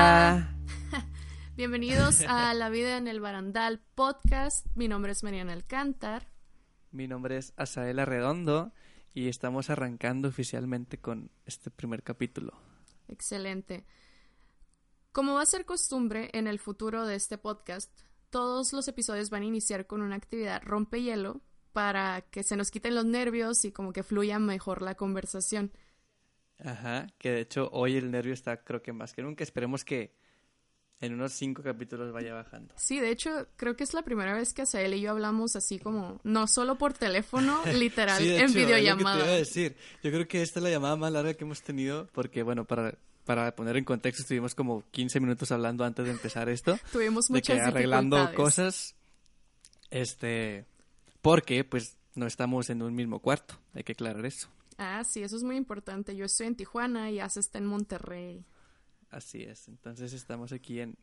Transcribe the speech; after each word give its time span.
Hola. 0.00 0.56
Bienvenidos 1.58 2.22
a 2.22 2.54
La 2.54 2.70
Vida 2.70 2.96
en 2.96 3.06
el 3.06 3.20
Barandal 3.20 3.82
podcast. 3.94 4.66
Mi 4.74 4.88
nombre 4.88 5.12
es 5.12 5.22
Mariana 5.22 5.52
Alcántar. 5.52 6.26
Mi 6.90 7.06
nombre 7.06 7.36
es 7.36 7.52
Asaela 7.58 8.06
Redondo 8.06 8.72
y 9.12 9.28
estamos 9.28 9.68
arrancando 9.68 10.28
oficialmente 10.28 10.96
con 10.96 11.30
este 11.44 11.70
primer 11.70 12.02
capítulo. 12.02 12.54
Excelente. 13.08 13.84
Como 15.12 15.34
va 15.34 15.42
a 15.42 15.46
ser 15.46 15.66
costumbre 15.66 16.30
en 16.32 16.46
el 16.46 16.58
futuro 16.60 17.04
de 17.04 17.16
este 17.16 17.36
podcast, 17.36 17.90
todos 18.30 18.72
los 18.72 18.88
episodios 18.88 19.28
van 19.28 19.42
a 19.42 19.46
iniciar 19.46 19.86
con 19.86 20.00
una 20.00 20.16
actividad 20.16 20.62
rompehielo 20.64 21.42
para 21.74 22.22
que 22.22 22.42
se 22.42 22.56
nos 22.56 22.70
quiten 22.70 22.94
los 22.94 23.04
nervios 23.04 23.66
y 23.66 23.70
como 23.70 23.92
que 23.92 24.02
fluya 24.02 24.38
mejor 24.38 24.80
la 24.80 24.94
conversación. 24.94 25.72
Ajá, 26.64 27.06
que 27.18 27.30
de 27.30 27.40
hecho 27.40 27.68
hoy 27.72 27.96
el 27.96 28.10
nervio 28.10 28.34
está 28.34 28.58
creo 28.62 28.82
que 28.82 28.92
más 28.92 29.12
que 29.14 29.22
nunca. 29.22 29.42
Esperemos 29.44 29.84
que 29.84 30.12
en 31.00 31.14
unos 31.14 31.32
cinco 31.32 31.62
capítulos 31.62 32.12
vaya 32.12 32.34
bajando. 32.34 32.74
Sí, 32.76 33.00
de 33.00 33.10
hecho 33.10 33.48
creo 33.56 33.74
que 33.76 33.84
es 33.84 33.94
la 33.94 34.02
primera 34.02 34.34
vez 34.34 34.52
que 34.52 34.62
Asael 34.62 34.92
y 34.92 35.00
yo 35.00 35.12
hablamos 35.12 35.56
así 35.56 35.78
como, 35.78 36.20
no 36.24 36.46
solo 36.46 36.76
por 36.76 36.92
teléfono, 36.92 37.58
literal, 37.74 38.18
Sí, 38.18 38.28
de 38.28 38.36
en 38.36 38.42
hecho, 38.42 38.44
es 38.44 38.50
lo 38.50 38.54
que 38.54 38.60
te 38.60 38.66
videollamada. 38.66 39.16
iba 39.24 39.26
a 39.26 39.36
decir. 39.36 39.76
Yo 40.02 40.10
creo 40.10 40.28
que 40.28 40.42
esta 40.42 40.58
es 40.58 40.62
la 40.64 40.70
llamada 40.70 40.96
más 40.96 41.10
larga 41.12 41.32
que 41.34 41.44
hemos 41.44 41.62
tenido 41.62 42.06
porque, 42.12 42.42
bueno, 42.42 42.66
para, 42.66 42.94
para 43.24 43.56
poner 43.56 43.78
en 43.78 43.84
contexto, 43.84 44.22
estuvimos 44.22 44.54
como 44.54 44.84
15 44.90 45.20
minutos 45.20 45.50
hablando 45.52 45.84
antes 45.84 46.04
de 46.04 46.10
empezar 46.10 46.50
esto. 46.50 46.78
Tuvimos 46.92 47.28
de 47.28 47.40
que 47.40 47.52
muchas 47.54 47.66
arreglando 47.68 48.16
dificultades. 48.18 48.36
cosas. 48.36 48.94
Este, 49.90 50.66
porque 51.22 51.64
pues 51.64 51.96
no 52.14 52.26
estamos 52.26 52.70
en 52.70 52.82
un 52.82 52.94
mismo 52.94 53.20
cuarto, 53.20 53.54
hay 53.74 53.82
que 53.84 53.92
aclarar 53.92 54.24
eso. 54.26 54.48
Ah, 54.82 55.04
sí, 55.04 55.22
eso 55.22 55.36
es 55.36 55.42
muy 55.42 55.56
importante. 55.56 56.16
Yo 56.16 56.24
estoy 56.24 56.46
en 56.46 56.56
Tijuana 56.56 57.10
y 57.10 57.20
Asa 57.20 57.38
está 57.38 57.58
en 57.58 57.66
Monterrey. 57.66 58.46
Así 59.10 59.42
es, 59.42 59.68
entonces 59.68 60.14
estamos 60.14 60.52
aquí 60.52 60.80
en 60.80 60.96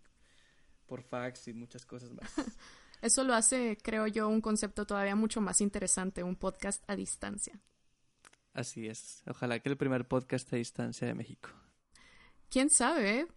por 0.88 1.04
fax 1.04 1.48
y 1.50 1.54
muchas 1.54 1.86
cosas 1.86 2.12
más. 2.12 2.24
Eso 3.04 3.24
lo 3.24 3.36
hace, 3.36 3.78
creo 3.84 4.08
yo, 4.08 4.28
un 4.30 4.42
concepto 4.42 4.88
todavía 4.88 5.16
mucho 5.16 5.42
más 5.42 5.62
interesante, 5.62 6.24
un 6.24 6.36
podcast 6.36 6.84
a 6.90 6.96
distancia. 6.96 7.62
Así 8.54 8.88
es, 8.88 9.22
ojalá 9.28 9.60
que 9.60 9.70
el 9.70 9.78
primer 9.78 10.08
podcast 10.08 10.52
a 10.54 10.56
distancia 10.56 11.06
de 11.06 11.14
México. 11.14 11.50
¿Quién 12.50 12.72
sabe? 12.72 13.20
eh? 13.20 13.28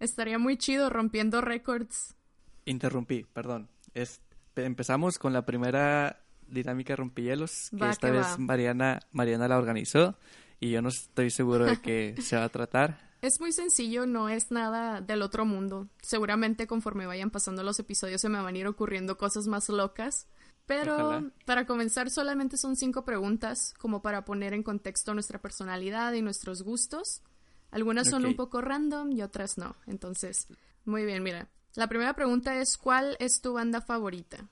Estaría 0.00 0.40
muy 0.40 0.56
chido 0.58 0.90
rompiendo 0.90 1.40
récords. 1.40 2.16
Interrumpí, 2.64 3.22
perdón. 3.32 3.68
Es, 3.94 4.20
empezamos 4.56 5.20
con 5.20 5.32
la 5.32 5.46
primera 5.46 6.25
dinámica 6.48 6.96
rompihielos, 6.96 7.70
que 7.70 7.76
Va, 7.76 7.90
esta 7.90 8.08
que 8.08 8.18
vez 8.18 8.26
va. 8.26 8.38
Mariana, 8.38 9.00
Mariana 9.12 9.48
la 9.48 9.58
organizó 9.58 10.16
y 10.60 10.70
yo 10.70 10.82
no 10.82 10.88
estoy 10.88 11.30
seguro 11.30 11.64
de 11.64 11.80
qué 11.80 12.14
se 12.22 12.36
va 12.36 12.44
a 12.44 12.48
tratar. 12.48 13.06
Es 13.22 13.40
muy 13.40 13.52
sencillo, 13.52 14.06
no 14.06 14.28
es 14.28 14.50
nada 14.50 15.00
del 15.00 15.22
otro 15.22 15.44
mundo. 15.44 15.88
Seguramente 16.02 16.66
conforme 16.66 17.06
vayan 17.06 17.30
pasando 17.30 17.62
los 17.62 17.78
episodios 17.78 18.20
se 18.20 18.28
me 18.28 18.40
van 18.40 18.54
a 18.54 18.58
ir 18.58 18.66
ocurriendo 18.66 19.16
cosas 19.16 19.46
más 19.46 19.68
locas. 19.68 20.28
Pero 20.66 20.94
Ojalá. 20.94 21.30
para 21.44 21.66
comenzar 21.66 22.10
solamente 22.10 22.56
son 22.56 22.76
cinco 22.76 23.04
preguntas 23.04 23.72
como 23.78 24.02
para 24.02 24.24
poner 24.24 24.52
en 24.52 24.64
contexto 24.64 25.14
nuestra 25.14 25.40
personalidad 25.40 26.12
y 26.12 26.22
nuestros 26.22 26.62
gustos. 26.62 27.22
Algunas 27.70 28.08
son 28.08 28.26
un 28.26 28.34
poco 28.36 28.60
random 28.60 29.12
y 29.12 29.22
otras 29.22 29.58
no. 29.58 29.76
Entonces, 29.86 30.48
muy 30.84 31.04
bien, 31.04 31.22
mira. 31.22 31.48
La 31.74 31.88
primera 31.88 32.14
pregunta 32.14 32.56
es 32.56 32.78
¿cuál 32.78 33.16
es 33.20 33.40
tu 33.40 33.52
banda 33.52 33.80
favorita? 33.80 34.48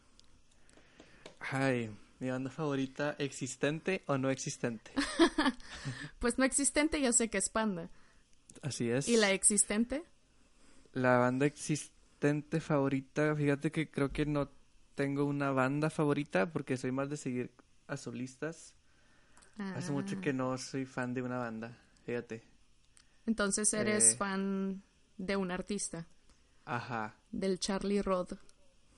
Ay, 1.51 1.91
mi 2.21 2.31
banda 2.31 2.51
favorita, 2.51 3.17
¿existente 3.19 4.03
o 4.07 4.19
no 4.19 4.31
existente? 4.31 4.93
Pues 6.19 6.39
no 6.39 6.45
existente 6.45 7.01
ya 7.01 7.13
sé 7.13 7.29
que 7.29 7.39
es 7.39 7.51
Panda. 7.51 7.91
Así 8.63 8.89
es. 8.89 9.09
¿Y 9.09 9.17
la 9.19 9.33
existente? 9.33 10.03
La 10.93 11.19
banda 11.19 11.45
existente 11.45 12.61
favorita, 12.61 13.35
fíjate 13.37 13.71
que 13.71 13.91
creo 13.91 14.11
que 14.11 14.25
no 14.25 14.49
tengo 14.95 15.25
una 15.25 15.51
banda 15.51 15.91
favorita 15.91 16.51
porque 16.51 16.77
soy 16.79 16.93
más 16.93 17.11
de 17.11 17.17
seguir 17.19 17.51
a 17.89 17.97
solistas. 17.99 18.75
Hace 19.59 19.93
mucho 19.93 20.17
Ah. 20.17 20.21
que 20.23 20.33
no 20.33 20.57
soy 20.57 20.87
fan 20.87 21.13
de 21.15 21.23
una 21.23 21.37
banda, 21.39 21.77
fíjate. 22.07 22.43
Entonces 23.27 23.73
eres 23.75 24.13
Eh. 24.13 24.17
fan 24.17 24.83
de 25.19 25.37
un 25.37 25.51
artista, 25.51 26.07
Ajá, 26.65 27.15
del 27.31 27.59
Charlie 27.61 28.01
Rod, 28.03 28.33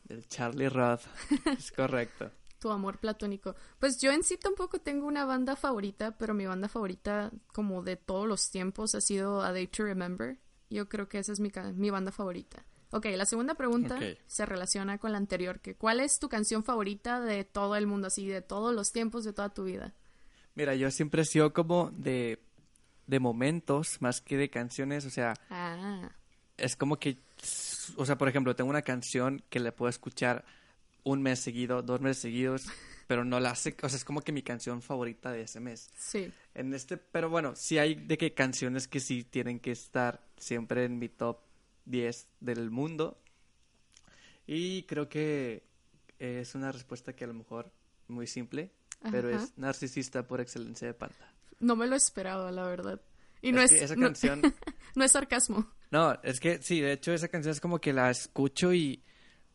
del 0.08 0.26
Charlie 0.28 0.68
Roth, 0.68 1.02
es 1.58 1.72
correcto. 1.72 2.30
tu 2.58 2.70
amor 2.70 2.98
platónico. 2.98 3.54
Pues 3.78 3.98
yo 4.00 4.10
en 4.12 4.22
sí 4.22 4.36
tampoco 4.36 4.80
tengo 4.80 5.06
una 5.06 5.24
banda 5.24 5.56
favorita, 5.56 6.16
pero 6.16 6.32
mi 6.34 6.46
banda 6.46 6.68
favorita 6.68 7.30
como 7.52 7.82
de 7.82 7.96
todos 7.96 8.26
los 8.26 8.50
tiempos 8.50 8.94
ha 8.94 9.00
sido 9.00 9.42
A 9.42 9.52
Day 9.52 9.66
to 9.66 9.84
Remember. 9.84 10.38
Yo 10.70 10.88
creo 10.88 11.08
que 11.08 11.18
esa 11.18 11.32
es 11.32 11.40
mi, 11.40 11.52
mi 11.74 11.90
banda 11.90 12.10
favorita. 12.12 12.64
Ok, 12.90 13.06
la 13.16 13.26
segunda 13.26 13.54
pregunta 13.54 13.98
se 14.26 14.46
relaciona 14.46 14.98
con 14.98 15.10
la 15.12 15.18
anterior, 15.18 15.60
que 15.60 15.74
¿cuál 15.74 16.00
es 16.00 16.18
tu 16.18 16.28
canción 16.28 16.62
favorita 16.64 17.20
de 17.20 17.44
todo 17.44 17.74
el 17.76 17.86
mundo, 17.86 18.06
así, 18.06 18.26
de 18.28 18.42
todos 18.42 18.74
los 18.74 18.92
tiempos, 18.92 19.24
de 19.24 19.32
toda 19.32 19.50
tu 19.52 19.64
vida? 19.64 19.92
Mira, 20.54 20.74
yo 20.76 20.90
siempre 20.90 21.22
he 21.22 21.24
sido 21.24 21.52
como 21.52 21.90
de, 21.90 22.40
de 23.06 23.20
momentos 23.20 24.00
más 24.00 24.20
que 24.20 24.36
de 24.36 24.48
canciones, 24.50 25.04
o 25.04 25.10
sea, 25.10 25.34
Ah, 25.50 26.10
es 26.56 26.76
como 26.76 26.96
que, 26.98 27.18
o 27.96 28.06
sea, 28.06 28.18
por 28.18 28.28
ejemplo, 28.28 28.56
tengo 28.56 28.70
una 28.70 28.82
canción 28.82 29.42
que 29.48 29.60
le 29.60 29.72
puedo 29.72 29.90
escuchar 29.90 30.44
un 31.04 31.22
mes 31.22 31.38
seguido, 31.38 31.82
dos 31.82 32.00
meses 32.00 32.22
seguidos, 32.22 32.64
pero 33.06 33.24
no 33.24 33.38
la 33.40 33.54
sé, 33.54 33.76
o 33.82 33.88
sea, 33.88 33.96
es 33.96 34.04
como 34.04 34.20
que 34.20 34.32
mi 34.32 34.42
canción 34.42 34.82
favorita 34.82 35.30
de 35.30 35.42
ese 35.42 35.60
mes. 35.60 35.90
sí. 35.96 36.32
En 36.54 36.72
este, 36.72 36.96
pero 36.96 37.28
bueno, 37.28 37.54
sí 37.54 37.76
hay 37.78 37.94
de 37.94 38.16
que 38.16 38.32
canciones 38.32 38.88
que 38.88 38.98
sí 38.98 39.24
tienen 39.24 39.60
que 39.60 39.72
estar 39.72 40.26
siempre 40.38 40.84
en 40.84 40.98
mi 40.98 41.10
top 41.10 41.38
10 41.84 42.28
del 42.40 42.70
mundo. 42.70 43.20
Y 44.46 44.84
creo 44.84 45.08
que 45.08 45.64
es 46.18 46.54
una 46.54 46.72
respuesta 46.72 47.14
que 47.14 47.24
a 47.24 47.26
lo 47.26 47.34
mejor 47.34 47.70
muy 48.08 48.26
simple, 48.26 48.70
pero 49.10 49.28
es 49.28 49.56
narcisista 49.58 50.26
por 50.26 50.40
excelencia 50.40 50.86
de 50.86 50.94
Panda. 50.94 51.34
No 51.60 51.76
me 51.76 51.86
lo 51.86 51.96
esperaba, 51.96 52.50
la 52.52 52.66
verdad. 52.66 53.00
Y 53.46 53.52
no 53.52 53.62
Es 53.62 53.72
es, 53.72 53.78
que 53.78 53.84
esa 53.84 53.96
no- 53.96 54.06
canción, 54.06 54.42
no 54.94 55.04
es 55.04 55.12
sarcasmo. 55.12 55.70
no, 55.90 56.18
es 56.22 56.40
que 56.40 56.60
sí, 56.62 56.80
de 56.80 56.92
hecho 56.92 57.12
esa 57.12 57.28
canción 57.28 57.52
es 57.52 57.60
como 57.60 57.80
que 57.80 57.92
la 57.92 58.10
escucho 58.10 58.72
y 58.74 59.02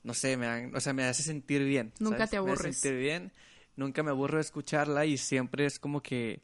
no 0.03 0.13
sé, 0.13 0.37
me, 0.37 0.45
dan- 0.47 0.75
o 0.75 0.79
sea, 0.79 0.93
me 0.93 1.03
hace 1.03 1.23
sentir 1.23 1.63
bien. 1.63 1.93
Nunca 1.99 2.25
¿sabes? 2.25 2.29
te 2.31 2.35
Me 2.37 2.41
hace 2.41 2.51
aburres. 2.51 2.77
sentir 2.79 2.99
bien, 2.99 3.31
nunca 3.75 4.01
me 4.03 4.09
aburro 4.11 4.37
de 4.37 4.41
escucharla 4.41 5.05
y 5.05 5.17
siempre 5.17 5.65
es 5.65 5.77
como 5.79 6.01
que, 6.01 6.41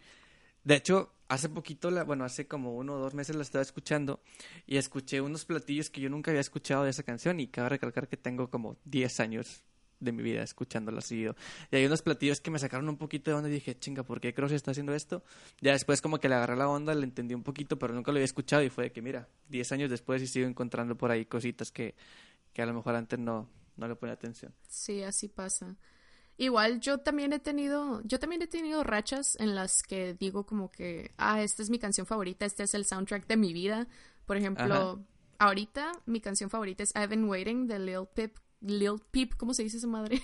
de 0.64 0.76
hecho, 0.76 1.14
hace 1.30 1.50
poquito, 1.50 1.90
la, 1.92 2.04
bueno, 2.04 2.24
hace 2.26 2.48
como 2.48 2.76
uno 2.76 2.94
o 2.96 3.00
dos 3.00 3.14
meses 3.14 3.36
la 3.36 3.42
estaba 3.42 3.62
escuchando 3.62 4.22
y 4.66 4.78
escuché 4.78 5.22
unos 5.22 5.46
platillos 5.46 5.90
que 5.90 6.02
yo 6.02 6.10
nunca 6.10 6.32
había 6.32 6.42
escuchado 6.42 6.84
de 6.84 6.92
esa 6.92 7.04
canción 7.04 7.40
y 7.40 7.48
cabe 7.48 7.70
recalcar 7.70 8.08
que 8.08 8.18
tengo 8.18 8.50
como 8.50 8.78
10 8.86 9.20
años 9.20 9.64
de 10.00 10.12
mi 10.12 10.24
vida 10.24 10.44
escuchándola 10.44 11.02
seguido. 11.02 11.36
Y 11.72 11.78
hay 11.78 11.86
unos 11.86 12.02
platillos 12.02 12.42
que 12.42 12.52
me 12.52 12.60
sacaron 12.60 12.88
un 12.90 12.98
poquito 12.98 13.32
de 13.32 13.38
onda 13.38 13.50
y 13.50 13.54
dije, 13.54 13.78
chinga, 13.78 14.04
¿por 14.04 14.20
qué 14.20 14.34
Cross 14.34 14.52
está 14.52 14.72
haciendo 14.72 14.94
esto? 14.94 15.24
Ya 15.62 15.72
después 15.72 16.02
como 16.02 16.20
que 16.20 16.30
le 16.30 16.36
agarré 16.36 16.56
la 16.56 16.68
onda, 16.68 16.94
le 16.94 17.04
entendí 17.04 17.34
un 17.34 17.44
poquito, 17.44 17.80
pero 17.80 17.94
nunca 17.94 18.12
lo 18.12 18.18
había 18.18 18.26
escuchado 18.26 18.64
y 18.64 18.70
fue 18.70 18.86
de 18.86 18.92
que, 18.92 19.02
mira, 19.02 19.28
10 19.50 19.72
años 19.72 19.90
después 19.90 20.22
y 20.22 20.28
sigo 20.28 20.48
encontrando 20.48 20.96
por 20.96 21.12
ahí 21.12 21.26
cositas 21.26 21.72
que, 21.72 21.96
que 22.54 22.62
a 22.62 22.66
lo 22.66 22.74
mejor 22.74 22.96
antes 22.96 23.20
no, 23.20 23.50
no 23.76 23.88
le 23.88 23.96
ponía 23.96 24.14
atención. 24.14 24.54
Sí, 24.68 25.04
así 25.04 25.28
pasa. 25.28 25.78
Igual 26.40 26.80
yo 26.80 27.00
también 27.00 27.34
he 27.34 27.40
tenido, 27.40 28.02
yo 28.04 28.20
también 28.20 28.44
he 28.44 28.48
tenido 28.48 28.84
rachas 28.84 29.36
en 29.40 29.56
las 29.56 29.82
que 29.82 30.14
digo 30.14 30.46
como 30.46 30.70
que, 30.70 31.12
ah, 31.18 31.42
esta 31.42 31.64
es 31.64 31.72
mi 31.72 31.80
canción 31.80 32.06
favorita, 32.06 32.46
este 32.46 32.64
es 32.64 32.76
el 32.76 32.86
soundtrack 32.86 33.26
de 33.28 33.38
mi 33.38 33.54
vida. 33.54 33.88
Por 34.28 34.38
ejemplo, 34.38 34.66
Ajá. 34.66 34.98
ahorita 35.40 35.92
mi 36.06 36.22
canción 36.22 36.52
favorita 36.52 36.84
es 36.84 36.94
I've 36.96 37.08
Been 37.08 37.26
Waiting 37.26 37.66
de 37.66 37.80
Lil 37.80 38.06
Peep, 38.14 38.38
Lil 38.62 38.96
Peep, 39.12 39.36
¿cómo 39.36 39.54
se 39.54 39.64
dice 39.64 39.78
esa 39.78 39.88
madre? 39.88 40.22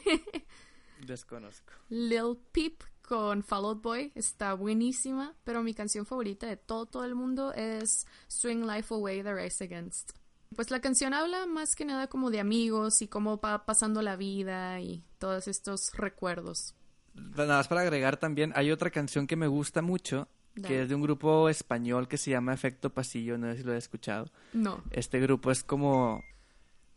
Desconozco. 1.05 1.73
Lil 1.89 2.37
Peep 2.51 2.83
con 3.01 3.43
Fall 3.43 3.65
Out 3.65 3.81
Boy 3.81 4.11
está 4.15 4.53
buenísima, 4.53 5.35
pero 5.43 5.61
mi 5.61 5.73
canción 5.73 6.05
favorita 6.05 6.47
de 6.47 6.57
todo 6.57 6.85
todo 6.85 7.05
el 7.05 7.15
mundo 7.15 7.53
es 7.53 8.07
Swing 8.27 8.65
Life 8.65 8.93
Away 8.93 9.21
de 9.21 9.33
Rise 9.33 9.65
Against. 9.65 10.13
Pues 10.55 10.71
la 10.71 10.81
canción 10.81 11.13
habla 11.13 11.45
más 11.45 11.75
que 11.75 11.85
nada 11.85 12.07
como 12.07 12.29
de 12.29 12.39
amigos 12.39 13.01
y 13.01 13.07
cómo 13.07 13.39
va 13.39 13.65
pasando 13.65 14.01
la 14.01 14.15
vida 14.15 14.79
y 14.79 15.03
todos 15.17 15.47
estos 15.47 15.91
recuerdos. 15.93 16.75
Nada 17.13 17.57
más 17.57 17.67
para 17.67 17.81
agregar 17.81 18.17
también, 18.17 18.53
hay 18.55 18.71
otra 18.71 18.89
canción 18.89 19.27
que 19.27 19.35
me 19.35 19.47
gusta 19.47 19.81
mucho, 19.81 20.27
que 20.65 20.83
es 20.83 20.89
de 20.89 20.95
un 20.95 21.01
grupo 21.01 21.49
español 21.49 22.07
que 22.07 22.17
se 22.17 22.31
llama 22.31 22.53
Efecto 22.53 22.91
Pasillo, 22.91 23.37
no 23.37 23.51
sé 23.51 23.57
si 23.57 23.63
lo 23.63 23.73
he 23.73 23.77
escuchado. 23.77 24.31
No. 24.53 24.83
Este 24.91 25.19
grupo 25.19 25.51
es 25.51 25.63
como, 25.63 26.23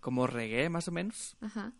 como 0.06 0.28
reggae, 0.28 0.68
más 0.68 0.86
o 0.86 0.92
menos. 0.92 1.36
Ajá. 1.40 1.72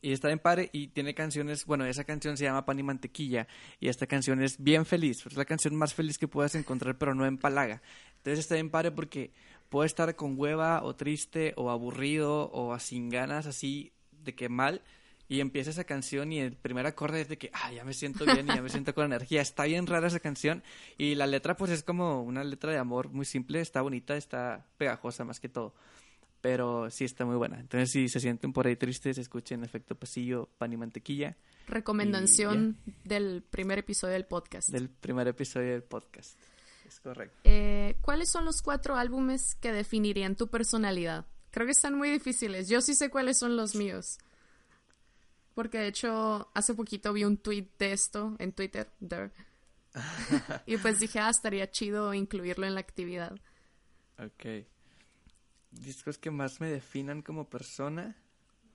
Y 0.00 0.10
está 0.10 0.26
bien 0.26 0.40
padre 0.40 0.68
y 0.72 0.88
tiene 0.88 1.14
canciones, 1.14 1.64
bueno, 1.64 1.86
esa 1.86 2.02
canción 2.02 2.36
se 2.36 2.42
llama 2.42 2.66
Pan 2.66 2.80
y 2.80 2.82
Mantequilla 2.82 3.46
y 3.78 3.86
esta 3.86 4.08
canción 4.08 4.42
es 4.42 4.60
bien 4.60 4.84
feliz, 4.84 5.24
es 5.24 5.36
la 5.36 5.44
canción 5.44 5.76
más 5.76 5.94
feliz 5.94 6.18
que 6.18 6.26
puedas 6.26 6.56
encontrar, 6.56 6.98
pero 6.98 7.14
no 7.14 7.24
en 7.24 7.38
palaga. 7.38 7.80
Entonces 8.16 8.40
está 8.40 8.56
bien 8.56 8.68
padre 8.68 8.90
porque 8.90 9.30
puede 9.68 9.86
estar 9.86 10.16
con 10.16 10.36
hueva 10.36 10.82
o 10.82 10.96
triste 10.96 11.54
o 11.56 11.70
aburrido 11.70 12.50
o 12.52 12.76
sin 12.80 13.10
ganas, 13.10 13.46
así 13.46 13.92
de 14.10 14.34
que 14.34 14.48
mal, 14.48 14.82
y 15.28 15.38
empieza 15.38 15.70
esa 15.70 15.84
canción 15.84 16.32
y 16.32 16.40
el 16.40 16.56
primer 16.56 16.86
acorde 16.86 17.20
es 17.20 17.28
de 17.28 17.38
que, 17.38 17.52
ah, 17.52 17.70
ya 17.72 17.84
me 17.84 17.94
siento 17.94 18.24
bien 18.24 18.48
y 18.48 18.56
ya 18.56 18.60
me 18.60 18.70
siento 18.70 18.92
con 18.92 19.04
energía. 19.04 19.40
Está 19.40 19.66
bien 19.66 19.86
rara 19.86 20.08
esa 20.08 20.18
canción 20.18 20.64
y 20.98 21.14
la 21.14 21.28
letra 21.28 21.56
pues 21.56 21.70
es 21.70 21.84
como 21.84 22.24
una 22.24 22.42
letra 22.42 22.72
de 22.72 22.78
amor 22.78 23.10
muy 23.10 23.24
simple, 23.24 23.60
está 23.60 23.82
bonita, 23.82 24.16
está 24.16 24.66
pegajosa 24.78 25.24
más 25.24 25.38
que 25.38 25.48
todo 25.48 25.74
pero 26.42 26.90
sí 26.90 27.04
está 27.04 27.24
muy 27.24 27.36
buena. 27.36 27.58
Entonces, 27.60 27.90
si 27.90 28.08
se 28.08 28.20
sienten 28.20 28.52
por 28.52 28.66
ahí 28.66 28.76
tristes, 28.76 29.16
escuchen 29.16 29.62
Efecto 29.62 29.94
Pasillo, 29.94 30.50
Pan 30.58 30.72
y 30.72 30.76
Mantequilla. 30.76 31.36
Recomendación 31.68 32.76
del 33.04 33.44
primer 33.48 33.78
episodio 33.78 34.14
del 34.14 34.26
podcast. 34.26 34.68
Del 34.68 34.90
primer 34.90 35.28
episodio 35.28 35.70
del 35.70 35.84
podcast. 35.84 36.36
Es 36.84 36.98
correcto. 36.98 37.38
Eh, 37.44 37.96
¿Cuáles 38.00 38.28
son 38.28 38.44
los 38.44 38.60
cuatro 38.60 38.96
álbumes 38.96 39.54
que 39.54 39.72
definirían 39.72 40.34
tu 40.34 40.48
personalidad? 40.48 41.26
Creo 41.52 41.64
que 41.64 41.72
están 41.72 41.94
muy 41.94 42.10
difíciles. 42.10 42.68
Yo 42.68 42.80
sí 42.80 42.96
sé 42.96 43.08
cuáles 43.08 43.38
son 43.38 43.56
los 43.56 43.76
míos. 43.76 44.18
Porque 45.54 45.78
de 45.78 45.86
hecho, 45.86 46.50
hace 46.54 46.74
poquito 46.74 47.12
vi 47.12 47.22
un 47.22 47.36
tweet 47.36 47.68
de 47.78 47.92
esto 47.92 48.34
en 48.40 48.52
Twitter. 48.52 48.90
y 50.66 50.76
pues 50.78 50.98
dije, 50.98 51.20
ah, 51.20 51.30
estaría 51.30 51.70
chido 51.70 52.12
incluirlo 52.14 52.66
en 52.66 52.74
la 52.74 52.80
actividad. 52.80 53.38
Ok 54.18 54.66
discos 55.72 56.18
que 56.18 56.30
más 56.30 56.60
me 56.60 56.70
definan 56.70 57.22
como 57.22 57.48
persona. 57.48 58.16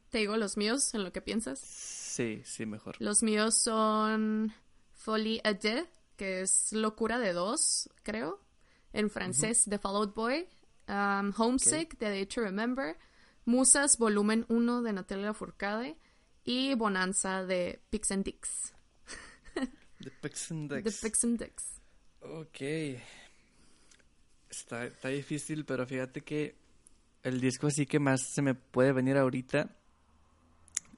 ¿Te 0.09 0.19
digo 0.19 0.37
los 0.37 0.57
míos 0.57 0.93
en 0.93 1.03
lo 1.03 1.11
que 1.11 1.21
piensas? 1.21 1.59
Sí, 1.59 2.41
sí, 2.45 2.65
mejor. 2.65 2.95
Los 2.99 3.23
míos 3.23 3.55
son 3.55 4.53
Folie 4.93 5.41
à 5.43 5.53
deux, 5.53 5.85
que 6.15 6.41
es 6.41 6.73
Locura 6.73 7.19
de 7.19 7.33
dos, 7.33 7.89
creo. 8.03 8.41
En 8.93 9.09
francés, 9.09 9.65
The 9.69 9.77
Followed 9.77 10.13
Boy. 10.13 10.47
Um, 10.87 11.33
Homesick, 11.37 11.97
de 11.99 12.09
Day 12.09 12.25
to 12.25 12.41
Remember. 12.41 12.97
Musas, 13.45 13.97
volumen 13.97 14.45
1 14.47 14.81
de 14.81 14.93
Natalia 14.93 15.33
Furcade. 15.33 15.97
Y 16.45 16.75
Bonanza 16.75 17.43
de 17.43 17.81
Pix 17.89 18.11
and 18.11 18.23
Dix. 18.23 18.73
The 19.99 20.11
Pix 20.21 20.51
and 20.51 20.71
Dix. 20.73 20.83
The 20.83 21.07
Pix 21.07 21.23
and 21.25 21.37
Dix. 21.37 21.81
Ok. 22.21 23.01
Está, 24.49 24.85
está 24.85 25.09
difícil, 25.09 25.65
pero 25.65 25.85
fíjate 25.85 26.21
que 26.21 26.55
el 27.23 27.41
disco 27.41 27.67
así 27.67 27.85
que 27.85 27.99
más 27.99 28.21
se 28.33 28.41
me 28.41 28.55
puede 28.55 28.93
venir 28.93 29.17
ahorita 29.17 29.75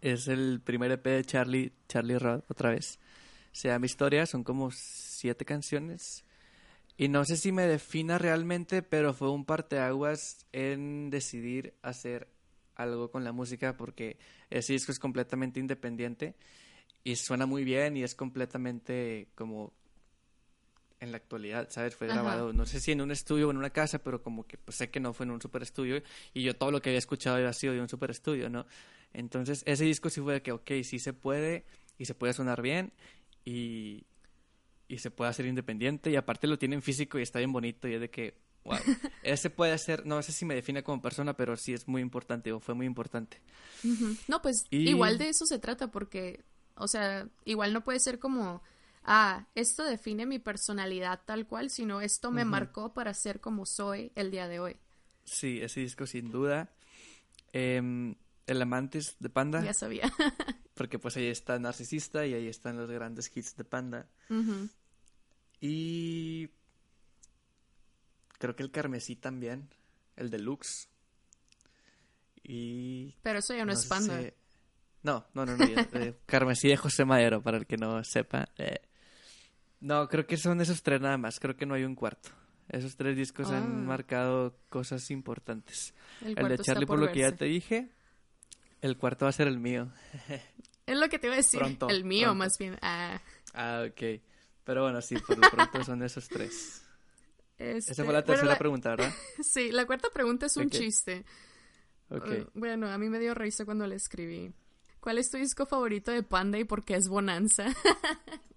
es 0.02 0.28
el 0.28 0.62
primer 0.62 0.92
EP 0.92 1.04
de 1.04 1.26
Charlie, 1.26 1.74
Charlie 1.88 2.18
Rod, 2.18 2.44
otra 2.48 2.72
vez. 2.72 3.00
Se 3.52 3.68
llama 3.68 3.86
Historia, 3.86 4.26
son 4.26 4.44
como 4.44 4.70
siete 4.72 5.46
canciones. 5.46 6.24
Y 6.98 7.08
no 7.08 7.26
sé 7.26 7.38
si 7.38 7.52
me 7.52 7.68
defina 7.68 8.18
realmente, 8.18 8.82
pero 8.82 9.14
fue 9.14 9.32
un 9.32 9.46
parteaguas 9.46 10.46
en 10.52 11.10
decidir 11.10 11.74
hacer 11.82 12.28
algo 12.76 13.12
con 13.12 13.24
la 13.24 13.32
música 13.32 13.76
porque 13.76 14.18
ese 14.50 14.74
disco 14.74 14.92
es 14.92 15.00
completamente 15.00 15.60
independiente 15.60 16.36
y 17.04 17.16
suena 17.16 17.46
muy 17.46 17.64
bien 17.64 17.98
y 17.98 18.04
es 18.04 18.16
completamente 18.16 19.28
como 19.36 19.74
en 21.00 21.12
la 21.12 21.18
actualidad, 21.18 21.70
¿sabes? 21.70 21.96
Fue 21.96 22.08
grabado, 22.08 22.52
no 22.54 22.66
sé 22.66 22.80
si 22.80 22.92
en 22.92 23.02
un 23.02 23.12
estudio 23.12 23.48
o 23.48 23.52
en 23.52 23.58
una 23.58 23.70
casa, 23.70 24.00
pero 24.00 24.22
como 24.22 24.46
que 24.46 24.58
pues, 24.58 24.78
sé 24.78 24.90
que 24.90 25.00
no 25.00 25.14
fue 25.14 25.26
en 25.26 25.32
un 25.32 25.42
super 25.42 25.62
estudio 25.62 26.02
y 26.34 26.44
yo 26.44 26.56
todo 26.56 26.72
lo 26.72 26.82
que 26.82 26.90
había 26.90 27.00
escuchado 27.00 27.38
había 27.38 27.54
sido 27.54 27.74
de 27.74 27.82
un 27.82 27.90
super 27.90 28.12
estudio, 28.12 28.50
¿no? 28.50 28.66
Entonces 29.14 29.64
ese 29.66 29.86
disco 29.86 30.10
sí 30.10 30.22
fue 30.22 30.34
de 30.34 30.42
que, 30.42 30.52
ok, 30.52 30.72
sí 30.84 31.00
se 31.00 31.14
puede 31.14 31.66
y 31.98 32.06
se 32.06 32.16
puede 32.16 32.34
sonar 32.34 32.62
bien 32.62 32.92
y, 33.46 34.06
y 34.88 34.98
se 35.00 35.10
puede 35.10 35.30
hacer 35.30 35.46
independiente 35.46 36.12
y 36.12 36.16
aparte 36.16 36.48
lo 36.48 36.60
tiene 36.60 36.76
en 36.76 36.82
físico 36.82 37.18
y 37.18 37.22
está 37.22 37.40
bien 37.40 37.54
bonito 37.54 37.88
y 37.88 37.94
es 37.94 38.02
de 38.02 38.10
que, 38.10 38.38
wow, 38.66 38.78
ese 39.24 39.50
puede 39.50 39.78
ser, 39.78 40.06
no 40.06 40.22
sé 40.22 40.32
si 40.32 40.46
me 40.46 40.56
define 40.56 40.84
como 40.84 41.02
persona, 41.02 41.36
pero 41.36 41.56
sí 41.56 41.74
es 41.74 41.88
muy 41.88 42.02
importante 42.02 42.52
o 42.52 42.60
fue 42.60 42.76
muy 42.76 42.86
importante. 42.86 43.42
No, 44.28 44.42
pues 44.42 44.66
igual 44.70 45.18
de 45.18 45.30
eso 45.30 45.46
se 45.46 45.60
trata 45.60 45.92
porque, 45.92 46.44
o 46.76 46.88
sea, 46.88 47.28
igual 47.46 47.72
no 47.72 47.84
puede 47.86 48.00
ser 48.02 48.20
como 48.20 48.62
ah, 49.04 49.48
esto 49.56 49.84
define 49.84 50.26
mi 50.26 50.40
personalidad 50.40 51.22
tal 51.26 51.48
cual, 51.48 51.70
sino 51.70 52.02
esto 52.02 52.32
me 52.32 52.46
marcó 52.46 52.94
para 52.94 53.14
ser 53.14 53.40
como 53.40 53.66
soy 53.66 54.12
el 54.16 54.32
día 54.32 54.48
de 54.48 54.60
hoy. 54.60 54.78
Sí, 55.24 55.60
ese 55.62 55.82
disco 55.82 56.08
sin 56.08 56.32
duda. 56.32 56.72
Em, 57.54 58.16
el 58.48 58.62
Amantes 58.62 59.16
de 59.20 59.30
Panda. 59.30 59.64
Ya 59.64 59.74
sabía. 59.74 60.12
porque 60.74 60.98
pues 60.98 61.18
ahí 61.18 61.28
está 61.28 61.60
Narcisista 61.60 62.26
y 62.26 62.34
ahí 62.34 62.48
están 62.48 62.78
los 62.78 62.90
grandes 62.90 63.30
hits 63.36 63.56
de 63.58 63.64
Panda. 63.64 64.08
Y 65.60 66.50
creo 68.38 68.56
que 68.56 68.64
el 68.64 68.72
Carmesí 68.72 69.16
también, 69.16 69.70
el 70.16 70.30
Deluxe. 70.30 70.90
Y... 72.42 73.16
Pero 73.22 73.40
eso 73.40 73.54
ya 73.54 73.66
no, 73.66 73.74
es 73.74 73.86
Panda. 73.86 74.22
No, 75.04 75.28
no, 75.34 75.46
no, 75.46 75.58
no. 75.58 75.66
Eh, 75.66 76.16
Carmesí 76.26 76.70
de 76.70 76.78
José 76.78 77.06
Madero, 77.06 77.42
para 77.42 77.58
el 77.58 77.68
que 77.68 77.78
no 77.78 78.04
sepa. 78.04 78.50
Eh, 78.58 78.82
no, 79.82 80.08
creo 80.08 80.26
que 80.26 80.38
son 80.38 80.62
esos 80.62 80.84
tres 80.84 81.02
nada 81.02 81.18
más. 81.18 81.40
Creo 81.40 81.56
que 81.56 81.66
no 81.66 81.74
hay 81.74 81.84
un 81.84 81.96
cuarto. 81.96 82.30
Esos 82.70 82.96
tres 82.96 83.16
discos 83.16 83.50
han 83.50 83.64
ah. 83.64 83.68
marcado 83.68 84.56
cosas 84.70 85.10
importantes. 85.10 85.94
El, 86.22 86.36
de 86.36 86.58
Charlie, 86.60 86.86
por, 86.86 87.00
lo 87.00 87.12
que 87.12 87.20
ya 87.20 87.36
te 87.36 87.46
dije. 87.46 87.90
El 88.82 88.98
cuarto 88.98 89.26
va 89.26 89.30
a 89.30 89.34
ser 89.34 89.48
el 89.48 89.60
mío. 89.60 89.92
Es 90.86 90.98
lo 90.98 91.08
que 91.08 91.20
te 91.20 91.28
iba 91.28 91.36
a 91.36 91.38
decir. 91.38 91.62
el 91.90 92.04
mío, 92.04 92.34
más 92.34 92.58
bien. 92.58 92.78
Ah. 92.82 93.22
ah, 93.54 93.86
ok. 93.88 94.22
Pero 94.64 94.84
bueno, 94.84 95.02
sí, 95.02 95.16
por 95.18 95.38
lo 95.38 95.50
pronto 95.50 95.84
son 95.84 96.04
esos 96.04 96.28
tres. 96.28 96.84
Esa 97.58 98.04
fue 98.04 98.14
la 98.14 98.20
este, 98.20 98.32
tercera 98.32 98.58
pregunta, 98.58 98.92
¿verdad? 98.92 99.14
sí, 99.44 99.72
la 99.72 99.86
cuarta 99.86 100.10
pregunta 100.14 100.46
es 100.46 100.56
un 100.58 100.70
chiste. 100.70 101.26
Okay. 102.10 102.42
Uh, 102.42 102.50
bueno, 102.54 102.90
a 102.90 102.98
mí 102.98 103.10
me 103.10 103.20
dio 103.20 103.34
risa 103.34 103.66
cuando 103.66 103.86
le 103.86 103.96
escribí. 103.96 104.54
¿Cuál 105.00 105.18
es 105.18 105.30
tu 105.30 105.38
disco 105.38 105.66
favorito 105.66 106.12
de 106.12 106.24
Panda 106.24 106.58
y 106.58 106.64
por 106.64 106.84
qué 106.84 106.96
es 106.96 107.08
Bonanza? 107.08 107.66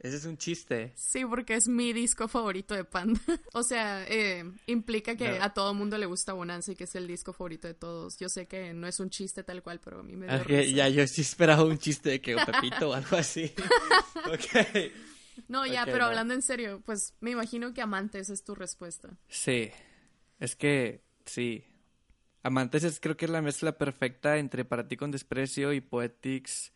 Ese 0.00 0.16
es 0.16 0.24
un 0.24 0.38
chiste. 0.38 0.92
Sí, 0.96 1.26
porque 1.26 1.54
es 1.54 1.68
mi 1.68 1.92
disco 1.92 2.26
favorito 2.26 2.74
de 2.74 2.84
Panda. 2.84 3.20
o 3.52 3.62
sea, 3.62 4.02
eh, 4.08 4.50
implica 4.66 5.14
que 5.14 5.28
a 5.28 5.50
todo 5.50 5.74
mundo 5.74 5.98
le 5.98 6.06
gusta 6.06 6.32
Bonanza 6.32 6.72
y 6.72 6.74
que 6.76 6.84
es 6.84 6.94
el 6.94 7.06
disco 7.06 7.34
favorito 7.34 7.68
de 7.68 7.74
todos. 7.74 8.16
Yo 8.18 8.30
sé 8.30 8.46
que 8.46 8.72
no 8.72 8.86
es 8.86 8.98
un 8.98 9.10
chiste 9.10 9.42
tal 9.44 9.62
cual, 9.62 9.78
pero 9.84 10.00
a 10.00 10.02
mí 10.02 10.16
me 10.16 10.26
dio 10.26 10.64
Ya, 10.64 10.88
yo 10.88 11.06
sí 11.06 11.20
esperaba 11.20 11.64
un 11.64 11.76
chiste 11.76 12.08
de 12.08 12.20
que 12.22 12.34
Pepito 12.34 12.88
o 12.88 12.94
algo 12.94 13.14
así. 13.14 13.52
ok. 14.26 14.90
No, 15.48 15.66
ya, 15.66 15.84
pero 15.84 16.06
hablando 16.06 16.32
en 16.32 16.40
serio, 16.40 16.82
pues 16.86 17.14
me 17.20 17.32
imagino 17.32 17.74
que 17.74 17.82
Amantes 17.82 18.30
es 18.30 18.42
tu 18.42 18.54
respuesta. 18.54 19.10
Sí. 19.28 19.70
Es 20.38 20.56
que, 20.56 21.04
sí. 21.26 21.62
Amantes 22.42 22.84
es 22.84 23.00
creo 23.00 23.18
que 23.18 23.26
es 23.26 23.30
la 23.30 23.42
mezcla 23.42 23.76
perfecta 23.76 24.38
entre 24.38 24.64
Para 24.64 24.88
ti 24.88 24.96
con 24.96 25.10
desprecio 25.10 25.74
y 25.74 25.82
Poetics 25.82 26.72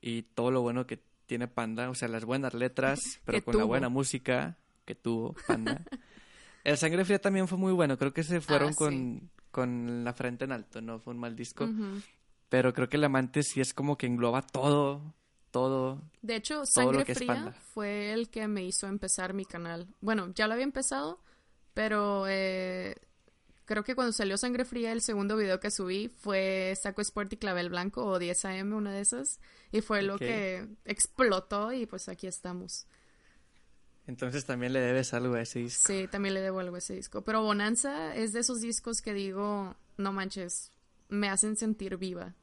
y 0.00 0.22
todo 0.22 0.52
lo 0.52 0.62
bueno 0.62 0.86
que 0.86 1.02
tiene 1.30 1.46
Panda, 1.46 1.88
o 1.90 1.94
sea, 1.94 2.08
las 2.08 2.24
buenas 2.24 2.54
letras, 2.54 3.20
pero 3.24 3.44
con 3.44 3.56
la 3.56 3.62
buena 3.62 3.88
música 3.88 4.58
que 4.84 4.96
tuvo 4.96 5.36
Panda. 5.46 5.80
El 6.64 6.76
Sangre 6.76 7.04
Fría 7.04 7.20
también 7.20 7.46
fue 7.46 7.56
muy 7.56 7.72
bueno, 7.72 7.96
creo 7.96 8.12
que 8.12 8.24
se 8.24 8.40
fueron 8.40 8.70
ah, 8.72 9.30
con, 9.52 10.04
la 10.04 10.12
frente 10.12 10.44
en 10.44 10.50
alto, 10.50 10.80
no 10.80 10.98
fue 10.98 11.14
un 11.14 11.20
mal 11.20 11.36
disco. 11.36 11.70
Pero 12.48 12.74
creo 12.74 12.88
que 12.88 12.96
el 12.96 13.04
amante 13.04 13.44
sí 13.44 13.60
es 13.60 13.72
como 13.72 13.96
que 13.96 14.08
engloba 14.08 14.42
todo, 14.42 15.14
todo. 15.52 16.02
De 16.20 16.34
hecho, 16.34 16.66
Sangre 16.66 17.04
Fría 17.14 17.54
fue 17.72 18.12
el 18.12 18.28
que 18.28 18.48
me 18.48 18.64
hizo 18.64 18.88
empezar 18.88 19.32
mi 19.32 19.44
canal. 19.44 19.86
Bueno, 20.00 20.32
ya 20.34 20.48
lo 20.48 20.54
había 20.54 20.64
empezado, 20.64 21.22
pero 21.74 22.26
eh, 22.26 22.96
Creo 23.70 23.84
que 23.84 23.94
cuando 23.94 24.10
salió 24.12 24.36
Sangre 24.36 24.64
Fría, 24.64 24.90
el 24.90 25.00
segundo 25.00 25.36
video 25.36 25.60
que 25.60 25.70
subí 25.70 26.08
fue 26.08 26.74
Saco 26.74 27.02
Sport 27.02 27.34
y 27.34 27.36
Clavel 27.36 27.68
Blanco 27.68 28.04
o 28.04 28.18
10 28.18 28.44
AM, 28.46 28.72
una 28.72 28.92
de 28.92 29.00
esas. 29.00 29.38
Y 29.70 29.80
fue 29.80 30.02
lo 30.02 30.18
que 30.18 30.66
explotó 30.84 31.72
y 31.72 31.86
pues 31.86 32.08
aquí 32.08 32.26
estamos. 32.26 32.88
Entonces 34.08 34.44
también 34.44 34.72
le 34.72 34.80
debes 34.80 35.14
algo 35.14 35.34
a 35.34 35.42
ese 35.42 35.60
disco. 35.60 35.84
Sí, 35.86 36.08
también 36.08 36.34
le 36.34 36.40
debo 36.40 36.58
algo 36.58 36.74
a 36.74 36.78
ese 36.80 36.96
disco. 36.96 37.22
Pero 37.22 37.44
Bonanza 37.44 38.12
es 38.16 38.32
de 38.32 38.40
esos 38.40 38.60
discos 38.60 39.02
que 39.02 39.14
digo, 39.14 39.76
no 39.96 40.12
manches, 40.12 40.72
me 41.08 41.28
hacen 41.28 41.54
sentir 41.54 41.96
viva. 41.96 42.34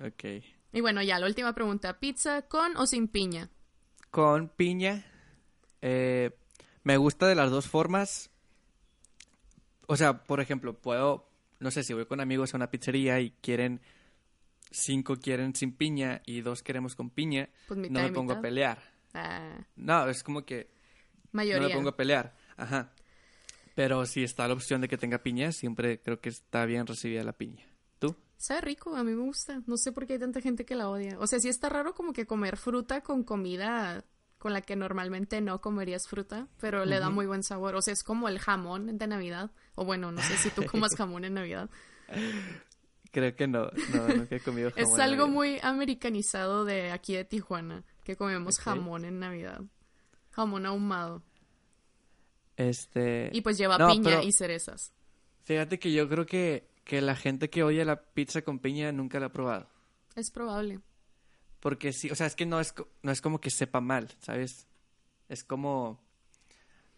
Ok. 0.00 0.24
Y 0.72 0.80
bueno, 0.80 1.02
ya, 1.02 1.18
la 1.18 1.26
última 1.26 1.52
pregunta. 1.52 1.98
¿Pizza 1.98 2.42
con 2.42 2.76
o 2.76 2.86
sin 2.86 3.08
piña? 3.08 3.50
Con 4.12 4.50
piña. 4.50 5.04
Eh, 5.82 6.30
me 6.84 6.96
gusta 6.96 7.26
de 7.26 7.34
las 7.34 7.50
dos 7.50 7.66
formas 7.66 8.30
o 9.88 9.96
sea, 9.96 10.22
por 10.24 10.40
ejemplo, 10.40 10.78
puedo 10.80 11.28
no 11.60 11.70
sé, 11.70 11.82
si 11.82 11.92
voy 11.92 12.06
con 12.06 12.20
amigos 12.20 12.54
a 12.54 12.56
una 12.56 12.70
pizzería 12.70 13.20
y 13.20 13.30
quieren, 13.40 13.80
cinco 14.70 15.16
quieren 15.16 15.54
sin 15.54 15.72
piña 15.72 16.22
y 16.24 16.40
dos 16.40 16.62
queremos 16.62 16.94
con 16.94 17.10
piña, 17.10 17.48
Pues 17.66 17.78
mitad 17.78 18.02
no 18.02 18.08
me 18.08 18.12
pongo 18.14 18.32
a 18.32 18.40
pelear. 18.40 18.78
Ah, 19.14 19.58
No, 19.76 20.08
es 20.08 20.22
como 20.22 20.44
que 20.44 20.70
mayoría. 21.32 21.62
no 21.62 21.68
me 21.68 21.74
pongo 21.74 21.88
a 21.90 21.96
pelear. 21.96 22.36
Ajá. 22.56 22.92
Pero 23.74 24.06
si 24.06 24.22
está 24.24 24.46
la 24.46 24.54
opción 24.54 24.80
de 24.80 24.88
que 24.88 24.98
tenga 24.98 25.18
piña, 25.22 25.52
siempre 25.52 26.00
creo 26.00 26.20
que 26.20 26.28
está 26.28 26.64
bien 26.64 26.86
recibida 26.86 27.22
la 27.22 27.32
piña. 27.32 27.64
¿Tú? 27.98 28.14
Sabe 28.36 28.60
rico, 28.60 28.94
a 28.96 29.02
mí 29.04 29.12
me 29.12 29.22
gusta. 29.22 29.62
No 29.66 29.76
sé 29.76 29.92
por 29.92 30.06
qué 30.06 30.14
hay 30.14 30.18
tanta 30.18 30.40
gente 30.40 30.64
que 30.64 30.74
la 30.74 30.88
odia. 30.88 31.16
O 31.18 31.26
sea, 31.26 31.38
sí 31.40 31.48
está 31.48 31.68
raro 31.68 31.94
como 31.94 32.12
que 32.12 32.26
comer 32.26 32.56
fruta 32.56 33.02
con 33.02 33.22
comida 33.24 34.04
con 34.38 34.52
la 34.52 34.60
que 34.62 34.76
normalmente 34.76 35.40
no 35.40 35.60
comerías 35.60 36.06
fruta, 36.06 36.46
pero 36.60 36.84
le 36.84 37.00
da 37.00 37.10
muy 37.10 37.26
buen 37.26 37.42
sabor. 37.42 37.74
O 37.74 37.82
sea, 37.82 37.92
es 37.92 38.04
como 38.04 38.28
el 38.28 38.38
jamón 38.38 38.96
de 38.98 39.06
Navidad. 39.06 39.50
O 39.74 39.84
bueno, 39.84 40.12
no 40.12 40.22
sé 40.22 40.36
si 40.36 40.50
tú 40.50 40.62
comas 40.70 40.94
jamón 40.96 41.24
en 41.24 41.34
Navidad. 41.34 41.68
Creo 43.10 43.34
que 43.34 43.48
no. 43.48 43.64
No, 43.94 44.08
nunca 44.08 44.36
he 44.36 44.40
comido 44.40 44.70
jamón. 44.74 44.92
Es 44.92 44.98
algo 45.00 45.26
muy 45.28 45.58
americanizado 45.62 46.64
de 46.64 46.90
aquí 46.92 47.14
de 47.14 47.24
Tijuana, 47.24 47.84
que 48.04 48.16
comemos 48.16 48.58
jamón 48.58 49.04
en 49.04 49.18
Navidad. 49.18 49.60
Jamón 50.30 50.66
ahumado. 50.66 51.22
Este... 52.56 53.30
Y 53.32 53.40
pues 53.40 53.56
lleva 53.58 53.78
No, 53.78 53.88
piña 53.88 54.04
pero- 54.04 54.22
y 54.22 54.32
cerezas. 54.32 54.92
Fíjate 55.44 55.78
que 55.78 55.92
yo 55.92 56.08
creo 56.08 56.26
que, 56.26 56.68
que 56.84 57.00
la 57.00 57.16
gente 57.16 57.48
que 57.50 57.62
odia 57.62 57.84
la 57.84 58.02
pizza 58.02 58.42
con 58.42 58.58
piña 58.58 58.92
nunca 58.92 59.18
la 59.20 59.26
ha 59.26 59.32
probado. 59.32 59.68
Es 60.14 60.30
probable. 60.30 60.80
Porque 61.60 61.92
sí, 61.92 62.10
o 62.10 62.14
sea, 62.14 62.26
es 62.26 62.36
que 62.36 62.46
no 62.46 62.60
es, 62.60 62.74
no 63.02 63.12
es 63.12 63.20
como 63.20 63.40
que 63.40 63.50
sepa 63.50 63.80
mal, 63.80 64.14
¿sabes? 64.20 64.66
Es 65.28 65.44
como, 65.44 66.00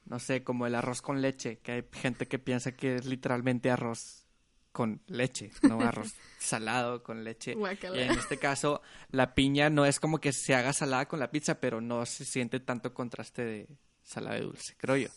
no 0.04 0.18
sé, 0.18 0.44
como 0.44 0.66
el 0.66 0.74
arroz 0.74 1.02
con 1.02 1.22
leche, 1.22 1.58
que 1.58 1.72
hay 1.72 1.84
gente 1.92 2.28
que 2.28 2.38
piensa 2.38 2.72
que 2.72 2.96
es 2.96 3.06
literalmente 3.06 3.70
arroz 3.70 4.26
con 4.72 5.02
leche, 5.06 5.50
no 5.62 5.80
arroz 5.80 6.14
salado 6.38 7.02
con 7.02 7.24
leche. 7.24 7.56
Y 7.94 7.98
en 7.98 8.12
este 8.12 8.38
caso, 8.38 8.82
la 9.10 9.34
piña 9.34 9.70
no 9.70 9.86
es 9.86 9.98
como 9.98 10.18
que 10.18 10.32
se 10.32 10.54
haga 10.54 10.72
salada 10.72 11.06
con 11.06 11.20
la 11.20 11.30
pizza, 11.30 11.60
pero 11.60 11.80
no 11.80 12.06
se 12.06 12.24
siente 12.24 12.60
tanto 12.60 12.94
contraste 12.94 13.44
de 13.44 13.68
salada 14.02 14.38
y 14.38 14.42
dulce, 14.42 14.74
creo 14.76 14.96
yo. 14.96 15.08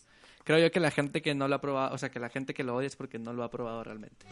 Creo 0.43 0.59
yo 0.59 0.71
que 0.71 0.81
la 0.81 0.91
gente 0.91 1.21
que 1.21 1.35
no 1.35 1.47
lo 1.47 1.55
ha 1.55 1.62
probado, 1.62 1.95
o 1.95 1.97
sea, 1.97 2.09
que 2.09 2.19
la 2.19 2.29
gente 2.29 2.53
que 2.53 2.63
lo 2.63 2.75
odia 2.75 2.88
es 2.88 2.97
porque 2.97 3.17
no 3.17 3.31
lo 3.31 3.43
ha 3.43 3.50
probado 3.50 3.83
realmente. 3.83 4.25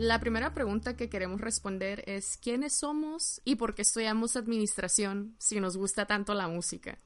La 0.00 0.18
primera 0.18 0.54
pregunta 0.54 0.96
que 0.96 1.10
queremos 1.10 1.42
responder 1.42 2.02
es 2.06 2.38
¿quiénes 2.38 2.72
somos 2.72 3.42
y 3.44 3.56
por 3.56 3.74
qué 3.74 3.82
estudiamos 3.82 4.34
administración 4.34 5.34
si 5.38 5.60
nos 5.60 5.76
gusta 5.76 6.06
tanto 6.06 6.32
la 6.32 6.48
música? 6.48 6.98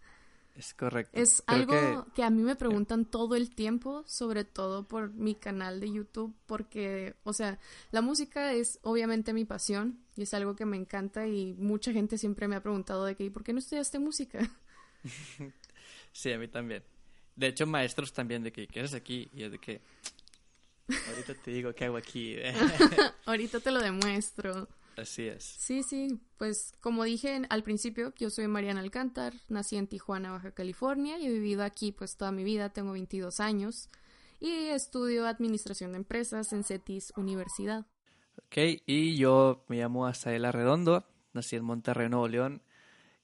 Es 0.54 0.72
correcto. 0.74 1.10
Es 1.20 1.42
Creo 1.44 1.58
algo 1.58 1.72
que- 2.04 2.12
que... 2.14 2.22
a 2.22 2.30
mí 2.30 2.42
me 2.44 2.54
preguntan 2.54 3.04
todo 3.04 3.34
el 3.34 3.52
tiempo, 3.52 4.04
sobre 4.06 4.44
todo 4.44 4.86
por 4.86 5.12
mi 5.12 5.34
canal 5.34 5.80
de 5.80 5.90
YouTube, 5.90 6.32
porque, 6.46 7.16
o 7.24 7.32
sea, 7.32 7.58
la 7.90 8.00
música 8.00 8.52
es 8.52 8.78
obviamente 8.82 9.32
mi 9.32 9.44
pasión 9.44 9.98
y 10.14 10.22
es 10.22 10.32
algo 10.32 10.54
que 10.54 10.64
me 10.64 10.76
encanta 10.76 11.26
y 11.26 11.54
mucha 11.54 11.92
gente 11.92 12.16
siempre 12.16 12.46
me 12.46 12.54
ha 12.54 12.62
preguntado 12.62 13.04
de 13.04 13.16
que 13.16 13.24
¿y 13.24 13.30
por 13.30 13.42
qué 13.42 13.52
no 13.52 13.58
estudiaste 13.58 13.98
música? 13.98 14.48
Sí, 16.12 16.30
a 16.30 16.38
mí 16.38 16.46
también. 16.46 16.84
De 17.34 17.48
hecho, 17.48 17.66
maestros 17.66 18.12
también 18.12 18.44
de 18.44 18.52
que, 18.52 18.68
¿qué 18.68 18.78
haces 18.82 18.94
aquí? 18.94 19.28
Y 19.34 19.42
es 19.42 19.50
de 19.50 19.58
que, 19.58 19.80
ahorita 20.88 21.34
te 21.34 21.50
digo 21.50 21.74
qué 21.74 21.86
hago 21.86 21.96
aquí. 21.96 22.36
Ahorita 23.26 23.60
te 23.60 23.70
lo 23.70 23.80
demuestro. 23.80 24.68
Así 24.96 25.26
es. 25.26 25.44
Sí, 25.44 25.82
sí, 25.82 26.20
pues 26.38 26.72
como 26.80 27.04
dije 27.04 27.42
al 27.48 27.62
principio, 27.64 28.12
yo 28.16 28.30
soy 28.30 28.46
Mariana 28.46 28.80
Alcántar, 28.80 29.32
nací 29.48 29.76
en 29.76 29.88
Tijuana, 29.88 30.30
Baja 30.30 30.52
California 30.52 31.18
y 31.18 31.26
he 31.26 31.32
vivido 31.32 31.64
aquí 31.64 31.90
pues 31.90 32.16
toda 32.16 32.30
mi 32.30 32.44
vida, 32.44 32.68
tengo 32.68 32.92
22 32.92 33.40
años 33.40 33.88
y 34.40 34.68
estudio 34.68 35.26
Administración 35.26 35.92
de 35.92 35.98
Empresas 35.98 36.52
en 36.52 36.64
CETIS 36.64 37.12
Universidad. 37.16 37.86
Ok, 38.36 38.82
y 38.86 39.16
yo 39.16 39.64
me 39.68 39.78
llamo 39.78 40.06
Asael 40.06 40.44
Arredondo, 40.44 41.06
nací 41.32 41.56
en 41.56 41.64
Monterrey, 41.64 42.08
Nuevo 42.08 42.28
León, 42.28 42.62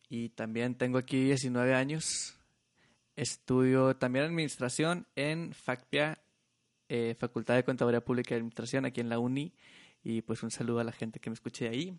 y 0.09 0.31
también 0.31 0.76
tengo 0.76 0.99
aquí 0.99 1.25
19 1.25 1.75
años. 1.75 2.37
Estudio 3.17 3.97
también 3.97 4.25
administración 4.25 5.07
en 5.14 5.52
FACPIA, 5.52 6.19
eh, 6.90 7.14
Facultad 7.18 7.54
de 7.54 7.64
Contaduría 7.64 8.04
Pública 8.04 8.35
y 8.35 8.38
Administración, 8.38 8.85
aquí 8.85 9.00
en 9.00 9.09
la 9.09 9.18
UNI. 9.18 9.54
Y 10.02 10.23
pues 10.23 10.42
un 10.42 10.50
saludo 10.50 10.80
a 10.80 10.85
la 10.85 10.92
gente 10.92 11.20
que 11.20 11.30
me 11.30 11.35
escuche 11.35 11.64
de 11.66 11.70
ahí. 11.70 11.99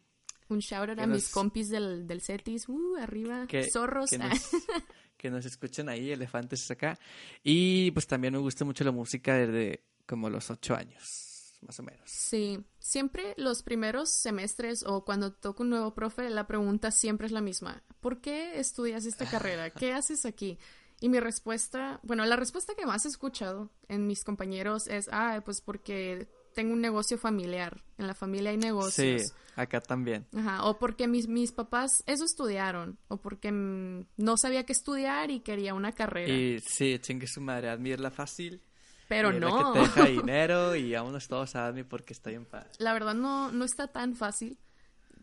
Un 0.50 0.60
shout 0.60 0.90
out 0.90 1.00
a 1.00 1.08
mis 1.08 1.24
nos- 1.24 1.32
compis 1.32 1.70
del, 1.70 2.06
del 2.08 2.22
CETIS, 2.22 2.68
uh, 2.68 2.98
arriba, 3.00 3.48
que, 3.48 3.70
zorros. 3.72 4.10
que 4.10 4.18
nos, 4.18 4.30
que 5.18 5.30
nos 5.32 5.46
escuchen 5.46 5.88
ahí, 5.88 6.12
elefantes 6.12 6.70
acá. 6.70 7.00
Y 7.44 7.92
pues 7.92 8.06
también 8.06 8.34
me 8.34 8.40
gusta 8.40 8.66
mucho 8.66 8.84
la 8.84 8.92
música 8.92 9.36
desde 9.36 9.86
como 10.06 10.30
los 10.30 10.50
ocho 10.52 10.76
años, 10.76 11.54
más 11.62 11.80
o 11.80 11.84
menos. 11.84 12.02
Sí, 12.06 12.60
siempre 12.80 13.34
los 13.38 13.64
primeros 13.64 14.10
semestres 14.10 14.84
o 14.84 15.06
cuando 15.06 15.32
toco 15.32 15.64
un 15.64 15.70
nuevo 15.70 15.94
profe, 15.94 16.30
la 16.30 16.48
pregunta 16.48 16.92
siempre 16.92 17.28
es 17.28 17.32
la 17.32 17.40
misma. 17.42 17.82
¿Por 18.02 18.20
qué 18.20 18.60
estudias 18.60 19.06
esta 19.06 19.26
carrera? 19.30 19.70
¿Qué 19.70 19.94
haces 19.94 20.26
aquí? 20.26 20.58
Y 21.02 21.10
mi 21.10 21.20
respuesta, 21.20 22.00
bueno, 22.04 22.24
la 22.26 22.36
respuesta 22.38 22.74
que 22.76 22.86
más 22.86 23.04
he 23.06 23.10
escuchado 23.10 23.70
en 23.90 24.08
mis 24.08 24.24
compañeros 24.24 24.88
es, 24.88 25.10
ah, 25.12 25.42
pues 25.44 25.60
porque 25.60 26.28
tengo 26.54 26.72
un 26.74 26.80
negocio 26.82 27.18
familiar. 27.18 27.84
En 27.98 28.06
la 28.08 28.14
familia 28.14 28.52
hay 28.52 28.58
Sí, 28.58 28.62
negocios. 28.68 29.34
acá 29.56 29.82
también. 29.82 30.28
Ajá, 30.38 30.64
o 30.66 30.78
porque 30.78 31.08
mis, 31.08 31.28
mis 31.28 31.52
papás 31.52 32.04
eso 32.06 32.24
estudiaron, 32.24 33.00
o 33.08 33.18
porque 33.18 33.52
no 33.52 34.38
sabía 34.38 34.64
qué 34.66 34.74
estudiar 34.74 35.32
y 35.32 35.40
quería 35.42 35.74
una 35.74 35.92
carrera. 35.92 36.32
Y 36.32 36.60
sí, 36.60 37.00
chingue 37.00 37.26
su 37.28 37.42
madre, 37.42 37.70
Admi 37.70 37.92
es 37.94 38.00
la 38.00 38.12
fácil. 38.12 38.62
Pero 39.10 39.30
es 39.32 39.42
la 39.42 39.50
no. 39.50 39.74
que 39.74 39.80
te 39.80 39.86
deja 39.86 40.06
dinero 40.22 40.76
y 40.76 40.94
vámonos 40.94 41.28
todos 41.28 41.56
a 41.56 41.66
Admi 41.66 41.84
porque 41.84 42.14
está 42.14 42.30
bien 42.30 42.46
padre. 42.46 42.70
La 42.78 42.94
verdad 42.94 43.14
no, 43.16 43.52
no 43.52 43.66
está 43.66 43.88
tan 43.88 44.16
fácil. 44.16 44.58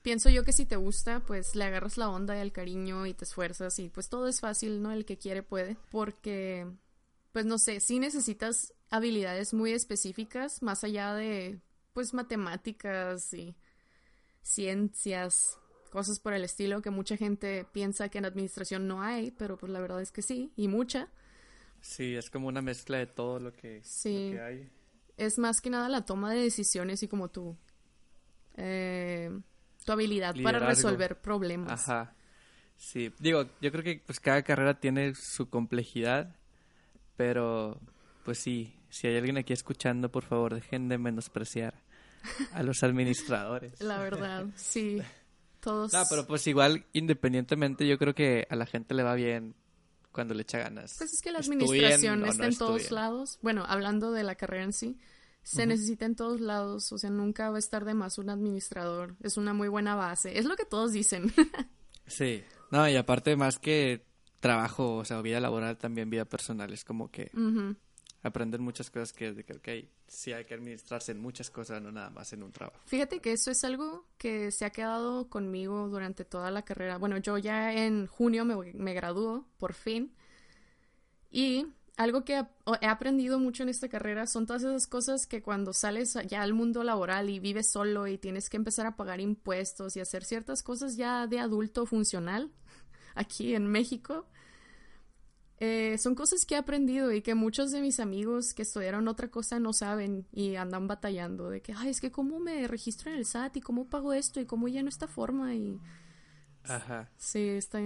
Pienso 0.02 0.28
yo 0.30 0.44
que 0.44 0.52
si 0.52 0.64
te 0.66 0.76
gusta, 0.76 1.20
pues 1.20 1.54
le 1.56 1.64
agarras 1.64 1.96
la 1.96 2.08
onda 2.08 2.36
y 2.36 2.40
el 2.40 2.52
cariño 2.52 3.06
y 3.06 3.14
te 3.14 3.24
esfuerzas 3.24 3.78
y 3.78 3.88
pues 3.88 4.08
todo 4.08 4.28
es 4.28 4.40
fácil, 4.40 4.80
¿no? 4.82 4.92
El 4.92 5.04
que 5.04 5.18
quiere 5.18 5.42
puede. 5.42 5.76
Porque, 5.90 6.66
pues 7.32 7.46
no 7.46 7.58
sé, 7.58 7.80
sí 7.80 7.98
necesitas 7.98 8.74
habilidades 8.90 9.52
muy 9.54 9.72
específicas, 9.72 10.62
más 10.62 10.84
allá 10.84 11.14
de, 11.14 11.60
pues, 11.92 12.14
matemáticas 12.14 13.32
y 13.34 13.54
ciencias, 14.42 15.58
cosas 15.90 16.20
por 16.20 16.32
el 16.32 16.44
estilo, 16.44 16.80
que 16.82 16.90
mucha 16.90 17.16
gente 17.16 17.66
piensa 17.72 18.08
que 18.08 18.18
en 18.18 18.24
administración 18.24 18.86
no 18.86 19.02
hay, 19.02 19.30
pero 19.32 19.56
pues 19.56 19.70
la 19.72 19.80
verdad 19.80 20.00
es 20.00 20.10
que 20.12 20.22
sí, 20.22 20.52
y 20.56 20.68
mucha. 20.68 21.08
Sí, 21.80 22.14
es 22.16 22.30
como 22.30 22.48
una 22.48 22.62
mezcla 22.62 22.98
de 22.98 23.06
todo 23.06 23.38
lo 23.40 23.52
que, 23.52 23.80
Sí. 23.84 24.30
lo 24.30 24.36
que 24.36 24.42
hay. 24.42 24.70
Es 25.16 25.38
más 25.38 25.60
que 25.60 25.70
nada 25.70 25.88
la 25.88 26.04
toma 26.04 26.32
de 26.32 26.40
decisiones 26.40 27.02
y 27.02 27.08
como 27.08 27.28
tú. 27.30 27.56
eh, 28.60 29.30
tu 29.88 29.92
habilidad 29.92 30.34
para 30.42 30.58
Liderazgo. 30.58 30.68
resolver 30.68 31.18
problemas. 31.18 31.88
Ajá. 31.88 32.14
Sí, 32.76 33.10
digo, 33.18 33.46
yo 33.62 33.72
creo 33.72 33.82
que 33.82 34.02
pues 34.04 34.20
cada 34.20 34.42
carrera 34.42 34.78
tiene 34.78 35.14
su 35.14 35.48
complejidad, 35.48 36.36
pero 37.16 37.80
pues 38.22 38.38
sí, 38.38 38.76
si 38.90 39.06
hay 39.06 39.16
alguien 39.16 39.38
aquí 39.38 39.54
escuchando, 39.54 40.10
por 40.10 40.24
favor, 40.24 40.54
dejen 40.54 40.90
de 40.90 40.98
menospreciar 40.98 41.82
a 42.52 42.62
los 42.62 42.82
administradores. 42.82 43.80
La 43.80 43.98
verdad, 43.98 44.44
sí. 44.56 45.00
Todos. 45.60 45.94
No, 45.94 46.02
pero 46.10 46.26
pues 46.26 46.46
igual, 46.46 46.84
independientemente, 46.92 47.88
yo 47.88 47.96
creo 47.96 48.14
que 48.14 48.46
a 48.50 48.56
la 48.56 48.66
gente 48.66 48.94
le 48.94 49.02
va 49.02 49.14
bien 49.14 49.54
cuando 50.12 50.34
le 50.34 50.42
echa 50.42 50.58
ganas. 50.58 50.96
Pues 50.98 51.14
es 51.14 51.22
que 51.22 51.32
la 51.32 51.38
administración 51.38 52.22
o 52.22 52.26
está 52.26 52.42
no 52.42 52.48
en 52.50 52.58
todos 52.58 52.90
lados. 52.90 53.38
Bueno, 53.40 53.64
hablando 53.66 54.12
de 54.12 54.22
la 54.22 54.34
carrera 54.34 54.64
en 54.64 54.74
sí, 54.74 54.98
se 55.48 55.66
necesita 55.66 56.04
en 56.04 56.14
todos 56.14 56.40
lados. 56.40 56.92
O 56.92 56.98
sea, 56.98 57.10
nunca 57.10 57.50
va 57.50 57.56
a 57.56 57.58
estar 57.58 57.84
de 57.84 57.94
más 57.94 58.18
un 58.18 58.28
administrador. 58.28 59.16
Es 59.22 59.38
una 59.38 59.54
muy 59.54 59.68
buena 59.68 59.94
base. 59.94 60.38
Es 60.38 60.44
lo 60.44 60.56
que 60.56 60.64
todos 60.64 60.92
dicen. 60.92 61.32
Sí, 62.10 62.42
no, 62.70 62.88
y 62.88 62.96
aparte 62.96 63.36
más 63.36 63.58
que 63.58 64.06
trabajo, 64.40 64.96
o 64.96 65.04
sea, 65.04 65.20
vida 65.20 65.40
laboral, 65.40 65.76
también 65.76 66.08
vida 66.08 66.24
personal, 66.24 66.72
es 66.72 66.82
como 66.82 67.10
que 67.10 67.30
aprender 68.22 68.60
muchas 68.60 68.90
cosas 68.90 69.12
que 69.12 69.28
es 69.28 69.36
de 69.36 69.44
que, 69.44 69.52
ok, 69.52 69.90
sí 70.06 70.32
hay 70.32 70.46
que 70.46 70.54
administrarse 70.54 71.12
en 71.12 71.20
muchas 71.20 71.50
cosas, 71.50 71.82
no 71.82 71.92
nada 71.92 72.08
más 72.08 72.32
en 72.32 72.44
un 72.44 72.50
trabajo. 72.50 72.80
Fíjate 72.86 73.20
que 73.20 73.32
eso 73.32 73.50
es 73.50 73.62
algo 73.62 74.06
que 74.16 74.50
se 74.52 74.64
ha 74.64 74.70
quedado 74.70 75.28
conmigo 75.28 75.86
durante 75.90 76.24
toda 76.24 76.50
la 76.50 76.62
carrera. 76.62 76.96
Bueno, 76.96 77.18
yo 77.18 77.36
ya 77.36 77.74
en 77.74 78.06
junio 78.06 78.46
me, 78.46 78.72
me 78.72 78.94
gradúo, 78.94 79.46
por 79.58 79.74
fin. 79.74 80.14
Y 81.30 81.66
algo 81.98 82.24
que 82.24 82.42
he 82.80 82.86
aprendido 82.86 83.38
mucho 83.40 83.64
en 83.64 83.68
esta 83.70 83.88
carrera 83.90 84.26
son 84.26 84.46
todas 84.46 84.62
esas 84.62 84.86
cosas 84.86 85.26
que 85.26 85.42
cuando 85.42 85.74
sales 85.74 86.18
ya 86.28 86.42
al 86.42 86.54
mundo 86.54 86.84
laboral 86.84 87.30
y 87.30 87.40
vives 87.40 87.68
solo 87.70 88.06
y 88.06 88.18
tienes 88.18 88.50
que 88.50 88.56
empezar 88.56 88.86
a 88.86 88.96
pagar 88.96 89.20
impuestos 89.20 89.96
y 89.96 90.00
hacer 90.00 90.24
ciertas 90.24 90.62
cosas 90.62 90.96
ya 90.96 91.26
de 91.26 91.40
adulto 91.40 91.86
funcional 91.86 92.52
aquí 93.16 93.54
en 93.54 93.66
México. 93.68 94.26
eh, 95.60 95.98
son 95.98 96.14
cosas 96.14 96.44
que 96.44 96.54
he 96.54 96.58
aprendido 96.58 97.12
y 97.12 97.20
que 97.22 97.34
muchos 97.34 97.72
de 97.72 97.80
mis 97.80 97.98
amigos 98.00 98.54
que 98.54 98.62
estudiaron 98.62 99.08
otra 99.08 99.28
cosa 99.30 99.58
no 99.58 99.72
saben 99.72 100.26
y 100.32 100.54
andan 100.56 100.86
batallando 100.86 101.50
de 101.50 101.62
que, 101.62 101.72
ay, 101.76 101.88
es 101.90 102.00
que 102.00 102.12
cómo 102.12 102.38
me 102.38 102.68
registro 102.68 103.10
en 103.10 103.18
el 103.18 103.24
SAT 103.26 103.56
y 103.56 103.60
cómo 103.60 103.88
pago 103.88 104.12
esto 104.12 104.40
y 104.40 104.46
cómo 104.46 104.68
lleno 104.68 104.88
esta 104.88 105.08
forma 105.08 105.54
y 105.56 105.82
Ajá. 106.64 107.10
sí, 107.16 107.48
está, 107.48 107.80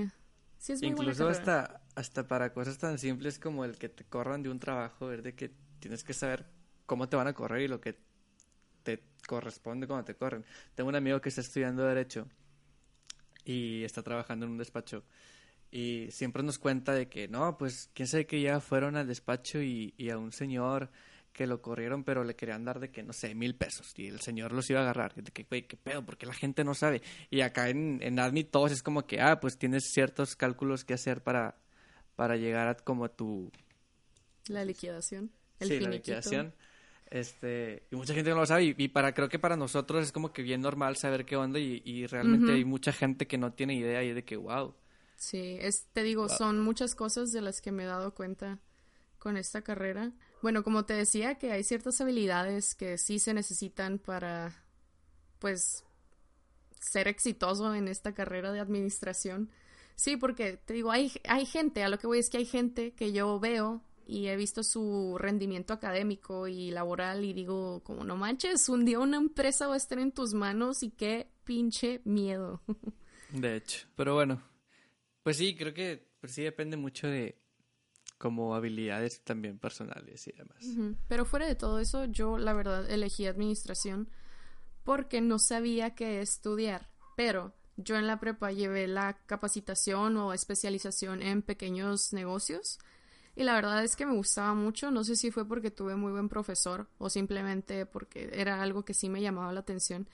sí 0.59 0.73
es 0.73 0.83
muy 0.83 0.95
buena 0.95 1.15
Incluso 1.15 1.17
carrera. 1.17 1.51
hasta, 1.51 1.82
hasta 1.95 2.27
para 2.27 2.53
cosas 2.53 2.79
tan 2.79 2.99
simples 2.99 3.39
como 3.39 3.65
el 3.65 3.79
que 3.79 3.89
te 3.89 4.05
corran 4.05 4.43
de 4.43 4.51
un 4.51 4.59
trabajo, 4.59 5.07
ver 5.07 5.23
de 5.23 5.35
que 5.35 5.51
tienes 5.79 6.05
que 6.05 6.15
saber 6.15 6.47
cómo 6.87 7.09
te 7.09 7.17
van 7.17 7.29
a 7.29 7.35
correr 7.35 7.63
y 7.63 7.69
lo 7.69 7.81
que 7.81 7.99
te 8.83 9.03
corresponde 9.27 9.87
cuando 9.87 10.05
te 10.05 10.15
corren. 10.15 10.45
Tengo 10.75 10.89
un 10.89 10.97
amigo 10.97 11.21
que 11.21 11.29
está 11.29 11.41
estudiando 11.41 11.85
Derecho 11.85 12.29
y 13.45 13.85
está 13.85 14.03
trabajando 14.03 14.47
en 14.47 14.53
un 14.53 14.59
despacho 14.59 15.05
y 15.71 16.11
siempre 16.11 16.43
nos 16.43 16.59
cuenta 16.59 16.93
de 16.93 17.09
que 17.09 17.29
no, 17.29 17.57
pues 17.57 17.91
quién 17.95 18.07
sabe 18.07 18.27
que 18.27 18.41
ya 18.41 18.61
fueron 18.61 18.97
al 18.97 19.07
despacho 19.07 19.61
y, 19.63 19.95
y 19.97 20.11
a 20.11 20.19
un 20.19 20.31
señor 20.31 20.91
que 21.33 21.47
lo 21.47 21.63
corrieron, 21.63 22.05
pero 22.05 22.25
le 22.25 22.37
querían 22.37 22.65
dar 22.65 22.79
de 22.79 22.91
que, 22.91 23.03
no 23.03 23.15
sé, 23.15 23.35
mil 23.35 23.55
pesos. 23.55 23.95
Y 23.97 24.07
el 24.07 24.21
señor 24.21 24.53
los 24.53 24.69
iba 24.69 24.81
a 24.81 24.83
agarrar. 24.83 25.15
De 25.15 25.31
que, 25.33 25.45
güey, 25.45 25.67
qué 25.67 25.79
pedo, 25.79 26.05
porque 26.05 26.27
la 26.27 26.35
gente 26.35 26.63
no 26.63 26.75
sabe. 26.75 27.01
Y 27.31 27.41
acá 27.41 27.71
en, 27.71 28.01
en 28.03 28.19
Admi 28.19 28.45
todos 28.45 28.71
es 28.71 28.83
como 28.83 29.07
que, 29.07 29.21
ah, 29.21 29.41
pues 29.41 29.57
tienes 29.57 29.91
ciertos 29.93 30.37
cálculos 30.37 30.85
que 30.85 30.93
hacer 30.93 31.23
para, 31.23 31.57
para 32.17 32.37
llegar 32.37 32.69
a 32.69 32.77
como 32.77 33.11
tu... 33.11 33.51
La 34.49 34.65
liquidación. 34.65 35.31
El 35.61 35.69
sí, 35.69 35.81
la 35.81 35.91
liquidación. 35.91 36.55
Este, 37.11 37.87
y 37.91 37.97
mucha 37.97 38.15
gente 38.15 38.31
no 38.31 38.37
lo 38.37 38.47
sabe. 38.47 38.65
Y, 38.65 38.75
y 38.79 38.89
para, 38.89 39.13
creo 39.15 39.29
que 39.29 39.39
para 39.39 39.57
nosotros 39.57 40.05
es 40.05 40.13
como 40.13 40.33
que 40.33 40.43
bien 40.43 40.61
normal 40.61 40.97
saber 40.97 41.25
qué 41.25 41.37
onda. 41.37 41.59
Y, 41.61 41.83
y 41.85 42.07
realmente 42.07 42.53
hay 42.53 42.65
mucha 42.65 42.93
gente 42.93 43.27
que 43.27 43.39
no 43.39 43.53
tiene 43.53 43.75
idea 43.75 44.03
y 44.03 44.09
es 44.09 44.15
de 44.15 44.25
que, 44.25 44.37
wow. 44.37 44.75
Sí, 45.17 45.57
es, 45.61 45.87
te 45.93 46.03
digo, 46.03 46.27
Wow. 46.27 46.37
son 46.37 46.61
muchas 46.61 46.95
cosas 46.95 47.31
de 47.33 47.41
las 47.43 47.61
que 47.61 47.71
me 47.71 47.85
he 47.85 47.87
dado 47.87 48.15
cuenta 48.15 48.59
con 49.19 49.37
esta 49.37 49.63
carrera. 49.63 50.13
Bueno, 50.41 50.65
como 50.65 50.85
te 50.85 50.95
decía, 50.95 51.37
que 51.37 51.53
hay 51.53 51.63
ciertas 51.63 52.01
habilidades 52.01 52.75
que 52.75 52.99
sí 52.99 53.21
se 53.21 53.33
necesitan 53.35 53.99
para, 54.01 54.65
pues, 55.39 55.85
ser 56.81 57.07
exitoso 57.07 57.73
en 57.75 57.87
esta 57.87 58.15
carrera 58.15 58.51
de 58.51 58.59
administración. 58.59 59.51
Sí, 59.95 60.17
porque 60.17 60.57
te 60.57 60.75
digo, 60.75 60.91
hay, 60.91 61.13
hay 61.29 61.47
gente, 61.47 61.83
a 61.83 61.89
lo 61.89 61.99
que 61.99 62.07
voy 62.07 62.19
es 62.19 62.31
que 62.31 62.39
hay 62.39 62.47
gente 62.47 62.93
que 62.93 63.13
yo 63.13 63.39
veo 63.39 63.83
y 64.07 64.29
he 64.29 64.37
visto 64.37 64.63
su 64.63 65.17
rendimiento 65.19 65.73
académico 65.73 66.49
y 66.49 66.71
laboral 66.71 67.25
y 67.25 67.33
digo, 67.33 67.83
como 67.85 68.05
no 68.05 68.17
manches, 68.17 68.69
un 68.69 68.85
día 68.85 68.99
una 68.99 69.17
empresa 69.17 69.67
va 69.67 69.75
a 69.75 69.79
estar 69.79 69.99
en 69.99 70.13
tus 70.13 70.35
manos 70.35 70.83
y 70.83 70.91
qué 70.91 71.31
pinche 71.45 72.01
miedo. 72.05 72.63
De 73.33 73.57
hecho. 73.57 73.87
Pero 73.97 74.15
bueno, 74.15 74.43
pues 75.23 75.37
sí, 75.37 75.57
creo 75.57 75.73
que 75.73 76.11
pues 76.21 76.33
sí 76.33 76.43
depende 76.43 76.77
mucho 76.77 77.09
de 77.09 77.39
como 78.19 78.55
habilidades 78.55 79.25
también 79.25 79.59
personales 79.59 80.29
y 80.29 80.33
demás. 80.33 80.97
Pero 81.09 81.25
fuera 81.25 81.47
de 81.47 81.57
todo 81.57 81.81
eso, 81.81 82.05
yo 82.05 82.39
la 82.39 82.53
verdad 82.53 82.89
elegí 82.89 83.27
administración 83.27 84.09
porque 84.85 85.21
no 85.21 85.39
sabía 85.39 85.95
qué 85.97 86.21
estudiar. 86.21 86.89
Pero 87.17 87.55
yo 87.85 87.97
en 87.97 88.07
la 88.07 88.19
prepa 88.21 88.53
llevé 88.53 88.87
la 88.87 89.15
capacitación 89.27 90.17
o 90.17 90.33
especialización 90.33 91.23
en 91.23 91.43
pequeños 91.43 92.13
negocios 92.13 92.79
y 93.35 93.45
la 93.45 93.55
verdad 93.55 93.83
es 93.85 93.97
que 93.97 94.05
me 94.07 94.15
gustaba 94.15 94.55
mucho. 94.55 94.91
No 94.91 95.05
sé 95.05 95.17
si 95.17 95.31
fue 95.31 95.47
porque 95.49 95.71
tuve 95.71 95.97
muy 95.97 96.13
buen 96.13 96.29
profesor 96.29 96.89
o 96.99 97.09
simplemente 97.11 97.87
porque 97.87 98.31
era 98.35 98.63
algo 98.63 98.85
que 98.85 98.95
sí 98.95 99.09
me 99.09 99.23
llamaba 99.23 99.53
la 99.53 99.61
atención. 99.61 100.09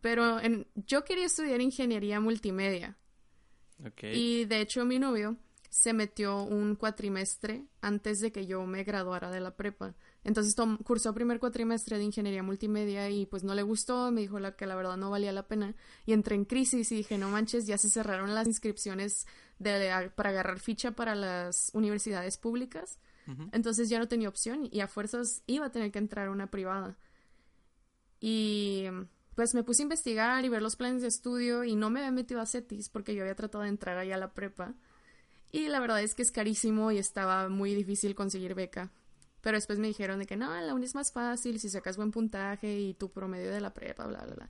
Pero 0.00 0.40
en- 0.40 0.66
yo 0.74 1.04
quería 1.04 1.26
estudiar 1.26 1.60
ingeniería 1.60 2.20
multimedia. 2.20 2.96
Y 4.14 4.44
de 4.46 4.60
hecho 4.60 4.84
mi 4.84 4.98
novio 4.98 5.36
se 5.68 5.92
metió 5.92 6.42
un 6.42 6.76
cuatrimestre 6.76 7.64
antes 7.80 8.20
de 8.20 8.30
que 8.32 8.46
yo 8.46 8.64
me 8.66 8.84
graduara 8.84 9.30
de 9.30 9.40
la 9.40 9.56
prepa. 9.56 9.94
Entonces 10.24 10.54
tom- 10.54 10.78
cursó 10.78 11.12
primer 11.12 11.38
cuatrimestre 11.38 11.98
de 11.98 12.04
ingeniería 12.04 12.42
multimedia 12.42 13.10
y 13.10 13.26
pues 13.26 13.44
no 13.44 13.54
le 13.54 13.62
gustó, 13.62 14.10
me 14.10 14.22
dijo 14.22 14.40
la 14.40 14.56
que 14.56 14.66
la 14.66 14.74
verdad 14.74 14.96
no 14.96 15.10
valía 15.10 15.32
la 15.32 15.46
pena 15.46 15.74
y 16.06 16.12
entré 16.14 16.34
en 16.34 16.46
crisis 16.46 16.90
y 16.92 16.96
dije, 16.96 17.18
no 17.18 17.28
manches, 17.28 17.66
ya 17.66 17.76
se 17.76 17.90
cerraron 17.90 18.34
las 18.34 18.46
inscripciones 18.46 19.26
de, 19.58 20.10
para 20.16 20.30
agarrar 20.30 20.60
ficha 20.60 20.92
para 20.92 21.14
las 21.14 21.70
universidades 21.74 22.38
públicas. 22.38 22.98
Entonces 23.52 23.88
ya 23.88 23.98
no 23.98 24.08
tenía 24.08 24.28
opción 24.28 24.68
y 24.70 24.80
a 24.80 24.88
fuerzas 24.88 25.42
iba 25.46 25.66
a 25.66 25.72
tener 25.72 25.90
que 25.92 25.98
entrar 25.98 26.28
a 26.28 26.30
una 26.30 26.50
privada. 26.50 26.96
Y 28.20 28.84
pues 29.34 29.54
me 29.54 29.62
puse 29.64 29.82
a 29.82 29.84
investigar 29.84 30.44
y 30.44 30.48
ver 30.48 30.62
los 30.62 30.76
planes 30.76 31.02
de 31.02 31.08
estudio 31.08 31.64
y 31.64 31.74
no 31.76 31.90
me 31.90 32.00
había 32.00 32.12
metido 32.12 32.40
a 32.40 32.46
CETIS 32.46 32.88
porque 32.88 33.14
yo 33.14 33.22
había 33.22 33.34
tratado 33.34 33.62
de 33.64 33.70
entrar 33.70 33.98
allá 33.98 34.14
a 34.14 34.18
la 34.18 34.32
prepa. 34.32 34.74
Y 35.52 35.68
la 35.68 35.80
verdad 35.80 36.02
es 36.02 36.14
que 36.14 36.22
es 36.22 36.30
carísimo 36.32 36.90
y 36.92 36.98
estaba 36.98 37.48
muy 37.48 37.74
difícil 37.74 38.14
conseguir 38.14 38.54
beca. 38.54 38.90
Pero 39.44 39.58
después 39.58 39.78
me 39.78 39.88
dijeron 39.88 40.18
de 40.18 40.24
que 40.24 40.38
no, 40.38 40.58
la 40.58 40.72
uni 40.72 40.86
es 40.86 40.94
más 40.94 41.12
fácil 41.12 41.60
si 41.60 41.68
sacas 41.68 41.98
buen 41.98 42.10
puntaje 42.10 42.80
y 42.80 42.94
tu 42.94 43.10
promedio 43.10 43.50
de 43.50 43.60
la 43.60 43.74
prepa, 43.74 44.06
bla, 44.06 44.24
bla, 44.24 44.34
bla. 44.34 44.48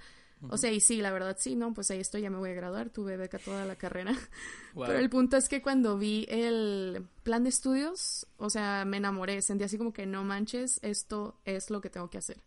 O 0.50 0.56
sea, 0.56 0.70
y 0.70 0.78
sí, 0.78 1.00
la 1.00 1.10
verdad 1.10 1.36
sí, 1.36 1.56
no, 1.56 1.74
pues 1.74 1.90
ahí 1.90 1.98
estoy, 1.98 2.20
ya 2.20 2.30
me 2.30 2.36
voy 2.36 2.50
a 2.50 2.54
graduar, 2.54 2.90
tuve 2.90 3.16
beca 3.16 3.38
toda 3.38 3.64
la 3.66 3.76
carrera. 3.76 4.14
Wow. 4.74 4.86
Pero 4.88 4.98
el 4.98 5.08
punto 5.08 5.36
es 5.36 5.48
que 5.48 5.62
cuando 5.62 5.98
vi 5.98 6.26
el 6.28 7.06
plan 7.22 7.44
de 7.44 7.48
estudios, 7.48 8.26
o 8.38 8.50
sea, 8.50 8.84
me 8.84 8.96
enamoré, 8.96 9.40
sentí 9.40 9.62
así 9.62 9.78
como 9.78 9.92
que 9.92 10.04
no 10.04 10.24
manches, 10.24 10.80
esto 10.82 11.40
es 11.44 11.70
lo 11.70 11.80
que 11.80 11.90
tengo 11.90 12.10
que 12.10 12.18
hacer. 12.18 12.42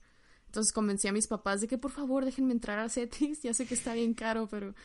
Entonces 0.47 0.73
convencí 0.73 1.07
a 1.07 1.13
mis 1.13 1.27
papás 1.27 1.61
de 1.61 1.69
que 1.69 1.77
por 1.77 1.91
favor 1.91 2.25
déjenme 2.25 2.51
entrar 2.51 2.79
a 2.79 2.89
CETIS, 2.89 3.41
ya 3.43 3.53
sé 3.53 3.65
que 3.65 3.75
está 3.75 3.93
bien 3.93 4.13
caro, 4.13 4.47
pero... 4.49 4.75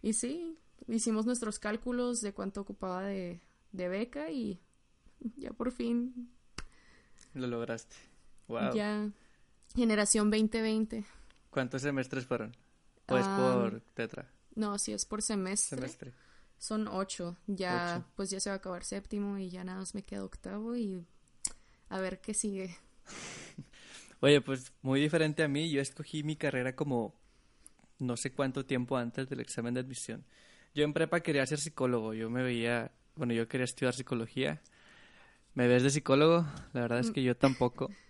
Y 0.00 0.14
sí, 0.14 0.56
hicimos 0.88 1.26
nuestros 1.26 1.58
cálculos 1.58 2.22
de 2.22 2.32
cuánto 2.32 2.62
ocupaba 2.62 3.02
de, 3.02 3.42
de 3.72 3.88
beca 3.88 4.30
y 4.30 4.58
ya 5.36 5.52
por 5.52 5.72
fin, 5.72 6.30
Lo 7.34 7.46
lograste. 7.46 7.96
Wow. 8.48 8.74
ya 8.74 9.08
generación 9.76 10.30
2020. 10.30 11.04
¿Cuántos 11.50 11.82
semestres 11.82 12.26
fueron? 12.26 12.56
¿O 13.06 13.16
es 13.16 13.24
Ah, 13.26 13.36
por 13.70 13.80
tetra? 13.94 14.28
No, 14.54 14.78
sí 14.78 14.92
es 14.92 15.04
por 15.04 15.22
semestre. 15.22 15.76
Semestre. 15.78 16.12
Son 16.58 16.88
ocho. 16.88 17.36
Ya, 17.46 17.96
Ocho. 17.98 18.06
pues 18.16 18.30
ya 18.30 18.40
se 18.40 18.50
va 18.50 18.54
a 18.54 18.56
acabar 18.58 18.84
séptimo 18.84 19.38
y 19.38 19.48
ya 19.50 19.64
nada 19.64 19.78
más 19.78 19.94
me 19.94 20.02
queda 20.02 20.24
octavo 20.24 20.76
y 20.76 21.04
a 21.88 21.98
ver 22.00 22.20
qué 22.20 22.34
sigue. 22.34 22.76
Oye, 24.20 24.40
pues 24.40 24.72
muy 24.82 25.00
diferente 25.00 25.42
a 25.42 25.48
mí. 25.48 25.70
Yo 25.70 25.80
escogí 25.80 26.22
mi 26.22 26.36
carrera 26.36 26.76
como 26.76 27.14
no 27.98 28.16
sé 28.16 28.32
cuánto 28.32 28.66
tiempo 28.66 28.96
antes 28.96 29.28
del 29.28 29.40
examen 29.40 29.74
de 29.74 29.80
admisión. 29.80 30.24
Yo 30.74 30.84
en 30.84 30.92
prepa 30.92 31.20
quería 31.20 31.46
ser 31.46 31.58
psicólogo. 31.60 32.12
Yo 32.14 32.28
me 32.30 32.42
veía, 32.42 32.92
bueno, 33.16 33.32
yo 33.32 33.48
quería 33.48 33.64
estudiar 33.64 33.94
psicología. 33.94 34.60
¿Me 35.54 35.66
ves 35.66 35.82
de 35.82 35.90
psicólogo? 35.90 36.46
La 36.72 36.82
verdad 36.82 37.00
es 37.00 37.10
que 37.10 37.22
yo 37.22 37.36
tampoco. 37.36 37.90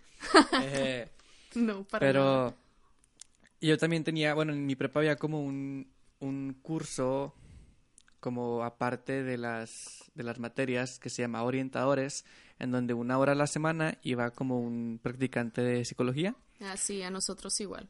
Eh, 0.62 1.08
No, 1.54 1.84
para 1.84 2.12
nada. 2.12 2.50
pero 2.52 2.56
yo 3.60 3.78
también 3.78 4.04
tenía, 4.04 4.34
bueno, 4.34 4.52
en 4.52 4.66
mi 4.66 4.76
prepa 4.76 5.00
había 5.00 5.16
como 5.16 5.42
un, 5.42 5.90
un 6.20 6.54
curso 6.62 7.34
como 8.20 8.62
aparte 8.62 9.22
de 9.22 9.38
las, 9.38 10.10
de 10.14 10.22
las 10.24 10.38
materias 10.38 10.98
que 10.98 11.08
se 11.08 11.22
llama 11.22 11.42
orientadores, 11.42 12.26
en 12.58 12.70
donde 12.70 12.92
una 12.92 13.16
hora 13.18 13.32
a 13.32 13.34
la 13.34 13.46
semana 13.46 13.96
iba 14.02 14.30
como 14.32 14.60
un 14.60 15.00
practicante 15.02 15.62
de 15.62 15.84
psicología 15.86 16.34
Ah, 16.60 16.76
sí, 16.76 17.02
a 17.02 17.10
nosotros 17.10 17.58
igual. 17.60 17.88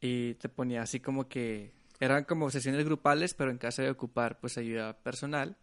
y 0.00 0.34
te 0.34 0.48
ponía 0.48 0.82
así 0.82 0.98
como 0.98 1.28
que 1.28 1.70
eran 2.00 2.24
como 2.24 2.50
sesiones 2.50 2.84
grupales, 2.84 3.34
pero 3.34 3.52
en 3.52 3.58
caso 3.58 3.82
de 3.82 3.90
ocupar 3.90 4.40
pues 4.40 4.58
ayuda 4.58 4.98
personal, 4.98 5.56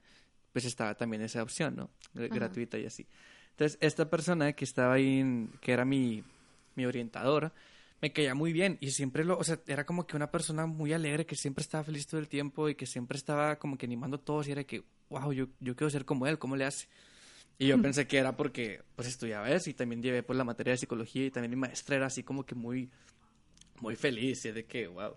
pues 0.56 0.64
estaba 0.64 0.96
también 0.96 1.22
esa 1.22 1.44
opción, 1.44 1.76
¿no? 1.76 1.90
Gr- 2.14 2.28
Ajá. 2.28 2.36
Gratuita 2.36 2.78
y 2.80 2.86
así. 2.86 3.06
Entonces, 3.52 3.78
esta 3.82 4.10
persona 4.10 4.54
que 4.54 4.64
estaba 4.64 4.94
ahí, 4.94 5.20
en- 5.20 5.50
que 5.60 5.74
era 5.74 5.84
mi, 5.84 6.24
mi 6.76 6.86
orientador, 6.86 7.52
me 8.02 8.14
caía 8.14 8.34
muy 8.36 8.54
bien 8.54 8.78
y 8.80 8.92
siempre 8.92 9.26
lo, 9.26 9.38
o 9.38 9.44
sea, 9.44 9.60
era 9.68 9.86
como 9.86 10.08
que 10.08 10.16
una 10.16 10.32
persona 10.32 10.66
muy 10.66 10.94
alegre 10.94 11.26
que 11.26 11.36
siempre 11.36 11.62
estaba 11.62 11.84
feliz 11.84 12.08
todo 12.08 12.22
el 12.22 12.30
tiempo 12.30 12.70
y 12.70 12.76
que 12.76 12.86
siempre 12.86 13.18
estaba 13.18 13.58
como 13.58 13.78
que 13.78 13.86
animando 13.86 14.16
a 14.16 14.22
todos 14.24 14.48
y 14.48 14.54
era 14.54 14.64
que, 14.64 14.86
wow, 15.10 15.34
yo, 15.34 15.48
yo 15.60 15.76
quiero 15.76 15.90
ser 15.90 16.06
como 16.06 16.26
él, 16.26 16.40
¿cómo 16.40 16.56
le 16.56 16.64
hace? 16.64 16.88
Y 17.60 17.68
yo 17.68 17.82
pensé 17.82 18.08
que 18.08 18.18
era 18.18 18.38
porque 18.38 18.82
pues 18.96 19.10
estudiaba 19.10 19.50
eso 19.52 19.70
y 19.70 19.74
también 19.74 20.02
llevé 20.02 20.24
pues 20.24 20.38
la 20.38 20.46
materia 20.46 20.72
de 20.72 20.78
psicología 20.78 21.26
y 21.26 21.32
también 21.32 21.50
mi 21.52 21.58
maestra 21.58 21.98
era 21.98 22.06
así 22.06 22.24
como 22.24 22.46
que 22.46 22.56
muy, 22.56 22.90
muy 23.82 23.98
feliz 23.98 24.46
y 24.46 24.52
de 24.52 24.66
que, 24.66 24.88
wow, 24.88 25.16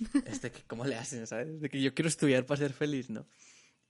este, 0.26 0.50
que, 0.50 0.62
¿cómo 0.66 0.84
le 0.84 0.96
hacen, 0.96 1.26
sabes? 1.28 1.60
De 1.60 1.68
que 1.68 1.80
yo 1.80 1.94
quiero 1.94 2.08
estudiar 2.08 2.44
para 2.46 2.58
ser 2.58 2.72
feliz, 2.72 3.08
¿no? 3.10 3.26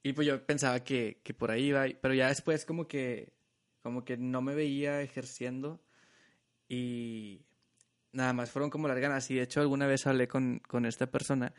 Y 0.02 0.12
pues 0.14 0.26
yo 0.26 0.44
pensaba 0.46 0.80
que, 0.80 1.20
que 1.22 1.34
por 1.34 1.50
ahí 1.50 1.66
iba, 1.66 1.86
pero 2.00 2.14
ya 2.14 2.28
después 2.28 2.64
como 2.64 2.86
que, 2.88 3.32
como 3.82 4.04
que 4.04 4.16
no 4.16 4.40
me 4.42 4.54
veía 4.54 5.02
ejerciendo 5.02 5.80
y 6.68 7.42
nada 8.12 8.32
más 8.32 8.50
fueron 8.50 8.70
como 8.70 8.88
las 8.88 8.98
ganas. 8.98 9.30
Y 9.30 9.34
de 9.34 9.42
hecho 9.42 9.60
alguna 9.60 9.86
vez 9.86 10.06
hablé 10.06 10.26
con, 10.28 10.60
con 10.60 10.86
esta 10.86 11.10
persona 11.10 11.52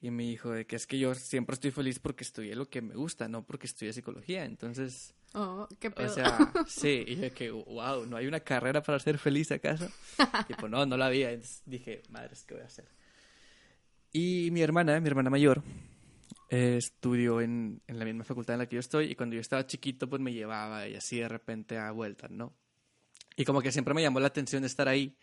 y 0.00 0.10
me 0.10 0.22
dijo 0.22 0.50
de 0.50 0.66
que 0.66 0.76
es 0.76 0.86
que 0.86 0.98
yo 0.98 1.14
siempre 1.14 1.54
estoy 1.54 1.70
feliz 1.70 1.98
porque 1.98 2.24
estudié 2.24 2.54
lo 2.54 2.68
que 2.68 2.82
me 2.82 2.94
gusta, 2.94 3.28
no 3.28 3.44
porque 3.44 3.66
estudié 3.66 3.92
psicología. 3.92 4.44
Entonces, 4.44 5.14
Oh, 5.36 5.66
qué 5.80 5.88
o 5.88 5.94
pedo. 5.94 6.08
sea, 6.08 6.52
sí, 6.68 7.04
y 7.06 7.16
de 7.16 7.32
que, 7.32 7.50
wow, 7.50 8.06
¿no 8.06 8.16
hay 8.16 8.26
una 8.26 8.40
carrera 8.40 8.82
para 8.82 8.98
ser 9.00 9.18
feliz 9.18 9.50
acaso? 9.50 9.90
Y 10.48 10.54
pues 10.54 10.70
no, 10.70 10.86
no 10.86 10.96
la 10.96 11.06
había. 11.06 11.32
Entonces 11.32 11.62
dije, 11.66 12.02
madres, 12.08 12.44
¿qué 12.44 12.54
voy 12.54 12.62
a 12.62 12.66
hacer? 12.66 12.86
Y 14.12 14.50
mi 14.52 14.62
hermana, 14.62 15.00
mi 15.00 15.08
hermana 15.08 15.28
mayor, 15.30 15.62
eh, 16.50 16.76
estudió 16.76 17.40
en, 17.40 17.82
la 17.86 18.04
misma 18.04 18.24
facultad 18.24 18.54
en 18.54 18.60
la 18.60 18.66
que 18.66 18.76
yo 18.76 18.80
estoy 18.80 19.10
y 19.10 19.14
cuando 19.14 19.34
yo 19.34 19.40
estaba 19.40 19.66
chiquito 19.66 20.08
pues 20.08 20.20
me 20.20 20.32
llevaba 20.32 20.86
y 20.88 20.94
así 20.94 21.18
de 21.18 21.28
repente 21.28 21.78
a 21.78 21.90
vueltas, 21.90 22.30
¿no? 22.30 22.54
Y 23.36 23.44
como 23.44 23.62
que 23.62 23.72
siempre 23.72 23.94
me 23.94 24.02
llamó 24.02 24.20
la 24.20 24.28
atención 24.28 24.64
estar 24.64 24.88
ahí. 24.88 25.16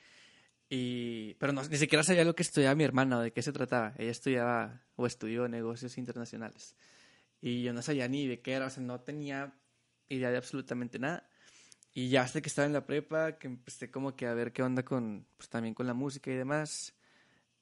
Y, 0.69 1.36
pero 1.36 1.53
no, 1.53 1.63
ni 1.63 1.77
siquiera 1.77 2.03
sabía 2.03 2.23
lo 2.23 2.36
que 2.36 2.43
estudiaba 2.43 2.75
mi 2.75 2.84
hermana 2.84 3.19
o 3.19 3.21
de 3.21 3.31
qué 3.31 3.41
se 3.41 3.51
trataba. 3.51 3.93
Ella 3.97 4.12
estudiaba 4.12 4.81
o 4.95 5.05
estudió 5.05 5.47
negocios 5.47 5.97
internacionales. 5.97 6.75
Y 7.41 7.63
yo 7.63 7.73
no 7.73 7.81
sabía 7.81 8.07
ni 8.07 8.27
de 8.27 8.41
qué 8.41 8.53
era, 8.53 8.67
o 8.67 8.69
sea, 8.69 8.84
no 8.84 9.01
tenía 9.01 9.53
idea 10.10 10.31
de 10.31 10.38
absolutamente 10.38 10.99
nada. 10.99 11.27
y 11.93 12.10
ya 12.10 12.21
hasta 12.23 12.41
que 12.41 12.49
estaba 12.49 12.65
en 12.65 12.73
la 12.73 12.86
prepa, 12.86 13.38
que 13.38 13.47
empecé 13.47 13.91
como 13.91 14.15
que 14.15 14.27
a 14.27 14.34
ver 14.34 14.53
qué 14.53 14.63
onda 14.63 14.84
con, 14.84 15.27
pues 15.38 15.49
también 15.49 15.73
con 15.73 15.88
la 15.88 15.93
música 15.93 16.31
y 16.31 16.36
demás, 16.36 16.93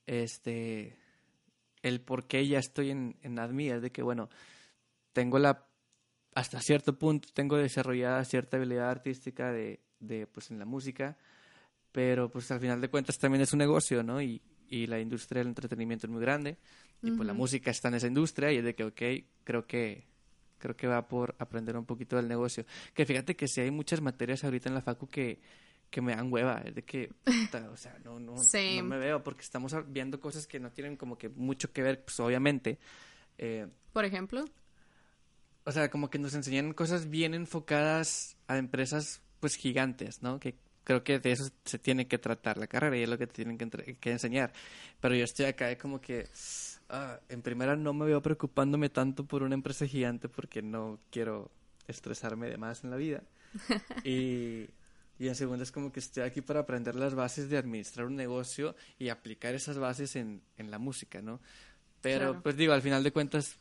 este, 0.06 0.98
el 1.82 2.02
por 2.02 2.28
qué 2.28 2.48
ya 2.48 2.60
estoy 2.60 2.92
en, 2.92 3.18
en 3.22 3.40
ADMI 3.40 3.70
es 3.70 3.82
de 3.82 3.92
que, 3.92 4.02
bueno, 4.02 4.30
tengo 5.14 5.40
la, 5.40 5.68
hasta 6.36 6.62
cierto 6.62 6.98
punto, 6.98 7.30
tengo 7.34 7.58
desarrollada 7.58 8.24
cierta 8.26 8.58
habilidad 8.58 8.90
artística 8.90 9.52
de, 9.52 9.80
de 10.00 10.28
pues 10.28 10.52
en 10.52 10.60
la 10.60 10.66
música, 10.66 11.18
pero 11.92 12.30
pues 12.30 12.52
al 12.52 12.60
final 12.60 12.82
de 12.82 12.90
cuentas 12.90 13.18
también 13.18 13.42
es 13.42 13.54
un 13.54 13.60
negocio, 13.60 14.04
¿no? 14.04 14.22
Y, 14.22 14.42
y 14.68 14.88
la 14.88 15.00
industria 15.00 15.40
del 15.40 15.48
entretenimiento 15.48 16.08
es 16.08 16.12
muy 16.12 16.22
grande, 16.22 16.58
y 17.02 17.12
pues 17.12 17.26
la 17.26 17.34
música 17.34 17.72
está 17.72 17.88
en 17.88 17.96
esa 17.96 18.08
industria, 18.08 18.52
y 18.52 18.58
es 18.58 18.64
de 18.64 18.76
que, 18.76 18.84
ok, 18.84 19.02
creo 19.44 19.66
que 19.66 20.08
creo 20.60 20.76
que 20.76 20.88
va 20.88 21.08
por 21.08 21.36
aprender 21.40 21.78
un 21.78 21.86
poquito 21.86 22.18
del 22.18 22.28
negocio. 22.28 22.66
Que 22.94 23.06
fíjate 23.06 23.36
que 23.36 23.48
si 23.48 23.62
hay 23.62 23.72
muchas 23.72 24.02
materias 24.02 24.44
ahorita 24.44 24.70
en 24.70 24.76
la 24.76 24.82
facu 24.82 25.08
que, 25.08 25.40
que 25.90 26.02
me 26.02 26.16
dan 26.16 26.32
hueva, 26.32 26.62
es 26.66 26.76
de 26.76 26.84
que, 26.84 27.12
o 27.72 27.78
sea, 27.78 27.98
no, 28.04 28.20
no, 28.20 28.36
no 28.54 28.84
me 28.84 28.98
veo 28.98 29.24
porque 29.24 29.42
estamos 29.42 29.76
viendo 29.88 30.20
cosas 30.20 30.48
que 30.48 30.60
no 30.60 30.72
tienen 30.72 30.98
como 30.98 31.18
que 31.18 31.30
mucho 31.30 31.72
que 31.72 31.82
ver, 31.82 32.04
pues 32.04 32.20
obviamente. 32.20 32.80
Eh, 33.38 33.68
Por 33.94 34.06
ejemplo. 34.06 34.46
O 35.66 35.72
sea, 35.72 35.90
como 35.90 36.10
que 36.10 36.20
nos 36.20 36.34
enseñan 36.34 36.74
cosas 36.74 37.10
bien 37.10 37.34
enfocadas 37.34 38.38
a 38.48 38.58
empresas 38.58 39.22
pues 39.40 39.56
gigantes, 39.56 40.22
¿no? 40.22 40.40
Que 40.40 40.56
creo 40.84 41.04
que 41.04 41.20
de 41.20 41.32
eso 41.32 41.50
se 41.66 41.80
tiene 41.80 42.08
que 42.08 42.18
tratar 42.18 42.58
la 42.58 42.68
carrera 42.68 42.98
y 42.98 43.04
es 43.04 43.10
lo 43.10 43.18
que 43.18 43.28
te 43.28 43.34
tienen 43.34 43.58
que, 43.58 43.98
que 43.98 44.12
enseñar. 44.12 44.52
Pero 45.00 45.16
yo 45.16 45.24
estoy 45.24 45.46
acá 45.46 45.78
como 45.78 46.02
que 46.02 46.28
Ah, 46.90 47.20
en 47.30 47.44
primera 47.44 47.76
no 47.76 47.94
me 47.94 48.06
veo 48.06 48.20
preocupándome 48.20 48.90
tanto 48.90 49.24
por 49.24 49.44
una 49.44 49.54
empresa 49.54 49.86
gigante 49.86 50.28
porque 50.28 50.64
no 50.64 51.00
quiero 51.12 51.52
estresarme 51.88 52.50
de 52.50 52.58
más 52.58 52.84
en 52.84 52.90
la 52.90 52.96
vida. 52.98 53.22
y, 54.04 54.68
y 55.20 55.28
en 55.28 55.36
segunda 55.36 55.64
es 55.64 55.72
como 55.72 55.92
que 55.92 56.00
estoy 56.00 56.24
aquí 56.24 56.42
para 56.42 56.62
aprender 56.62 56.96
las 56.96 57.14
bases 57.14 57.50
de 57.50 57.58
administrar 57.58 58.08
un 58.08 58.16
negocio 58.16 58.76
y 58.98 59.10
aplicar 59.10 59.54
esas 59.54 59.78
bases 59.78 60.16
en, 60.16 60.42
en 60.58 60.72
la 60.72 60.80
música, 60.80 61.22
¿no? 61.22 61.42
Pero 62.02 62.42
pues 62.42 62.56
digo, 62.56 62.72
al 62.72 62.82
final 62.82 63.04
de 63.04 63.12
cuentas 63.12 63.58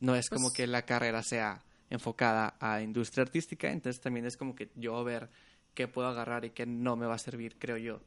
no 0.00 0.14
es 0.14 0.28
como 0.28 0.48
pues 0.48 0.54
que 0.58 0.66
la 0.66 0.82
carrera 0.82 1.22
sea 1.22 1.64
enfocada 1.88 2.56
a 2.60 2.82
industria 2.82 3.22
artística, 3.22 3.70
entonces 3.70 4.02
también 4.02 4.26
es 4.26 4.36
como 4.36 4.54
que 4.54 4.70
yo 4.74 5.02
ver 5.02 5.30
qué 5.72 5.88
puedo 5.88 6.08
agarrar 6.08 6.44
y 6.44 6.50
qué 6.50 6.66
no 6.66 6.96
me 6.96 7.06
va 7.06 7.14
a 7.14 7.18
servir, 7.18 7.56
creo 7.58 7.78
yo. 7.78 8.02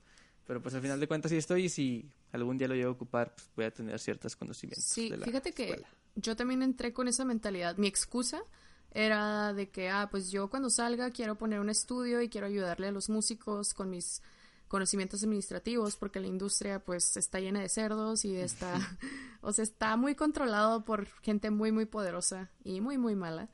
Pero 0.46 0.62
pues 0.62 0.76
al 0.76 0.82
final 0.82 1.00
de 1.00 1.08
cuentas 1.08 1.32
sí 1.32 1.38
estoy 1.38 1.66
y 1.66 1.70
si 1.70 2.10
algún 2.32 2.58
día 2.58 2.68
lo 2.68 2.76
llevo 2.76 2.90
a 2.90 2.94
ocupar, 2.94 3.34
pues 3.34 3.50
voy 3.56 3.66
a 3.66 3.72
tener 3.72 4.00
ciertos 4.00 4.36
conocimientos. 4.36 4.86
Sí, 4.86 5.12
fíjate 5.24 5.52
que 5.52 5.84
yo 6.16 6.36
también 6.36 6.62
entré 6.62 6.94
con 6.94 7.08
esa 7.08 7.26
mentalidad. 7.26 7.76
Mi 7.78 7.88
excusa 7.88 8.44
era 8.92 9.54
de 9.54 9.70
que, 9.70 9.90
ah, 9.90 10.08
pues 10.10 10.32
yo 10.32 10.50
cuando 10.50 10.70
salga 10.70 11.12
quiero 11.12 11.36
poner 11.36 11.60
un 11.60 11.70
estudio 11.70 12.22
y 12.22 12.30
quiero 12.30 12.48
ayudarle 12.48 12.88
a 12.88 12.92
los 12.92 13.10
músicos 13.10 13.74
con 13.74 13.90
mis 13.90 14.22
conocimientos 14.68 15.24
administrativos 15.24 15.96
porque 15.96 16.20
la 16.20 16.28
industria 16.28 16.80
pues 16.80 17.16
está 17.18 17.40
llena 17.40 17.62
de 17.62 17.70
cerdos 17.70 18.26
y 18.26 18.36
está, 18.36 18.76
o 19.42 19.52
sea, 19.54 19.64
está 19.64 19.96
muy 19.96 20.16
controlado 20.16 20.84
por 20.84 21.08
gente 21.22 21.50
muy, 21.52 21.72
muy 21.72 21.86
poderosa 21.86 22.50
y 22.64 22.82
muy, 22.82 22.98
muy 22.98 23.16
mala. 23.16 23.50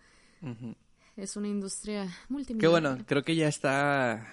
Es 1.16 1.38
una 1.38 1.48
industria 1.48 2.04
multimillonaria. 2.28 2.60
Qué 2.60 2.68
bueno, 2.90 3.06
creo 3.06 3.24
que 3.24 3.36
ya 3.36 3.48
está 3.48 4.28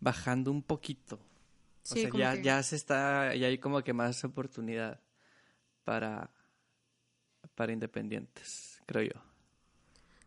bajando 0.00 0.50
un 0.50 0.62
poquito. 0.62 1.16
O 1.16 1.86
sea, 1.86 2.10
ya, 2.10 2.34
ya 2.34 2.62
se 2.62 2.76
está, 2.76 3.34
ya 3.34 3.46
hay 3.46 3.58
como 3.58 3.82
que 3.82 3.92
más 3.92 4.24
oportunidad 4.24 5.00
para, 5.84 6.30
para 7.54 7.72
independientes, 7.72 8.82
creo 8.86 9.02
yo. 9.02 9.33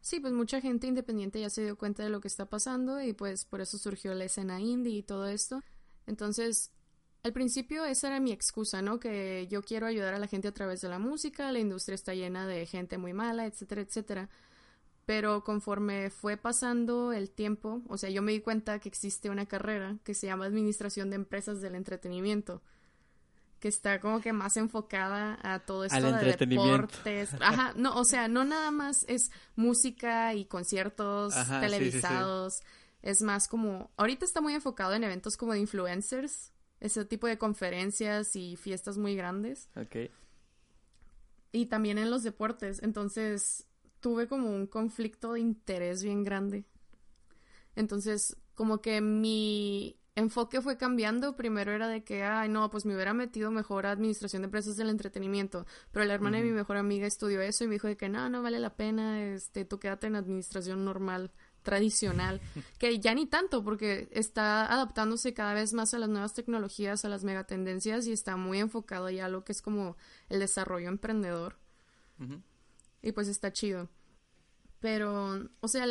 Sí, 0.08 0.22
pues 0.22 0.32
mucha 0.32 0.62
gente 0.62 0.88
independiente 0.88 1.42
ya 1.42 1.50
se 1.50 1.66
dio 1.66 1.78
cuenta 1.78 2.02
de 2.02 2.10
lo 2.10 2.22
que 2.22 2.30
está 2.30 2.46
pasando 2.46 3.02
y 3.02 3.12
pues 3.12 3.44
por 3.44 3.60
eso 3.60 3.78
surgió 3.78 4.14
la 4.14 4.24
escena 4.24 4.62
indie 4.62 5.00
y 5.00 5.04
todo 5.04 5.28
esto. 5.28 5.62
Entonces, 6.06 6.72
al 7.24 7.34
principio 7.34 7.84
esa 7.84 8.08
era 8.08 8.22
mi 8.22 8.32
excusa, 8.32 8.82
¿no? 8.82 9.02
Que 9.02 9.48
yo 9.50 9.62
quiero 9.64 9.86
ayudar 9.86 10.14
a 10.14 10.20
la 10.20 10.28
gente 10.28 10.48
a 10.48 10.54
través 10.54 10.80
de 10.80 10.88
la 10.88 10.98
música, 10.98 11.52
la 11.52 11.60
industria 11.60 11.96
está 11.96 12.14
llena 12.14 12.48
de 12.48 12.66
gente 12.66 12.98
muy 12.98 13.12
mala, 13.12 13.48
etcétera, 13.48 13.82
etcétera 13.82 14.30
pero 15.06 15.44
conforme 15.44 16.10
fue 16.10 16.38
pasando 16.38 17.12
el 17.14 17.30
tiempo, 17.30 17.82
o 17.90 17.98
sea, 17.98 18.10
yo 18.10 18.22
me 18.22 18.32
di 18.34 18.42
cuenta 18.42 18.80
que 18.80 18.90
existe 18.90 19.30
una 19.30 19.46
carrera 19.46 19.98
que 20.06 20.14
se 20.14 20.28
llama 20.28 20.46
Administración 20.46 21.10
de 21.10 21.18
Empresas 21.18 21.62
del 21.62 21.76
Entretenimiento, 21.76 22.62
que 23.60 23.68
está 23.68 24.00
como 24.00 24.22
que 24.22 24.34
más 24.34 24.58
enfocada 24.58 25.40
a 25.42 25.60
todo 25.60 25.86
esto 25.86 26.12
de 26.12 26.36
deportes. 26.36 27.34
Ajá, 27.40 27.74
no, 27.76 27.96
o 27.96 28.06
sea, 28.06 28.28
no 28.28 28.46
nada 28.46 28.72
más 28.72 29.06
es 29.08 29.32
música 29.56 30.34
y 30.34 30.46
conciertos 30.46 31.34
televisados, 31.60 32.62
es 33.02 33.22
más 33.22 33.48
como, 33.48 33.92
ahorita 33.98 34.26
está 34.26 34.42
muy 34.42 34.54
enfocado 34.54 34.94
en 34.94 35.04
eventos 35.04 35.38
como 35.38 35.54
de 35.54 35.60
influencers, 35.60 36.52
ese 36.80 37.06
tipo 37.06 37.28
de 37.28 37.38
conferencias 37.38 38.36
y 38.36 38.56
fiestas 38.56 38.98
muy 38.98 39.16
grandes. 39.16 39.70
Ok. 39.76 40.12
Y 41.52 41.66
también 41.68 41.98
en 41.98 42.12
los 42.12 42.24
deportes, 42.24 42.84
entonces 42.84 43.66
tuve 44.00 44.28
como 44.28 44.50
un 44.50 44.68
conflicto 44.68 45.34
de 45.34 45.40
interés 45.40 46.04
bien 46.04 46.24
grande. 46.24 46.66
Entonces, 47.76 48.38
como 48.54 48.82
que 48.82 49.02
mi 49.02 49.98
enfoque 50.18 50.62
fue 50.62 50.78
cambiando. 50.78 51.36
Primero 51.36 51.72
era 51.72 51.88
de 51.88 52.04
que, 52.04 52.24
ay, 52.24 52.50
no, 52.50 52.70
pues 52.70 52.86
me 52.86 52.96
hubiera 52.96 53.14
metido 53.14 53.52
mejor 53.52 53.86
a 53.86 53.92
administración 53.92 54.42
de 54.42 54.48
empresas 54.48 54.76
del 54.76 54.90
entretenimiento. 54.90 55.66
Pero 55.92 56.06
la 56.06 56.16
hermana 56.16 56.38
de 56.38 56.44
mi 56.44 56.52
mejor 56.52 56.78
amiga 56.78 57.06
estudió 57.06 57.40
eso 57.42 57.64
y 57.64 57.68
me 57.68 57.76
dijo 57.76 57.88
de 57.88 57.96
que 57.96 58.10
no, 58.10 58.28
no 58.30 58.42
vale 58.42 58.60
la 58.60 58.76
pena, 58.76 59.24
este, 59.24 59.64
tú 59.64 59.80
quédate 59.80 60.08
en 60.08 60.16
administración 60.16 60.84
normal, 60.84 61.32
tradicional. 61.62 62.42
que 62.80 63.00
ya 63.00 63.14
ni 63.14 63.28
tanto, 63.28 63.64
porque 63.64 64.10
está 64.12 64.66
adaptándose 64.66 65.34
cada 65.34 65.54
vez 65.54 65.74
más 65.74 65.94
a 65.94 66.00
las 66.00 66.10
nuevas 66.10 66.34
tecnologías, 66.34 67.06
a 67.06 67.10
las 67.10 67.24
megatendencias 67.24 68.08
y 68.08 68.12
está 68.12 68.36
muy 68.38 68.60
enfocado 68.60 69.10
ya 69.12 69.26
a 69.26 69.30
lo 69.30 69.44
que 69.44 69.52
es 69.52 69.62
como 69.62 69.98
el 70.30 70.40
desarrollo 70.40 70.90
emprendedor. 70.90 71.60
Y 73.04 73.12
pues 73.12 73.28
está 73.28 73.54
chido. 73.54 73.90
Pero, 74.80 75.48
o 75.60 75.68
sea, 75.68 75.86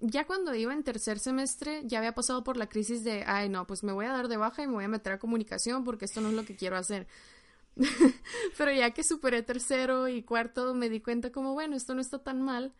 ya 0.00 0.26
cuando 0.26 0.54
iba 0.54 0.72
en 0.72 0.82
tercer 0.82 1.18
semestre 1.18 1.82
ya 1.84 1.98
había 1.98 2.14
pasado 2.14 2.44
por 2.44 2.56
la 2.56 2.68
crisis 2.68 3.04
de, 3.04 3.24
ay, 3.26 3.48
no, 3.48 3.66
pues 3.66 3.82
me 3.82 3.92
voy 3.92 4.06
a 4.06 4.12
dar 4.12 4.28
de 4.28 4.36
baja 4.36 4.62
y 4.62 4.66
me 4.66 4.74
voy 4.74 4.84
a 4.84 4.88
meter 4.88 5.12
a 5.12 5.18
comunicación 5.18 5.84
porque 5.84 6.04
esto 6.04 6.20
no 6.20 6.28
es 6.28 6.34
lo 6.34 6.44
que 6.44 6.56
quiero 6.56 6.76
hacer. 6.76 7.06
Pero 8.58 8.72
ya 8.72 8.90
que 8.90 9.04
superé 9.04 9.42
tercero 9.42 10.08
y 10.08 10.22
cuarto 10.22 10.74
me 10.74 10.88
di 10.88 11.00
cuenta 11.00 11.30
como, 11.30 11.54
bueno, 11.54 11.76
esto 11.76 11.94
no 11.94 12.00
está 12.00 12.18
tan 12.22 12.42
mal 12.42 12.74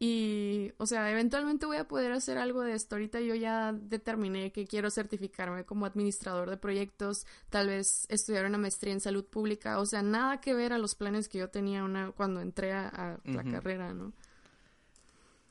y, 0.00 0.72
o 0.76 0.86
sea, 0.86 1.10
eventualmente 1.10 1.66
voy 1.66 1.78
a 1.78 1.88
poder 1.88 2.12
hacer 2.12 2.38
algo 2.38 2.62
de 2.62 2.74
esto. 2.74 2.94
Ahorita 2.94 3.20
yo 3.20 3.34
ya 3.34 3.72
determiné 3.72 4.52
que 4.52 4.64
quiero 4.64 4.90
certificarme 4.90 5.64
como 5.64 5.86
administrador 5.86 6.50
de 6.50 6.56
proyectos, 6.56 7.26
tal 7.50 7.66
vez 7.68 8.06
estudiar 8.08 8.46
una 8.46 8.58
maestría 8.58 8.92
en 8.92 9.00
salud 9.00 9.24
pública. 9.24 9.80
O 9.80 9.86
sea, 9.86 10.02
nada 10.02 10.40
que 10.40 10.54
ver 10.54 10.72
a 10.72 10.78
los 10.78 10.94
planes 10.94 11.28
que 11.28 11.38
yo 11.38 11.48
tenía 11.50 11.82
una, 11.82 12.12
cuando 12.12 12.40
entré 12.40 12.72
a, 12.72 13.18
la 13.24 13.44
carrera, 13.44 13.92
¿no? 13.92 14.12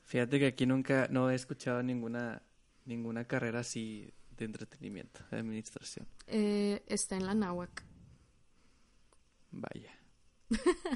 Fíjate 0.08 0.38
que 0.38 0.46
aquí 0.46 0.64
nunca, 0.64 1.06
no 1.10 1.30
he 1.30 1.34
escuchado 1.34 1.82
ninguna, 1.82 2.40
ninguna 2.86 3.26
carrera 3.26 3.60
así 3.60 4.10
de 4.38 4.46
entretenimiento, 4.46 5.20
de 5.30 5.36
administración. 5.36 6.08
Eh, 6.26 6.82
está 6.86 7.16
en 7.16 7.26
la 7.26 7.34
náhuac. 7.34 7.84
Vaya. 9.50 9.92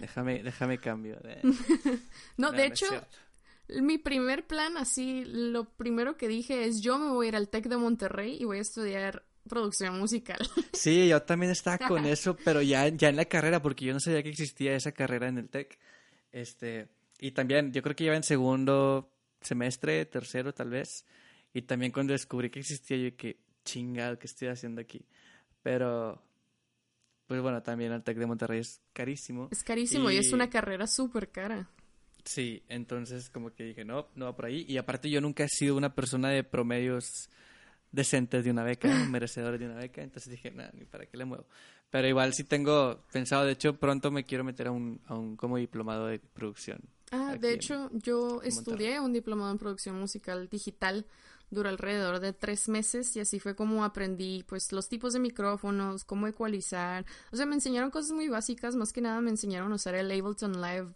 déjame, 0.01 0.43
déjame 0.43 0.79
cambio. 0.79 1.17
De... 1.17 1.43
no, 2.39 2.53
de 2.53 2.65
hecho, 2.65 2.87
mi 3.83 3.99
primer 3.99 4.47
plan, 4.47 4.79
así, 4.79 5.27
lo 5.27 5.65
primero 5.65 6.17
que 6.17 6.27
dije 6.27 6.65
es 6.65 6.81
yo 6.81 6.99
me 6.99 7.11
voy 7.11 7.27
a 7.27 7.29
ir 7.29 7.37
al 7.37 7.51
TEC 7.51 7.67
de 7.67 7.77
Monterrey 7.77 8.39
y 8.41 8.45
voy 8.47 8.57
a 8.57 8.63
estudiar 8.63 9.27
producción 9.47 9.99
musical. 9.99 10.39
Sí, 10.73 11.07
yo 11.07 11.21
también 11.21 11.53
estaba 11.53 11.77
con 11.87 12.07
eso, 12.07 12.35
pero 12.47 12.63
ya, 12.63 12.89
ya 12.89 13.11
en 13.11 13.17
la 13.17 13.27
carrera, 13.27 13.61
porque 13.61 13.85
yo 13.85 13.93
no 13.93 14.01
sabía 14.01 14.23
que 14.23 14.31
existía 14.31 14.75
esa 14.75 14.93
carrera 14.93 15.29
en 15.29 15.37
el 15.37 15.51
TEC. 15.51 15.79
Este, 16.31 16.89
y 17.23 17.31
también, 17.31 17.73
yo 17.73 17.83
creo 17.83 17.95
que 17.95 18.03
iba 18.03 18.17
en 18.17 18.25
segundo 18.25 19.09
semestre, 19.41 20.05
tercero 20.07 20.53
tal 20.53 20.71
vez. 20.71 21.07
Y 21.55 21.63
también 21.63 21.93
cuando 21.93 22.15
descubrí 22.15 22.51
que 22.51 22.59
existía, 22.59 22.97
yo 22.97 23.17
que 23.17 23.39
chingado, 23.65 24.19
¿qué 24.19 24.27
estoy 24.27 24.49
haciendo 24.49 24.81
aquí? 24.81 25.07
Pero, 25.63 26.21
pues 27.29 27.41
bueno, 27.41 27.63
también 27.63 27.93
el 27.93 28.03
TEC 28.03 28.19
de 28.19 28.27
Monterrey 28.27 28.59
es 28.59 28.83
carísimo. 28.93 29.49
Es 29.53 29.63
carísimo 29.63 30.11
y 30.11 30.17
es 30.17 30.33
una 30.33 30.51
carrera 30.51 30.89
súper 30.89 31.31
cara. 31.31 31.71
Sí, 32.25 32.65
entonces 32.69 33.31
como 33.31 33.55
que 33.55 33.67
dije, 33.67 33.85
no, 33.85 34.09
no 34.17 34.25
va 34.25 34.35
por 34.35 34.47
ahí. 34.47 34.65
Y 34.69 34.77
aparte 34.77 35.09
yo 35.09 35.21
nunca 35.21 35.45
he 35.45 35.49
sido 35.49 35.77
una 35.77 35.95
persona 35.95 36.29
de 36.29 36.43
promedios 36.43 37.31
decentes 37.93 38.43
de 38.43 38.51
una 38.51 38.65
beca, 38.65 38.89
merecedores 39.09 39.61
de 39.61 39.67
una 39.67 39.77
beca, 39.77 40.03
entonces 40.03 40.29
dije, 40.29 40.51
nada, 40.51 40.73
ni 40.75 40.87
para 40.87 41.07
qué 41.07 41.17
le 41.17 41.25
muevo. 41.25 41.47
Pero 41.89 42.09
igual 42.09 42.35
sí 42.35 42.43
tengo 42.43 43.05
pensado, 43.13 43.45
de 43.45 43.53
hecho 43.53 43.79
pronto 43.79 44.11
me 44.11 44.25
quiero 44.25 44.43
meter 44.43 44.67
a 44.67 44.73
un, 44.73 45.01
a 45.07 45.15
un 45.15 45.37
como 45.37 45.57
diplomado 45.59 46.09
de 46.09 46.19
producción. 46.19 46.81
Ah, 47.13 47.37
de 47.39 47.53
hecho 47.53 47.91
yo 47.93 48.41
estudié 48.43 48.99
un 48.99 49.13
diplomado 49.13 49.53
en 49.53 49.59
producción 49.59 50.01
musical 50.01 50.49
digital, 50.49 51.07
duró 51.51 51.69
alrededor 51.69 52.21
de 52.21 52.33
tres 52.33 52.69
meses 52.69 53.15
y 53.17 53.21
así 53.21 53.39
fue 53.39 53.55
como 53.55 53.85
aprendí 53.85 54.45
pues 54.49 54.73
los 54.73 54.89
tipos 54.89 55.13
de 55.13 55.21
micrófonos, 55.21 56.05
cómo 56.05 56.27
ecualizar, 56.27 57.05
o 57.31 57.37
sea 57.37 57.47
me 57.47 57.55
enseñaron 57.55 57.91
cosas 57.91 58.13
muy 58.13 58.29
básicas, 58.29 58.75
más 58.77 58.93
que 58.93 59.03
nada 59.03 59.21
me 59.21 59.31
enseñaron 59.31 59.71
a 59.73 59.75
usar 59.75 59.95
el 59.95 60.11
Ableton 60.11 60.61
Live 60.61 60.95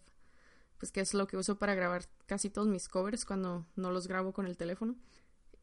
pues 0.78 0.92
que 0.92 1.00
es 1.00 1.14
lo 1.14 1.26
que 1.26 1.36
uso 1.36 1.58
para 1.58 1.74
grabar 1.74 2.04
casi 2.26 2.50
todos 2.50 2.68
mis 2.68 2.88
covers 2.88 3.24
cuando 3.24 3.66
no 3.76 3.90
los 3.90 4.08
grabo 4.08 4.32
con 4.32 4.46
el 4.46 4.56
teléfono. 4.56 4.94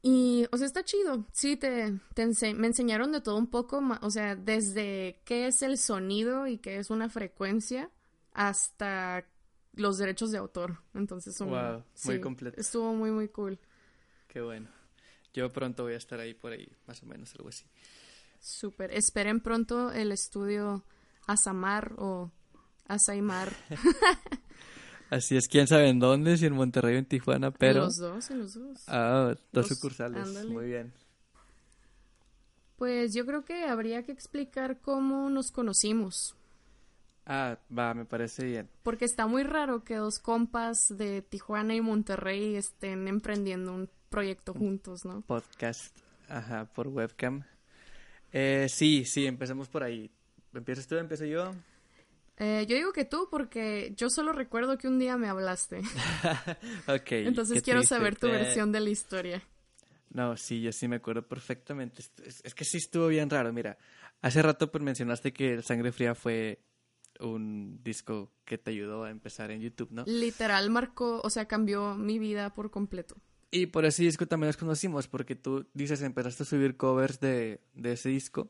Y, 0.02 0.48
o 0.52 0.58
sea, 0.58 0.68
está 0.68 0.84
chido. 0.84 1.26
Sí, 1.32 1.56
te, 1.56 1.98
te 2.14 2.54
me 2.54 2.68
enseñaron 2.68 3.12
de 3.12 3.22
todo 3.22 3.38
un 3.38 3.48
poco, 3.48 3.82
o 4.02 4.10
sea, 4.10 4.36
desde 4.36 5.22
qué 5.24 5.48
es 5.48 5.62
el 5.62 5.78
sonido 5.78 6.48
y 6.48 6.58
qué 6.58 6.78
es 6.78 6.90
una 6.90 7.10
frecuencia 7.10 7.90
hasta 8.34 9.26
los 9.74 9.98
derechos 9.98 10.32
de 10.32 10.38
autor. 10.38 10.78
Entonces, 10.94 11.38
wow, 11.40 11.84
muy 12.06 12.22
completo. 12.22 12.60
Estuvo 12.60 12.94
muy, 12.94 13.12
muy 13.12 13.28
cool. 13.30 13.60
Qué 14.28 14.42
bueno. 14.42 14.70
Yo 15.34 15.52
pronto 15.52 15.84
voy 15.84 15.94
a 15.94 15.98
estar 15.98 16.20
ahí 16.20 16.34
por 16.34 16.52
ahí, 16.52 16.72
más 16.88 17.02
o 17.02 17.06
menos, 17.06 17.34
algo 17.36 17.50
así. 17.50 17.66
Súper. 18.40 18.92
Esperen 18.92 19.40
pronto 19.40 19.92
el 19.92 20.12
estudio 20.12 20.84
Asamar 21.28 21.94
o 21.98 22.32
Asaimar. 22.88 23.54
Así 25.10 25.38
es, 25.38 25.48
quién 25.48 25.68
sabe 25.68 25.90
en 25.90 26.00
dónde, 26.00 26.38
si 26.38 26.48
en 26.48 26.54
Monterrey 26.54 26.96
o 26.96 26.98
en 26.98 27.06
Tijuana, 27.06 27.52
pero... 27.52 27.82
En 27.82 27.86
los 27.86 27.98
dos, 27.98 28.32
en 28.32 28.40
los 28.40 28.54
dos. 28.56 28.84
Ah, 28.88 29.36
dos 29.52 29.68
sucursales, 29.68 30.46
muy 30.48 30.66
bien. 30.66 30.92
Pues 32.78 33.14
yo 33.14 33.24
creo 33.26 33.46
que 33.46 33.66
habría 33.66 34.04
que 34.04 34.12
explicar 34.12 34.82
cómo 34.82 35.30
nos 35.30 35.52
conocimos. 35.52 36.36
Ah, 37.26 37.58
va, 37.76 37.94
me 37.94 38.06
parece 38.06 38.46
bien. 38.46 38.70
Porque 38.84 39.06
está 39.06 39.28
muy 39.28 39.44
raro 39.44 39.84
que 39.84 39.96
dos 39.96 40.20
compas 40.20 40.88
de 40.90 41.22
Tijuana 41.22 41.74
y 41.76 41.82
Monterrey 41.82 42.56
estén 42.56 43.08
emprendiendo 43.08 43.74
un 43.74 43.90
proyecto 44.10 44.54
juntos, 44.54 45.06
¿no? 45.06 45.22
Podcast, 45.22 45.98
ajá, 46.28 46.66
por 46.74 46.90
webcam. 46.90 47.44
Eh, 48.32 48.68
sí, 48.70 49.06
sí, 49.06 49.26
empecemos 49.26 49.70
por 49.70 49.84
ahí. 49.84 50.12
¿Empiezas 50.54 50.88
tú? 50.88 50.96
¿Empiezo 50.96 51.26
yo? 51.26 51.52
Eh, 52.38 52.66
yo 52.68 52.76
digo 52.76 52.92
que 52.92 53.06
tú, 53.06 53.28
porque 53.30 53.94
yo 53.96 54.10
solo 54.10 54.34
recuerdo 54.34 54.78
que 54.78 54.88
un 54.88 55.00
día 55.00 55.18
me 55.18 55.30
hablaste. 55.30 55.80
ok. 56.88 57.12
Entonces 57.12 57.62
quiero 57.62 57.84
saber 57.84 58.18
tu 58.18 58.28
versión 58.28 58.72
de 58.72 58.80
la 58.80 58.90
historia. 58.90 59.42
No, 60.10 60.36
sí, 60.38 60.62
yo 60.62 60.72
sí 60.72 60.88
me 60.88 60.98
acuerdo 60.98 61.28
perfectamente. 61.28 62.04
Es, 62.24 62.54
que 62.54 62.66
sí 62.66 62.78
estuvo 62.78 63.08
bien 63.08 63.30
raro. 63.30 63.54
Mira, 63.54 63.78
hace 64.22 64.42
rato 64.42 64.72
pues, 64.72 64.84
mencionaste 64.84 65.32
que 65.32 65.54
el 65.54 65.64
Sangre 65.64 65.92
Fría 65.92 66.16
fue 66.16 66.60
un 67.20 67.80
disco 67.84 68.32
que 68.46 68.58
te 68.58 68.72
ayudó 68.72 69.04
a 69.04 69.10
empezar 69.10 69.52
en 69.52 69.62
YouTube, 69.62 69.92
¿no? 69.92 70.04
Literal 70.06 70.70
marcó, 70.70 71.22
o 71.24 71.30
sea, 71.30 71.48
cambió 71.48 71.96
mi 71.96 72.20
vida 72.20 72.54
por 72.54 72.72
completo. 72.72 73.16
Y 73.52 73.68
por 73.68 73.86
ese 73.86 74.04
disco 74.04 74.26
también 74.28 74.48
nos 74.48 74.58
conocimos, 74.58 75.08
porque 75.08 75.36
tú 75.36 75.68
dices, 75.74 76.02
empezaste 76.02 76.44
a 76.44 76.46
subir 76.46 76.76
covers 76.76 77.20
de, 77.20 77.62
de 77.76 77.92
ese 77.94 78.10
disco. 78.10 78.50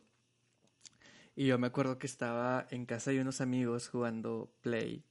Y 1.35 1.47
yo 1.47 1.57
me 1.57 1.67
acuerdo 1.67 1.97
que 1.97 2.07
estaba 2.07 2.67
en 2.69 2.85
casa 2.85 3.11
de 3.11 3.19
unos 3.19 3.41
amigos 3.41 3.89
jugando 3.89 4.53
Play. 4.61 5.03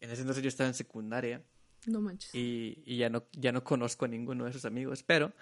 En 0.00 0.10
ese 0.10 0.22
entonces 0.22 0.42
yo 0.42 0.48
estaba 0.48 0.68
en 0.68 0.74
secundaria. 0.74 1.42
No 1.86 2.00
manches. 2.00 2.34
Y, 2.34 2.82
y 2.84 2.96
ya, 2.96 3.10
no, 3.10 3.24
ya 3.32 3.52
no 3.52 3.62
conozco 3.62 4.06
a 4.06 4.08
ninguno 4.08 4.44
de 4.44 4.50
esos 4.50 4.64
amigos, 4.64 5.02
pero 5.02 5.32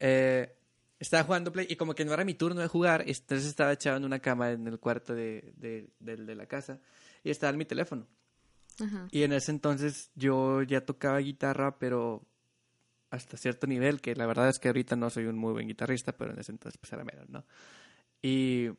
eh, 0.00 0.56
estaba 0.98 1.24
jugando 1.24 1.52
Play 1.52 1.66
y 1.68 1.76
como 1.76 1.94
que 1.94 2.04
no 2.04 2.12
era 2.12 2.24
mi 2.24 2.34
turno 2.34 2.60
de 2.60 2.68
jugar, 2.68 3.04
entonces 3.06 3.46
estaba 3.46 3.72
echado 3.72 3.96
en 3.96 4.04
una 4.04 4.18
cama 4.18 4.50
en 4.50 4.66
el 4.66 4.78
cuarto 4.78 5.14
de, 5.14 5.52
de, 5.56 5.88
de, 6.00 6.34
la 6.34 6.46
casa 6.46 6.80
y 7.22 7.30
estaba 7.30 7.50
en 7.50 7.58
mi 7.58 7.64
teléfono. 7.64 8.06
Ajá. 8.80 9.08
Y 9.10 9.22
en 9.22 9.32
ese 9.32 9.50
entonces 9.50 10.10
yo 10.14 10.62
ya 10.62 10.84
tocaba 10.84 11.18
guitarra, 11.18 11.78
pero 11.78 12.26
hasta 13.10 13.36
cierto 13.36 13.66
nivel, 13.66 14.00
que 14.00 14.14
la 14.14 14.26
verdad 14.26 14.48
es 14.48 14.58
que 14.58 14.68
ahorita 14.68 14.96
no 14.96 15.10
soy 15.10 15.26
un 15.26 15.36
muy 15.36 15.52
buen 15.52 15.66
guitarrista, 15.66 16.12
pero 16.12 16.32
en 16.32 16.38
ese 16.38 16.52
entonces 16.52 16.78
pues 16.78 16.92
era 16.92 17.04
menos, 17.04 17.28
¿no? 17.28 17.44
Y 18.20 18.70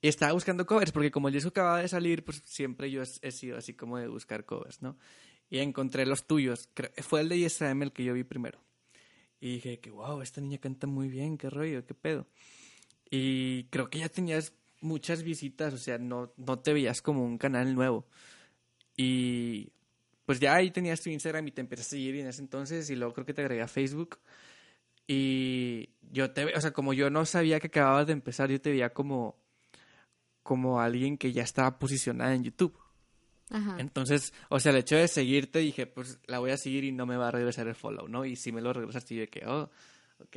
y 0.00 0.08
estaba 0.08 0.32
buscando 0.32 0.64
covers, 0.64 0.92
porque 0.92 1.10
como 1.10 1.28
el 1.28 1.34
disco 1.34 1.48
acababa 1.48 1.82
de 1.82 1.88
salir, 1.88 2.24
pues 2.24 2.42
siempre 2.44 2.90
yo 2.90 3.02
he, 3.02 3.32
sido 3.32 3.58
así 3.58 3.74
como 3.74 3.98
de 3.98 4.06
buscar 4.06 4.44
covers, 4.44 4.80
¿no? 4.80 4.96
Y 5.50 5.58
encontré 5.58 6.06
los 6.06 6.26
tuyos. 6.26 6.68
Fue 6.98 7.20
el 7.20 7.28
de 7.28 7.38
ISM 7.38 7.82
el 7.82 7.92
que 7.92 8.04
yo 8.04 8.14
vi 8.14 8.22
primero. 8.22 8.60
Y 9.40 9.54
dije 9.54 9.78
que, 9.80 9.90
wow, 9.90 10.20
esta 10.22 10.40
niña 10.40 10.58
canta 10.58 10.86
muy 10.86 11.08
bien, 11.08 11.38
qué 11.38 11.50
rollo, 11.50 11.86
qué 11.86 11.94
pedo. 11.94 12.26
Y 13.10 13.64
creo 13.64 13.88
que 13.88 14.00
ya 14.00 14.08
tenías 14.08 14.52
muchas 14.80 15.22
visitas, 15.22 15.74
o 15.74 15.78
sea, 15.78 15.98
no, 15.98 16.32
no 16.36 16.58
te 16.58 16.72
veías 16.72 17.02
como 17.02 17.24
un 17.24 17.38
canal 17.38 17.74
nuevo. 17.74 18.06
Y 18.96 19.72
pues 20.26 20.40
ya 20.40 20.54
ahí 20.54 20.70
tenías 20.70 21.00
tu 21.00 21.10
Instagram 21.10 21.48
y 21.48 21.52
te 21.52 21.60
empecé 21.60 21.82
a 21.82 21.84
seguir 21.84 22.16
y 22.16 22.20
en 22.20 22.26
ese 22.26 22.42
entonces, 22.42 22.90
y 22.90 22.96
luego 22.96 23.14
creo 23.14 23.26
que 23.26 23.34
te 23.34 23.42
agregué 23.42 23.62
a 23.62 23.68
Facebook. 23.68 24.18
Y 25.06 25.90
yo 26.12 26.32
te, 26.32 26.44
o 26.54 26.60
sea, 26.60 26.72
como 26.72 26.92
yo 26.92 27.08
no 27.10 27.24
sabía 27.24 27.60
que 27.60 27.68
acababas 27.68 28.06
de 28.06 28.12
empezar, 28.12 28.50
yo 28.50 28.60
te 28.60 28.70
veía 28.70 28.90
como 28.90 29.36
como 30.48 30.80
alguien 30.80 31.18
que 31.18 31.30
ya 31.30 31.42
estaba 31.42 31.78
posicionada 31.78 32.34
en 32.34 32.42
YouTube. 32.42 32.74
Ajá. 33.50 33.76
Entonces, 33.78 34.32
o 34.48 34.60
sea, 34.60 34.72
el 34.72 34.78
hecho 34.78 34.96
de 34.96 35.08
seguirte, 35.08 35.60
dije, 35.60 35.86
pues 35.86 36.18
la 36.26 36.38
voy 36.38 36.50
a 36.50 36.56
seguir 36.56 36.84
y 36.84 36.92
no 36.92 37.06
me 37.06 37.16
va 37.16 37.28
a 37.28 37.30
regresar 37.30 37.66
el 37.66 37.74
follow, 37.74 38.08
¿no? 38.08 38.24
Y 38.24 38.36
si 38.36 38.52
me 38.52 38.60
lo 38.60 38.72
regresaste, 38.72 39.14
yo 39.14 39.28
que, 39.28 39.46
oh, 39.46 39.70
ok. 40.20 40.36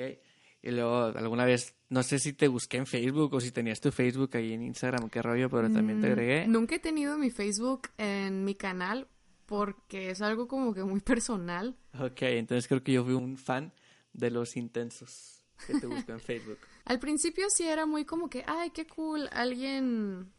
Y 0.64 0.72
luego, 0.72 1.06
alguna 1.06 1.46
vez, 1.46 1.74
no 1.90 2.04
sé 2.04 2.20
si 2.20 2.34
te 2.34 2.48
busqué 2.48 2.78
en 2.78 2.86
Facebook 2.86 3.34
o 3.34 3.42
si 3.42 3.52
tenías 3.52 3.82
tu 3.82 3.92
Facebook 3.92 4.30
ahí 4.38 4.54
en 4.54 4.62
Instagram, 4.62 5.10
qué 5.10 5.22
rollo, 5.22 5.50
pero 5.50 5.72
también 5.72 6.00
te 6.00 6.08
mm, 6.08 6.12
agregué. 6.12 6.48
Nunca 6.48 6.76
he 6.76 6.80
tenido 6.80 7.18
mi 7.18 7.32
Facebook 7.32 7.90
en 7.98 8.46
mi 8.46 8.54
canal 8.54 9.08
porque 9.48 10.12
es 10.12 10.22
algo 10.22 10.48
como 10.48 10.74
que 10.74 10.84
muy 10.84 11.00
personal. 11.02 11.76
Ok, 12.00 12.22
entonces 12.22 12.68
creo 12.68 12.84
que 12.84 12.94
yo 12.94 13.04
fui 13.04 13.14
un 13.14 13.38
fan 13.38 13.74
de 14.14 14.30
los 14.30 14.56
intensos 14.56 15.44
que 15.66 15.80
te 15.80 15.88
busco 15.88 16.12
en 16.12 16.20
Facebook. 16.22 16.60
Al 16.86 17.00
principio 17.00 17.48
sí 17.50 17.64
era 17.64 17.86
muy 17.86 18.06
como 18.06 18.30
que, 18.30 18.44
ay, 18.46 18.70
qué 18.70 18.86
cool, 18.86 19.28
alguien 19.32 20.32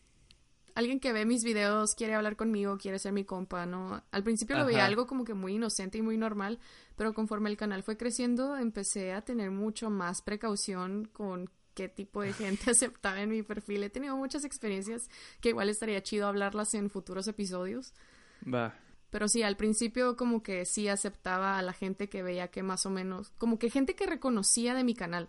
alguien 0.75 1.01
que 1.01 1.13
ve 1.13 1.25
mis 1.25 1.45
videos 1.45 1.95
quiere 1.95 2.15
hablar 2.15 2.37
conmigo, 2.37 2.79
quiere 2.79 2.99
ser 2.99 3.13
mi 3.13 3.25
compa, 3.25 3.67
¿no? 3.67 4.03
Al 4.11 4.23
principio 4.23 4.59
lo 4.59 4.67
veía 4.67 4.85
algo 4.85 5.07
como 5.07 5.25
que 5.25 5.35
muy 5.35 5.55
inocente 5.55 5.99
y 5.99 6.03
muy 6.03 6.17
normal, 6.17 6.59
pero 6.97 7.15
conforme 7.15 7.51
el 7.51 7.57
canal 7.57 7.83
fue 7.83 7.97
creciendo, 7.97 8.57
empecé 8.57 9.13
a 9.13 9.23
tener 9.23 9.51
mucho 9.51 9.91
más 9.91 10.23
precaución 10.23 11.09
con 11.13 11.51
qué 11.75 11.89
tipo 11.89 12.23
de 12.23 12.33
gente 12.33 12.71
aceptaba 12.71 13.21
en 13.21 13.31
mi 13.31 13.43
perfil. 13.43 13.83
He 13.85 13.91
tenido 13.91 14.17
muchas 14.17 14.45
experiencias 14.45 15.09
que 15.41 15.51
igual 15.51 15.69
estaría 15.69 16.03
chido 16.03 16.27
hablarlas 16.27 16.75
en 16.75 16.91
futuros 16.91 17.29
episodios. 17.29 17.95
Va. 18.43 18.75
Pero 19.11 19.29
sí, 19.29 19.43
al 19.43 19.57
principio 19.57 20.17
como 20.17 20.43
que 20.43 20.65
sí 20.65 20.89
aceptaba 20.89 21.59
a 21.59 21.63
la 21.63 21.75
gente 21.75 22.09
que 22.09 22.23
veía 22.23 22.49
que 22.49 22.63
más 22.63 22.87
o 22.87 22.91
menos, 22.91 23.31
como 23.37 23.59
que 23.59 23.69
gente 23.69 23.95
que 23.95 24.07
reconocía 24.07 24.75
de 24.75 24.85
mi 24.85 24.95
canal. 24.95 25.29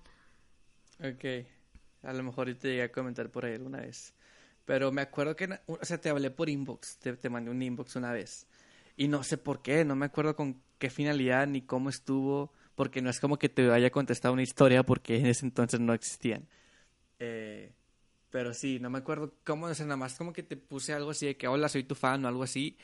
Ok. 0.99 1.45
A 2.03 2.13
lo 2.13 2.23
mejor 2.23 2.47
yo 2.47 2.57
te 2.57 2.69
llegué 2.69 2.83
a 2.83 2.91
comentar 2.91 3.29
por 3.29 3.45
ahí 3.45 3.55
alguna 3.55 3.79
vez. 3.81 4.13
Pero 4.65 4.91
me 4.91 5.01
acuerdo 5.01 5.35
que, 5.35 5.49
o 5.67 5.83
sea, 5.83 5.99
te 5.99 6.09
hablé 6.09 6.31
por 6.31 6.49
inbox, 6.49 6.97
te, 6.97 7.13
te 7.13 7.29
mandé 7.29 7.51
un 7.51 7.61
inbox 7.61 7.95
una 7.95 8.11
vez. 8.11 8.47
Y 8.95 9.07
no 9.07 9.23
sé 9.23 9.37
por 9.37 9.61
qué, 9.61 9.83
no 9.83 9.95
me 9.95 10.05
acuerdo 10.05 10.35
con 10.35 10.61
qué 10.77 10.89
finalidad 10.89 11.47
ni 11.47 11.61
cómo 11.61 11.89
estuvo, 11.89 12.53
porque 12.75 13.01
no 13.01 13.09
es 13.09 13.19
como 13.19 13.37
que 13.37 13.49
te 13.49 13.69
haya 13.71 13.89
contestado 13.89 14.33
una 14.33 14.43
historia, 14.43 14.83
porque 14.83 15.17
en 15.17 15.25
ese 15.25 15.45
entonces 15.45 15.79
no 15.79 15.93
existían. 15.93 16.47
Eh, 17.19 17.73
pero 18.29 18.53
sí, 18.53 18.79
no 18.79 18.89
me 18.89 18.99
acuerdo 18.99 19.33
cómo, 19.43 19.67
o 19.67 19.73
sea, 19.73 19.85
nada 19.85 19.97
más 19.97 20.15
como 20.15 20.33
que 20.33 20.43
te 20.43 20.57
puse 20.57 20.93
algo 20.93 21.11
así 21.11 21.25
de 21.25 21.37
que, 21.37 21.47
hola, 21.47 21.69
soy 21.69 21.83
tu 21.83 21.95
fan 21.95 22.23
o 22.25 22.27
algo 22.27 22.43
así. 22.43 22.77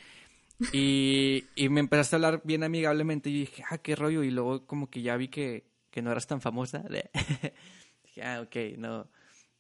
Y, 0.74 1.46
y 1.56 1.70
me 1.70 1.80
empezaste 1.80 2.16
a 2.16 2.18
hablar 2.18 2.42
bien 2.44 2.64
amigablemente 2.64 3.30
y 3.30 3.40
dije, 3.40 3.64
ah, 3.70 3.78
qué 3.78 3.96
rollo. 3.96 4.24
Y 4.24 4.32
luego 4.32 4.66
como 4.68 4.90
que 4.90 5.02
ya 5.02 5.16
vi 5.16 5.30
que, 5.30 5.66
que 5.90 6.02
no 6.02 6.12
eras 6.12 6.28
tan 6.28 6.42
famosa. 6.42 6.84
ah, 8.24 8.42
ok, 8.42 8.56
no, 8.78 9.10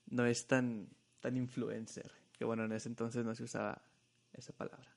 no 0.08 0.26
es 0.26 0.46
tan, 0.46 0.90
tan 1.20 1.38
influencer. 1.38 2.12
Que 2.38 2.46
bueno, 2.46 2.66
en 2.66 2.72
ese 2.72 2.90
entonces 2.90 3.26
no 3.26 3.36
se 3.36 3.44
usaba 3.44 3.82
esa 4.34 4.54
palabra. 4.54 4.88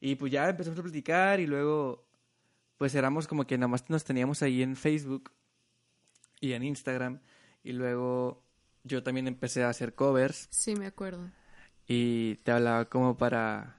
Y 0.00 0.14
pues 0.14 0.32
ya 0.32 0.48
empezamos 0.48 0.78
a 0.78 0.82
platicar 0.82 1.40
y 1.40 1.46
luego, 1.46 2.06
pues 2.78 2.94
éramos 2.94 3.28
como 3.28 3.46
que 3.46 3.58
nada 3.58 3.68
más 3.68 3.88
nos 3.90 4.04
teníamos 4.04 4.42
ahí 4.42 4.62
en 4.62 4.76
Facebook 4.76 5.30
y 6.40 6.52
en 6.52 6.62
Instagram. 6.62 7.20
Y 7.62 7.72
luego 7.72 8.42
yo 8.84 9.02
también 9.02 9.28
empecé 9.28 9.62
a 9.62 9.68
hacer 9.68 9.94
covers. 9.94 10.48
Sí, 10.50 10.74
me 10.74 10.86
acuerdo. 10.86 11.30
Y 11.86 12.36
te 12.36 12.52
hablaba 12.52 12.86
como 12.86 13.16
para 13.16 13.76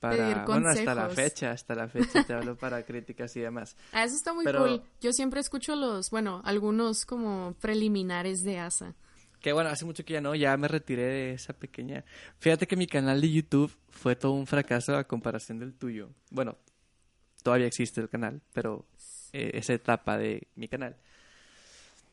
para 0.00 0.44
bueno 0.44 0.68
hasta 0.68 0.94
la 0.94 1.08
fecha 1.08 1.50
hasta 1.50 1.74
la 1.74 1.88
fecha 1.88 2.22
te 2.22 2.32
hablo 2.32 2.56
para 2.56 2.82
críticas 2.86 3.34
y 3.36 3.40
demás 3.40 3.76
ah 3.92 4.04
eso 4.04 4.14
está 4.14 4.32
muy 4.32 4.44
cool 4.44 4.80
yo 5.00 5.12
siempre 5.12 5.40
escucho 5.40 5.74
los 5.74 6.10
bueno 6.10 6.40
algunos 6.44 7.04
como 7.04 7.56
preliminares 7.60 8.44
de 8.44 8.60
Asa 8.60 8.94
que 9.40 9.52
bueno 9.52 9.70
hace 9.70 9.84
mucho 9.84 10.04
que 10.04 10.14
ya 10.14 10.20
no 10.20 10.34
ya 10.34 10.56
me 10.56 10.68
retiré 10.68 11.04
de 11.04 11.32
esa 11.32 11.52
pequeña 11.52 12.04
fíjate 12.38 12.66
que 12.66 12.76
mi 12.76 12.86
canal 12.86 13.20
de 13.20 13.30
YouTube 13.30 13.74
fue 13.90 14.16
todo 14.16 14.32
un 14.32 14.46
fracaso 14.46 14.96
a 14.96 15.04
comparación 15.04 15.58
del 15.58 15.74
tuyo 15.74 16.10
bueno 16.30 16.56
todavía 17.42 17.66
existe 17.66 18.00
el 18.00 18.08
canal 18.08 18.40
pero 18.52 18.86
eh, 19.32 19.52
esa 19.54 19.74
etapa 19.74 20.18
de 20.18 20.48
mi 20.54 20.68
canal 20.68 20.96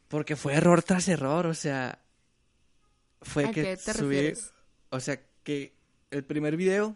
porque 0.08 0.36
fue 0.36 0.54
error 0.54 0.84
tras 0.84 1.08
error 1.08 1.48
o 1.48 1.54
sea 1.54 2.00
fue 3.22 3.46
que 3.52 3.64
qué 3.64 3.78
te 3.78 3.94
subí 3.94 4.34
o 4.90 5.00
sea 5.00 5.20
que 5.44 5.74
el 6.12 6.24
primer 6.24 6.56
video 6.56 6.96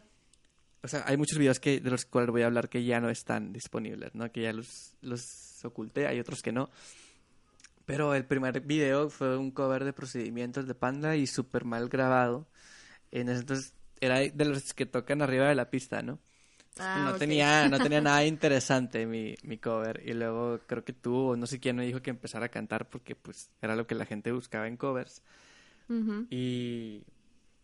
o 0.82 0.88
sea, 0.88 1.04
hay 1.06 1.18
muchos 1.18 1.38
videos 1.38 1.60
que, 1.60 1.80
de 1.82 1.90
los 1.90 2.06
cuales 2.06 2.32
voy 2.32 2.44
a 2.44 2.46
hablar 2.46 2.70
que 2.70 2.84
ya 2.84 3.02
no 3.02 3.10
están 3.10 3.52
disponibles, 3.52 4.16
¿no? 4.16 4.32
Que 4.32 4.44
ya 4.44 4.54
los, 4.54 4.94
los 5.02 5.66
oculté, 5.66 6.08
hay 6.08 6.20
otros 6.20 6.42
que 6.42 6.52
no. 6.52 6.70
Pero 7.90 8.14
el 8.14 8.24
primer 8.26 8.62
video 8.62 9.10
fue 9.10 9.36
un 9.38 9.50
cover 9.52 9.84
de 9.84 9.94
procedimientos 9.94 10.68
de 10.68 10.76
Panda 10.76 11.16
y 11.16 11.26
súper 11.26 11.66
mal 11.66 11.90
grabado. 11.90 12.48
En 13.12 13.30
ese 13.30 13.42
entonces 13.42 13.74
era 14.02 14.20
de 14.20 14.46
los 14.46 14.74
que 14.76 14.86
tocan 14.86 15.22
arriba 15.22 15.48
de 15.50 15.56
la 15.56 15.70
pista, 15.72 16.04
¿no? 16.04 16.20
Ah, 16.78 17.12
no, 17.12 17.16
ok. 17.16 17.24
tenía, 17.24 17.68
no 17.70 17.82
tenía 17.82 18.02
nada 18.02 18.26
interesante 18.26 19.06
mi, 19.08 19.36
mi 19.44 19.58
cover. 19.60 20.02
Y 20.06 20.14
luego 20.14 20.60
creo 20.68 20.86
que 20.86 20.94
tú, 20.94 21.36
no 21.38 21.48
sé 21.48 21.60
quién 21.60 21.78
me 21.78 21.86
dijo 21.86 22.02
que 22.02 22.12
empezara 22.12 22.48
a 22.48 22.50
cantar 22.50 22.90
porque 22.90 23.16
pues 23.16 23.52
era 23.62 23.76
lo 23.76 23.88
que 23.88 23.96
la 23.96 24.06
gente 24.06 24.32
buscaba 24.34 24.68
en 24.68 24.78
covers. 24.78 25.24
Ujú. 25.90 26.28
Y 26.30 27.04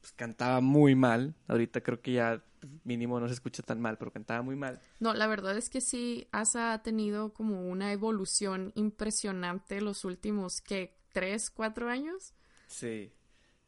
pues 0.06 0.14
cantaba 0.14 0.62
muy 0.62 0.94
mal. 0.94 1.34
Ahorita 1.48 1.82
creo 1.82 2.00
que 2.00 2.14
ya 2.14 2.44
mínimo 2.84 3.20
no 3.20 3.28
se 3.28 3.34
escucha 3.34 3.64
tan 3.64 3.82
mal, 3.82 3.98
pero 3.98 4.12
cantaba 4.12 4.44
muy 4.44 4.56
mal. 4.56 4.80
No, 5.00 5.16
la 5.16 5.26
verdad 5.26 5.58
es 5.58 5.68
que 5.68 5.82
sí, 5.82 6.28
Asa 6.32 6.74
ha 6.74 6.84
tenido 6.84 7.34
como 7.34 7.68
una 7.68 7.92
evolución 7.92 8.72
impresionante 8.76 9.82
los 9.82 10.06
últimos, 10.06 10.62
¿qué? 10.62 10.96
¿Tres, 11.12 11.50
cuatro 11.50 11.90
años? 11.90 12.36
Sí. 12.68 13.12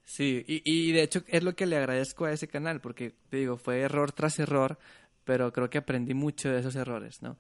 Sí, 0.04 0.46
y, 0.48 0.62
y 0.64 0.92
de 0.92 1.02
hecho 1.02 1.24
es 1.28 1.44
lo 1.44 1.56
que 1.56 1.66
le 1.66 1.76
agradezco 1.76 2.26
a 2.26 2.32
ese 2.32 2.48
canal, 2.48 2.82
porque 2.82 3.16
te 3.30 3.38
digo, 3.38 3.58
fue 3.58 3.80
error 3.80 4.12
tras 4.12 4.38
error, 4.38 4.78
pero 5.24 5.52
creo 5.52 5.72
que 5.72 5.80
aprendí 5.80 6.14
mucho 6.14 6.50
de 6.52 6.60
esos 6.60 6.76
errores, 6.76 7.24
¿no? 7.24 7.36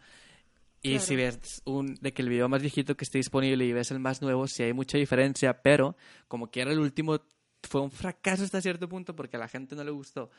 Y 0.81 0.91
Claro. 0.93 1.05
si 1.05 1.15
ves 1.15 1.61
un, 1.65 1.95
de 2.01 2.13
que 2.13 2.23
el 2.23 2.29
video 2.29 2.49
más 2.49 2.61
viejito 2.61 2.97
que 2.97 3.05
esté 3.05 3.19
disponible 3.19 3.63
y 3.63 3.73
ves 3.73 3.91
el 3.91 3.99
más 3.99 4.21
nuevo, 4.23 4.47
sí 4.47 4.63
hay 4.63 4.73
mucha 4.73 4.97
diferencia, 4.97 5.61
pero 5.61 5.95
como 6.27 6.49
que 6.49 6.61
era 6.61 6.71
el 6.71 6.79
último, 6.79 7.21
fue 7.63 7.81
un 7.81 7.91
fracaso 7.91 8.43
hasta 8.43 8.61
cierto 8.61 8.87
punto 8.87 9.15
porque 9.15 9.37
a 9.37 9.39
la 9.39 9.47
gente 9.47 9.75
no 9.75 9.83
le 9.83 9.91
gustó. 9.91 10.29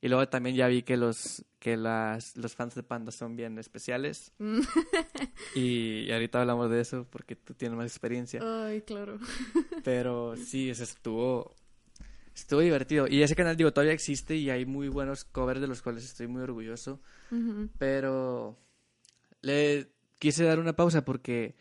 Y 0.00 0.08
luego 0.08 0.28
también 0.28 0.54
ya 0.54 0.68
vi 0.68 0.82
que 0.82 0.96
los, 0.96 1.44
que 1.58 1.76
las, 1.76 2.36
los 2.36 2.54
fans 2.54 2.74
de 2.74 2.82
Panda 2.82 3.10
son 3.10 3.34
bien 3.34 3.58
especiales. 3.58 4.32
Mm. 4.38 4.60
y, 5.54 6.00
y 6.02 6.12
ahorita 6.12 6.40
hablamos 6.40 6.70
de 6.70 6.80
eso 6.80 7.06
porque 7.10 7.34
tú 7.34 7.54
tienes 7.54 7.78
más 7.78 7.86
experiencia. 7.86 8.40
Ay, 8.42 8.82
claro. 8.82 9.18
Pero 9.84 10.36
sí, 10.36 10.68
ese 10.68 10.84
estuvo, 10.84 11.54
estuvo 12.34 12.60
divertido. 12.60 13.06
Y 13.08 13.22
ese 13.22 13.34
canal, 13.34 13.56
digo, 13.56 13.72
todavía 13.72 13.94
existe 13.94 14.36
y 14.36 14.50
hay 14.50 14.66
muy 14.66 14.88
buenos 14.88 15.24
covers 15.24 15.60
de 15.60 15.66
los 15.66 15.80
cuales 15.80 16.04
estoy 16.04 16.26
muy 16.26 16.42
orgulloso. 16.42 17.00
Ujú. 17.30 17.70
Pero 17.78 18.58
le 19.40 19.88
quise 20.18 20.44
dar 20.44 20.58
una 20.58 20.74
pausa 20.74 21.04
porque 21.04 21.56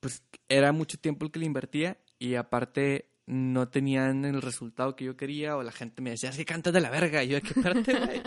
pues 0.00 0.24
era 0.48 0.72
mucho 0.72 0.98
tiempo 0.98 1.24
el 1.24 1.30
que 1.30 1.38
le 1.38 1.46
invertía 1.46 1.96
y 2.18 2.34
aparte 2.34 3.11
no 3.26 3.68
tenían 3.68 4.24
el 4.24 4.42
resultado 4.42 4.96
que 4.96 5.04
yo 5.04 5.16
quería 5.16 5.56
o 5.56 5.62
la 5.62 5.70
gente 5.72 6.02
me 6.02 6.10
decía, 6.10 6.30
es 6.30 6.36
que 6.36 6.44
cantas 6.44 6.72
de 6.72 6.80
la 6.80 6.90
verga. 6.90 7.22
Y 7.22 7.28
yo, 7.28 7.40
¿qué 7.40 7.60
parte, 7.60 7.92
güey? 8.06 8.22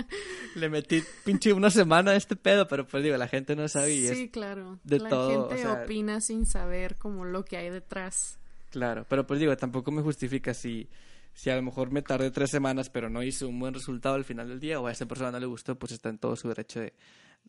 Le 0.55 0.69
metí 0.69 1.03
pinche 1.23 1.51
una 1.53 1.69
semana 1.69 2.11
a 2.11 2.15
este 2.15 2.35
pedo, 2.35 2.67
pero 2.67 2.87
pues 2.87 3.03
digo, 3.03 3.17
la 3.17 3.27
gente 3.27 3.55
no 3.55 3.67
sabe 3.67 3.93
y 3.93 4.05
es 4.07 4.17
Sí, 4.17 4.29
claro. 4.29 4.79
de 4.83 4.99
la 4.99 5.09
todo, 5.09 5.49
gente 5.49 5.55
o 5.55 5.73
sea- 5.73 5.83
opina 5.83 6.21
sin 6.21 6.45
saber 6.45 6.95
como 6.97 7.25
lo 7.25 7.43
que 7.43 7.57
hay 7.57 7.69
detrás. 7.69 8.39
Claro, 8.71 9.05
pero 9.09 9.25
pues 9.27 9.39
digo, 9.39 9.55
tampoco 9.57 9.91
me 9.91 10.01
justifica 10.01 10.53
si, 10.53 10.87
si 11.35 11.49
a 11.49 11.55
lo 11.55 11.61
mejor 11.61 11.91
me 11.91 12.01
tardé 12.01 12.31
tres 12.31 12.49
semanas, 12.49 12.89
pero 12.89 13.09
no 13.09 13.21
hice 13.21 13.45
un 13.45 13.59
buen 13.59 13.73
resultado 13.73 14.15
al 14.15 14.23
final 14.23 14.47
del 14.47 14.59
día, 14.59 14.79
o 14.79 14.87
a 14.87 14.91
esa 14.91 15.05
persona 15.05 15.31
no 15.31 15.39
le 15.39 15.45
gustó, 15.45 15.77
pues 15.77 15.91
está 15.91 16.09
en 16.09 16.17
todo 16.17 16.35
su 16.35 16.47
derecho 16.47 16.79
de, 16.79 16.93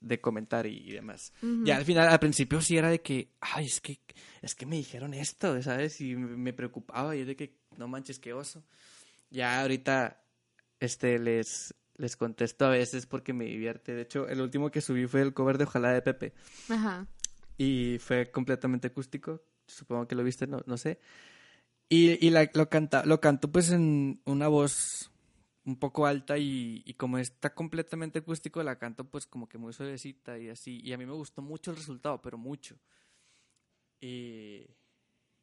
de 0.00 0.20
comentar 0.20 0.66
y, 0.66 0.76
y 0.76 0.92
demás. 0.92 1.32
Ujú. 1.40 1.64
Ya 1.64 1.76
al 1.76 1.84
final, 1.84 2.08
al 2.08 2.18
principio 2.18 2.60
sí 2.60 2.76
era 2.76 2.90
de 2.90 3.00
que, 3.00 3.30
ay, 3.40 3.66
es 3.66 3.80
que, 3.80 4.00
es 4.42 4.54
que 4.56 4.66
me 4.66 4.76
dijeron 4.76 5.14
esto, 5.14 5.62
¿sabes? 5.62 6.00
Y 6.00 6.16
me, 6.16 6.36
me 6.36 6.52
preocupaba, 6.52 7.14
y 7.14 7.20
es 7.20 7.26
de 7.28 7.36
que, 7.36 7.56
no 7.76 7.86
manches, 7.86 8.18
qué 8.18 8.32
oso. 8.32 8.64
Ya 9.30 9.62
ahorita, 9.62 10.20
este, 10.80 11.18
les, 11.18 11.72
les 11.96 12.16
contesto 12.16 12.66
a 12.66 12.70
veces 12.70 13.06
porque 13.06 13.32
me 13.32 13.44
divierte. 13.44 13.94
De 13.94 14.02
hecho, 14.02 14.28
el 14.28 14.40
último 14.40 14.70
que 14.70 14.80
subí 14.80 15.06
fue 15.06 15.22
el 15.22 15.32
cover 15.32 15.58
de 15.58 15.64
Ojalá 15.64 15.92
de 15.92 16.02
Pepe. 16.02 16.34
Ajá. 16.68 17.06
Y 17.56 17.98
fue 18.00 18.30
completamente 18.30 18.88
acústico. 18.88 19.42
Supongo 19.66 20.06
que 20.06 20.14
lo 20.14 20.24
viste, 20.24 20.46
no, 20.46 20.62
no 20.66 20.76
sé. 20.76 20.98
Y, 21.88 22.24
y 22.26 22.30
la- 22.30 22.50
lo, 22.54 22.68
canta, 22.68 23.04
lo 23.04 23.20
canto 23.20 23.50
pues 23.50 23.70
en 23.70 24.20
una 24.24 24.48
voz 24.48 25.10
un 25.64 25.76
poco 25.78 26.06
alta 26.06 26.38
y, 26.38 26.82
y 26.84 26.94
como 26.94 27.18
está 27.18 27.54
completamente 27.54 28.20
acústico, 28.20 28.62
la 28.62 28.78
canto 28.78 29.04
pues 29.08 29.26
como 29.26 29.48
que 29.48 29.58
muy 29.58 29.72
suavecita 29.72 30.38
y 30.38 30.48
así. 30.48 30.80
Y 30.82 30.92
a 30.92 30.98
mí 30.98 31.06
me 31.06 31.12
gustó 31.12 31.42
mucho 31.42 31.70
el 31.70 31.76
resultado, 31.76 32.20
pero 32.22 32.38
mucho. 32.38 32.76
Y 34.00 34.66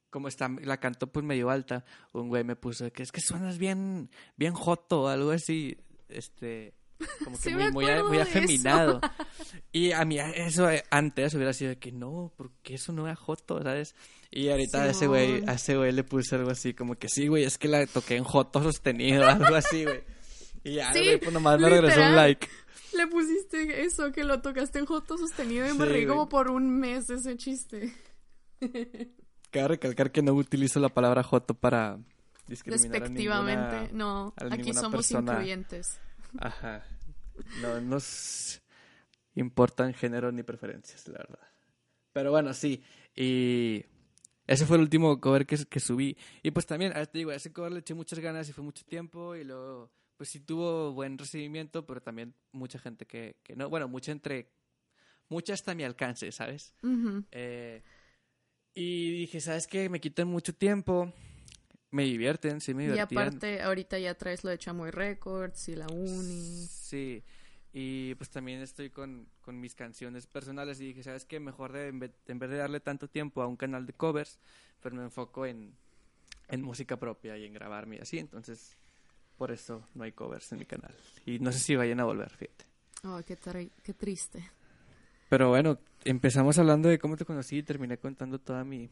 como 0.10 0.28
está, 0.28 0.48
la 0.50 0.80
canto 0.80 1.12
pues 1.12 1.26
medio 1.26 1.50
alta, 1.50 1.86
un 2.14 2.30
güey 2.30 2.44
me 2.44 2.56
puso 2.56 2.92
que 2.94 3.04
es 3.04 3.12
que 3.12 3.22
suenas 3.22 3.58
bien, 3.58 4.10
bien 4.36 4.54
joto 4.54 5.08
algo 5.08 5.32
así. 5.32 5.78
Este, 6.08 6.74
como 7.24 7.38
que 7.42 7.44
Sí 7.44 7.56
muy, 7.56 7.72
muy, 7.72 8.04
muy 8.04 8.20
afeminado. 8.20 9.00
Y 9.76 9.92
a 9.92 10.06
mí 10.06 10.20
eso 10.20 10.70
eh, 10.70 10.84
antes 10.92 11.34
hubiera 11.34 11.52
sido 11.52 11.70
de 11.70 11.80
que 11.80 11.92
no, 11.92 12.32
porque 12.38 12.76
eso 12.76 12.94
no 12.94 13.08
era 13.08 13.16
joto, 13.16 13.60
¿sabes? 13.64 13.96
Y 14.30 14.50
ahorita 14.50 14.84
a 14.84 14.90
ese 14.90 15.08
güey, 15.08 15.44
a 15.48 15.54
ese 15.54 15.76
güey 15.76 15.92
le 15.92 16.04
puse 16.04 16.36
algo 16.36 16.52
así 16.52 16.76
como 16.76 16.94
que 16.94 17.10
sí, 17.10 17.28
güey, 17.28 17.44
es 17.44 17.58
que 17.58 17.68
la 17.68 17.88
toqué 17.88 18.16
en 18.16 18.24
joto 18.24 18.62
sostenido, 18.62 19.26
algo 19.28 19.56
así, 19.56 19.84
güey. 19.84 20.04
Y 20.64 20.76
ya, 20.76 20.94
Sí, 20.94 21.04
güey, 21.04 21.20
pues 21.20 21.34
nomás 21.34 21.60
me 21.60 21.70
regresó 21.70 22.02
un 22.02 22.16
like. 22.16 22.48
Le 22.96 23.08
pusiste 23.08 23.84
eso, 23.84 24.12
que 24.12 24.24
lo 24.24 24.42
tocaste 24.42 24.78
en 24.78 24.86
joto 24.86 25.18
sostenido 25.18 25.68
y 25.68 25.74
me 25.74 25.86
Sí, 25.86 25.92
reí 25.92 26.06
como 26.06 26.30
por 26.30 26.52
un 26.52 26.70
mes 26.80 27.10
ese 27.10 27.36
chiste. 27.36 27.92
Cabe 29.50 29.70
recalcar 29.70 30.12
que 30.12 30.22
no 30.22 30.34
utilizo 30.34 30.80
la 30.80 30.90
palabra 30.90 31.24
joto 31.24 31.56
para 31.56 31.98
discriminar 32.48 33.06
a 33.06 33.10
ninguna... 33.10 33.88
no, 33.92 34.34
a 34.38 34.54
aquí 34.54 34.72
somos 34.74 35.08
persona. 35.08 35.32
incluyentes. 35.34 36.00
Ajá. 36.40 36.86
No 37.62 37.82
nos 37.82 38.62
importan 39.36 39.94
género 39.94 40.32
ni 40.32 40.44
preferencias, 40.44 41.08
la 41.08 41.20
verdad. 41.20 41.48
Pero 42.14 42.32
bueno, 42.32 42.54
sí. 42.54 42.84
Y 43.16 43.86
ese 44.48 44.66
fue 44.66 44.78
el 44.78 44.84
último 44.84 45.20
cover 45.20 45.46
que, 45.46 45.58
que 45.66 45.80
subí. 45.80 46.18
Y 46.42 46.52
pues 46.52 46.66
también, 46.66 46.94
te 46.94 47.18
digo, 47.18 47.32
a 47.32 47.36
ese 47.36 47.52
cover 47.52 47.72
le 47.72 47.80
eché 47.80 47.94
muchas 47.94 48.20
ganas 48.20 48.48
y 48.50 48.54
fue 48.54 48.64
mucho 48.64 48.86
tiempo. 48.86 49.36
Y 49.36 49.44
luego, 49.44 49.92
pues 50.18 50.30
sí 50.30 50.40
tuvo 50.40 50.94
buen 50.94 51.18
recibimiento, 51.18 51.86
pero 51.86 52.02
también 52.02 52.36
mucha 52.52 52.80
gente 52.80 53.06
que, 53.06 53.38
que 53.44 53.56
no. 53.56 53.70
Bueno, 53.70 53.88
mucha 53.88 54.12
entre. 54.12 54.52
Mucha 55.30 55.54
hasta 55.54 55.74
mi 55.74 55.84
alcance, 55.84 56.32
¿sabes? 56.32 56.76
Eh, 57.32 57.82
y 58.76 59.12
dije, 59.20 59.40
¿sabes 59.40 59.66
qué? 59.68 59.90
Me 59.90 60.00
quitan 60.00 60.28
mucho 60.28 60.54
tiempo. 60.54 61.12
Me 61.94 62.04
divierten, 62.04 62.60
sí 62.60 62.74
me 62.74 62.84
Y 62.84 62.86
divertían. 62.88 63.30
aparte, 63.30 63.62
ahorita 63.62 64.00
ya 64.00 64.14
traes 64.16 64.44
lo 64.44 64.50
de 64.50 64.58
Chamoy 64.58 64.92
Records 64.92 65.70
y 65.70 65.76
la 65.76 65.88
Uni. 65.88 66.68
Sí, 66.68 67.24
y 67.72 68.16
pues 68.16 68.30
también 68.30 68.62
estoy 68.62 68.90
con, 68.90 69.28
con 69.42 69.60
mis 69.60 69.74
canciones 69.76 70.28
personales 70.28 70.80
y 70.82 70.88
dije, 70.88 71.04
¿sabes 71.04 71.26
qué? 71.26 71.40
Mejor 71.40 71.72
de, 71.72 71.88
en, 71.88 72.00
vez, 72.00 72.12
en 72.28 72.40
vez 72.40 72.50
de 72.50 72.58
darle 72.58 72.80
tanto 72.80 73.08
tiempo 73.08 73.42
a 73.42 73.48
un 73.48 73.56
canal 73.56 73.86
de 73.86 73.94
covers, 73.94 74.40
pues 74.82 74.94
me 74.94 75.04
enfoco 75.04 75.46
en, 75.46 75.74
en 76.50 76.62
música 76.62 76.98
propia 76.98 77.38
y 77.38 77.46
en 77.46 77.54
grabarme 77.54 77.98
y 77.98 78.00
así, 78.00 78.20
entonces 78.20 78.76
por 79.38 79.52
eso 79.52 79.88
no 79.96 80.04
hay 80.04 80.12
covers 80.12 80.52
en 80.52 80.60
mi 80.60 80.66
canal. 80.66 80.94
Y 81.26 81.40
no 81.40 81.52
sé 81.52 81.60
si 81.60 81.76
vayan 81.76 82.00
a 82.00 82.06
volver, 82.06 82.30
fíjate. 82.32 82.66
Qué, 83.26 83.38
tri- 83.38 83.72
qué 83.84 83.94
triste. 83.94 84.44
Pero 85.30 85.50
bueno, 85.50 85.80
empezamos 86.06 86.58
hablando 86.60 86.90
de 86.90 87.00
cómo 87.00 87.18
te 87.18 87.26
conocí 87.26 87.58
y 87.58 87.64
terminé 87.64 87.98
contando 87.98 88.40
toda 88.40 88.64
mi 88.64 88.90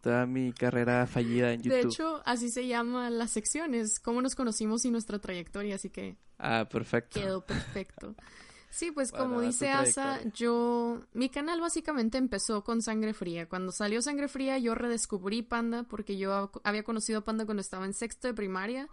toda 0.00 0.26
mi 0.26 0.52
carrera 0.52 1.06
fallida 1.06 1.52
en 1.52 1.62
YouTube. 1.62 1.72
De 1.82 1.88
hecho, 1.88 2.22
así 2.24 2.50
se 2.50 2.66
llaman 2.66 3.18
las 3.18 3.30
secciones, 3.32 3.98
cómo 4.00 4.22
nos 4.22 4.34
conocimos 4.34 4.84
y 4.84 4.90
nuestra 4.90 5.18
trayectoria, 5.18 5.74
así 5.76 5.90
que 5.90 6.16
ah, 6.38 6.68
perfecto. 6.70 7.20
quedó 7.20 7.44
perfecto. 7.44 8.14
Sí, 8.68 8.90
pues 8.90 9.10
Bueno, 9.10 9.26
como 9.26 9.40
dice 9.40 9.70
Asa, 9.70 10.20
yo, 10.34 11.00
mi 11.14 11.30
canal 11.30 11.62
básicamente 11.62 12.18
empezó 12.18 12.62
con 12.62 12.82
Sangre 12.82 13.14
Fría. 13.14 13.48
Cuando 13.48 13.72
salió 13.72 14.02
Sangre 14.02 14.28
Fría 14.28 14.58
yo 14.58 14.74
redescubrí 14.74 15.40
Panda 15.40 15.84
porque 15.84 16.18
yo 16.18 16.32
hab- 16.32 16.60
había 16.62 16.82
conocido 16.82 17.20
a 17.20 17.24
Panda 17.24 17.46
cuando 17.46 17.62
estaba 17.62 17.86
en 17.86 17.94
sexto 17.94 18.28
de 18.28 18.34
primaria, 18.34 18.88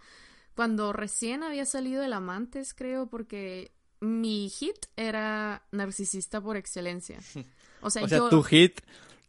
cuando 0.55 0.93
recién 0.93 1.43
había 1.43 1.65
salido 1.65 2.01
el 2.01 2.13
Amantes, 2.13 2.73
creo, 2.73 3.07
porque 3.07 3.73
mi 3.99 4.47
hit 4.49 4.85
era 4.95 5.63
narcisista 5.71 6.39
por 6.39 6.55
excelencia. 6.55 7.19
O 7.81 7.89
sea, 7.89 8.05
O 8.05 8.07
sea, 8.07 8.17
yo... 8.19 8.29
tu 8.29 8.41
hit, 8.43 8.79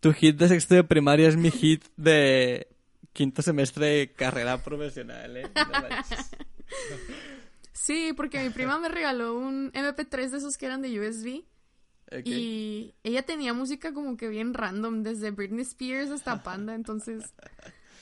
tu 0.05 0.13
hit 0.13 0.37
de 0.37 0.49
sexto 0.49 0.75
de 0.75 0.85
primaria 0.85 1.29
es 1.29 1.37
mi 1.37 1.51
hit 1.51 1.83
de 1.97 2.69
quinto 3.15 3.41
semestre 3.41 3.87
de 3.87 4.13
carrera 4.13 4.63
profesional, 4.63 5.35
¿eh? 5.39 5.51
No. 5.55 5.73
Sí, 7.73 8.13
porque 8.17 8.43
mi 8.43 8.51
prima 8.51 8.79
me 8.79 8.89
regaló 8.89 9.35
un 9.35 9.73
MP3 9.73 10.29
de 10.31 10.37
esos 10.39 10.57
que 10.59 10.67
eran 10.67 10.83
de 10.83 11.01
USB. 11.01 11.43
Ok. 12.13 12.27
Y 12.27 12.95
ella 13.03 13.23
tenía 13.23 13.55
música 13.55 13.93
como 13.95 14.17
que 14.17 14.29
bien 14.29 14.53
random, 14.55 15.03
desde 15.03 15.31
Britney 15.31 15.63
Spears 15.63 16.11
hasta 16.11 16.43
Panda, 16.43 16.75
entonces 16.75 17.25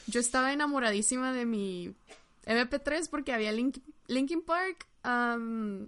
yo 0.08 0.18
estaba 0.20 0.52
enamoradísima 0.52 1.32
de 1.32 1.46
mi 1.46 1.94
MP3 2.46 3.08
porque 3.10 3.32
había 3.32 3.52
Link- 3.52 3.80
Linkin 4.08 4.42
Park, 4.42 4.86
um, 5.04 5.86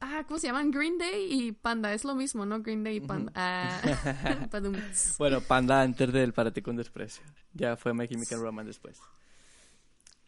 ah, 0.00 0.24
¿cómo 0.26 0.38
se 0.38 0.46
llaman? 0.48 0.70
Green 0.70 0.98
Day 0.98 1.26
y 1.30 1.52
Panda, 1.52 1.92
es 1.92 2.04
lo 2.04 2.14
mismo, 2.14 2.44
¿no? 2.46 2.60
Green 2.62 2.82
Day 2.84 2.96
y 2.96 3.00
Panda. 3.00 3.32
Ah. 3.34 3.80
Bueno, 5.18 5.40
Panda 5.40 5.82
antes 5.82 6.12
del 6.12 6.32
Para 6.32 6.52
ti 6.52 6.62
con 6.62 6.76
desprecio. 6.76 7.22
Ya 7.52 7.76
fue 7.76 7.94
My 7.94 8.08
Chemical 8.08 8.40
Romance 8.40 8.68
después. 8.68 8.98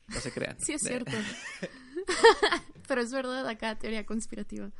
No 0.08 0.20
se 0.20 0.32
crean. 0.32 0.56
Sí, 0.60 0.72
es 0.74 0.82
cierto. 0.82 1.12
Pero 2.88 3.00
es 3.00 3.12
verdad, 3.12 3.46
acá 3.48 3.76
teoría 3.78 4.04
conspirativa. 4.04 4.70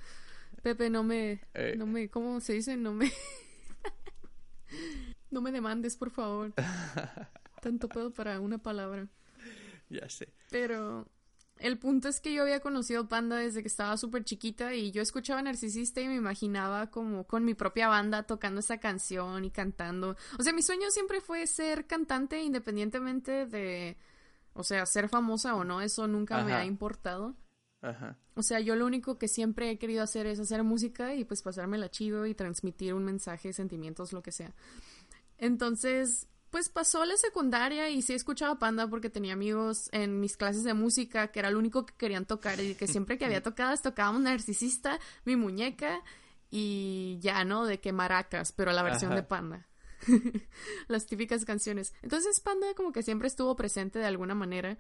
Pepe, 0.63 0.91
no 0.91 1.03
me, 1.03 1.41
Eh. 1.55 1.75
no 1.77 1.87
me, 1.87 2.09
¿cómo 2.09 2.41
se 2.41 2.53
dice? 2.55 2.77
No 2.77 2.93
me, 2.93 3.11
no 5.31 5.41
me 5.41 5.51
demandes, 5.53 5.97
por 5.97 6.11
favor. 6.11 6.53
Tanto 7.63 7.89
pedo 7.89 8.13
para 8.13 8.41
una 8.41 8.59
palabra. 8.59 9.09
Ya 9.89 10.09
sé. 10.09 10.29
Pero 10.51 11.07
el 11.63 11.79
punto 11.79 12.09
es 12.09 12.21
que 12.21 12.35
yo 12.35 12.43
había 12.43 12.59
conocido 12.59 13.07
Panda 13.07 13.37
desde 13.37 13.63
que 13.63 13.69
estaba 13.69 13.97
súper 13.97 14.25
chiquita 14.25 14.75
y 14.75 14.91
yo 14.91 15.01
escuchaba 15.01 15.41
Narcisista 15.43 16.01
y 16.01 16.09
me 16.09 16.17
imaginaba 16.17 16.91
como 16.91 17.25
con 17.25 17.45
mi 17.45 17.55
propia 17.55 17.87
banda 17.87 18.25
tocando 18.25 18.59
esa 18.59 18.79
canción 18.79 19.45
y 19.45 19.51
cantando. 19.51 20.17
O 20.39 20.43
sea, 20.43 20.53
mi 20.53 20.63
sueño 20.63 20.91
siempre 20.91 21.21
fue 21.21 21.47
ser 21.47 21.87
cantante 21.87 22.43
independientemente 22.43 23.47
de, 23.47 23.97
o 24.55 24.65
sea, 24.65 24.85
ser 24.87 25.09
famosa 25.09 25.55
o 25.55 25.63
no, 25.63 25.81
eso 25.81 26.09
nunca 26.09 26.43
me 26.43 26.53
ha 26.53 26.65
importado. 26.65 27.37
Ajá. 27.81 28.19
O 28.35 28.43
sea, 28.43 28.59
yo 28.59 28.75
lo 28.75 28.85
único 28.85 29.17
que 29.17 29.29
siempre 29.29 29.71
he 29.71 29.79
querido 29.79 30.03
hacer 30.03 30.27
es 30.27 30.41
hacer 30.41 30.65
música 30.65 31.15
y 31.15 31.25
pues 31.25 31.43
pasármela 31.43 31.91
chido 31.91 32.27
y 32.27 32.35
transmitir 32.35 32.93
un 32.95 33.05
mensaje, 33.05 33.53
sentimientos, 33.53 34.13
lo 34.13 34.23
que 34.23 34.33
sea. 34.33 34.53
Entonces, 35.39 36.27
pues 36.53 36.69
pasó 36.69 37.07
la 37.07 37.17
secundaria 37.17 37.89
y 37.89 38.03
sí 38.03 38.13
escuchaba 38.13 38.59
Panda 38.59 38.87
porque 38.87 39.09
tenía 39.09 39.33
amigos 39.33 39.89
en 39.91 40.21
mis 40.21 40.37
clases 40.37 40.65
de 40.65 40.75
música 40.75 41.29
que 41.29 41.39
era 41.39 41.51
lo 41.51 41.59
único 41.59 41.87
que 41.87 41.95
querían 41.95 42.27
tocar 42.27 42.61
y 42.61 42.75
que 42.75 42.87
siempre 42.87 43.17
que 43.17 43.25
había 43.25 43.43
tocadas 43.43 43.81
tocábamos 43.81 44.21
Narcisista, 44.21 45.01
mi 45.25 45.35
muñeca 45.35 46.03
y 46.51 47.19
ya, 47.23 47.43
¿no? 47.45 47.65
De 47.65 47.81
que 47.81 47.93
maracas, 47.93 48.53
pero 48.53 48.71
la 48.73 48.83
versión 48.83 49.15
de 49.15 49.23
Panda. 49.23 49.67
Las 50.89 51.07
típicas 51.07 51.47
canciones. 51.47 51.95
Entonces 52.03 52.39
Panda 52.41 52.67
como 52.77 52.93
que 52.93 53.03
siempre 53.03 53.29
estuvo 53.29 53.57
presente 53.57 53.99
de 53.99 54.05
alguna 54.05 54.35
manera 54.35 54.77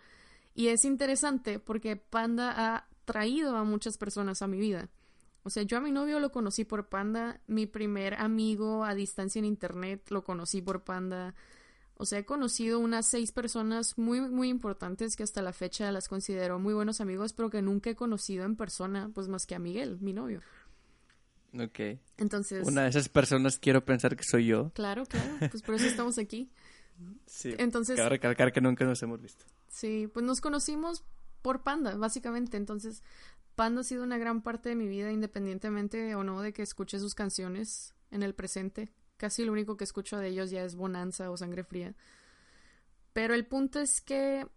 y 0.54 0.68
es 0.68 0.84
interesante 0.84 1.58
porque 1.58 1.96
Panda 1.96 2.52
ha 2.54 2.86
traído 3.06 3.56
a 3.56 3.64
muchas 3.64 3.96
personas 3.96 4.42
a 4.42 4.46
mi 4.46 4.58
vida. 4.58 4.90
O 5.42 5.48
sea, 5.48 5.62
yo 5.62 5.78
a 5.78 5.80
mi 5.80 5.90
novio 5.90 6.20
lo 6.20 6.32
conocí 6.32 6.66
por 6.66 6.90
Panda, 6.90 7.40
mi 7.46 7.66
primer 7.66 8.12
amigo 8.12 8.84
a 8.84 8.94
distancia 8.94 9.38
en 9.38 9.46
internet 9.46 10.10
lo 10.10 10.22
conocí 10.22 10.60
por 10.60 10.84
Panda. 10.84 11.34
O 12.02 12.04
sea, 12.04 12.18
he 12.18 12.24
conocido 12.24 12.80
unas 12.80 13.06
seis 13.06 13.30
personas 13.30 13.96
muy, 13.96 14.20
muy 14.20 14.48
importantes 14.48 15.14
que 15.14 15.22
hasta 15.22 15.40
la 15.40 15.52
fecha 15.52 15.92
las 15.92 16.08
considero 16.08 16.58
muy 16.58 16.74
buenos 16.74 17.00
amigos, 17.00 17.32
pero 17.32 17.48
que 17.48 17.62
nunca 17.62 17.90
he 17.90 17.94
conocido 17.94 18.44
en 18.44 18.56
persona, 18.56 19.08
pues 19.14 19.28
más 19.28 19.46
que 19.46 19.54
a 19.54 19.60
Miguel, 19.60 19.98
mi 20.00 20.12
novio. 20.12 20.40
Ok. 21.56 22.00
Entonces. 22.16 22.66
Una 22.66 22.82
de 22.82 22.88
esas 22.88 23.08
personas 23.08 23.60
quiero 23.60 23.84
pensar 23.84 24.16
que 24.16 24.24
soy 24.24 24.46
yo. 24.46 24.72
Claro, 24.74 25.06
claro. 25.06 25.36
Pues 25.48 25.62
por 25.62 25.76
eso 25.76 25.86
estamos 25.86 26.18
aquí. 26.18 26.50
Sí. 27.26 27.54
Entonces. 27.58 27.96
Cabe 27.96 28.10
recalcar 28.10 28.52
que 28.52 28.60
nunca 28.60 28.84
nos 28.84 29.02
hemos 29.02 29.20
visto. 29.20 29.44
Sí, 29.66 30.08
pues 30.12 30.24
nos 30.24 30.40
conocimos 30.40 31.04
por 31.40 31.62
Panda, 31.62 31.96
básicamente. 31.96 32.56
Entonces, 32.56 33.02
Panda 33.54 33.80
ha 33.80 33.84
sido 33.84 34.04
una 34.04 34.18
gran 34.18 34.42
parte 34.42 34.68
de 34.68 34.74
mi 34.76 34.86
vida, 34.86 35.10
independientemente 35.10 36.14
o 36.14 36.22
no 36.22 36.42
de 36.42 36.52
que 36.52 36.62
escuche 36.62 36.98
sus 37.00 37.14
canciones 37.14 37.94
en 38.10 38.22
el 38.22 38.34
presente. 38.34 38.92
Casi 39.22 39.44
lo 39.44 39.52
único 39.52 39.76
que 39.76 39.84
escucho 39.84 40.18
de 40.18 40.30
ellos 40.30 40.50
ya 40.50 40.64
es 40.64 40.74
Bonanza 40.74 41.30
o 41.30 41.36
Sangre 41.36 41.62
Fría. 41.62 41.94
Pero 43.12 43.34
el 43.34 43.46
punto 43.46 43.78
es 43.78 44.00
que 44.00 44.48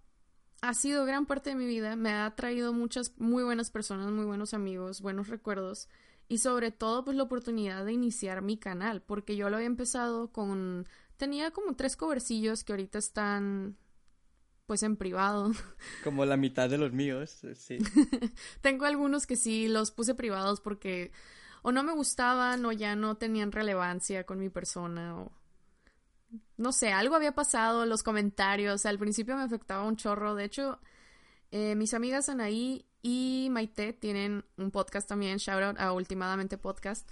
ha 0.61 0.73
sido 0.73 1.05
gran 1.05 1.27
parte 1.27 1.51
de 1.51 1.55
mi 1.55 1.67
vida, 1.67 1.95
me 1.95 2.11
ha 2.13 2.33
traído 2.33 2.73
muchas 2.73 3.13
muy 3.19 3.43
buenas 3.43 3.69
personas, 3.69 4.09
muy 4.09 4.25
buenos 4.25 4.55
amigos, 4.55 5.01
buenos 5.01 5.27
recuerdos 5.27 5.87
y 6.27 6.39
sobre 6.39 6.71
todo 6.71 7.05
pues 7.05 7.15
la 7.15 7.21
oportunidad 7.21 7.85
de 7.85 7.93
iniciar 7.93 8.41
mi 8.41 8.57
canal, 8.57 9.03
porque 9.03 9.35
yo 9.35 9.51
lo 9.51 9.57
había 9.57 9.67
empezado 9.67 10.31
con 10.31 10.87
tenía 11.17 11.51
como 11.51 11.75
tres 11.75 11.95
covercillos 11.95 12.63
que 12.63 12.73
ahorita 12.73 12.97
están 12.97 13.77
pues 14.65 14.81
en 14.81 14.95
privado. 14.95 15.51
Como 16.03 16.25
la 16.25 16.37
mitad 16.37 16.71
de 16.71 16.79
los 16.79 16.91
míos, 16.91 17.45
sí. 17.53 17.77
Tengo 18.61 18.85
algunos 18.85 19.27
que 19.27 19.35
sí 19.35 19.67
los 19.67 19.91
puse 19.91 20.15
privados 20.15 20.59
porque 20.59 21.11
o 21.65 21.71
no 21.71 21.81
me 21.81 21.93
gustaban 21.93 22.63
o 22.63 22.71
ya 22.71 22.95
no 22.95 23.17
tenían 23.17 23.51
relevancia 23.51 24.23
con 24.23 24.39
mi 24.39 24.49
persona 24.49 25.19
o 25.19 25.31
no 26.57 26.71
sé, 26.71 26.91
algo 26.91 27.15
había 27.15 27.31
pasado, 27.31 27.87
los 27.87 28.03
comentarios, 28.03 28.85
al 28.85 28.99
principio 28.99 29.35
me 29.35 29.41
afectaba 29.41 29.83
un 29.83 29.95
chorro, 29.95 30.35
de 30.35 30.43
hecho, 30.43 30.79
eh, 31.49 31.73
mis 31.73 31.95
amigas 31.95 32.29
Anaí 32.29 32.85
y 33.01 33.47
Maite 33.49 33.93
tienen 33.93 34.45
un 34.57 34.69
podcast 34.69 35.09
también, 35.09 35.37
shout 35.37 35.63
out 35.63 35.79
a 35.79 35.91
Ultimadamente 35.91 36.59
Podcast. 36.59 37.09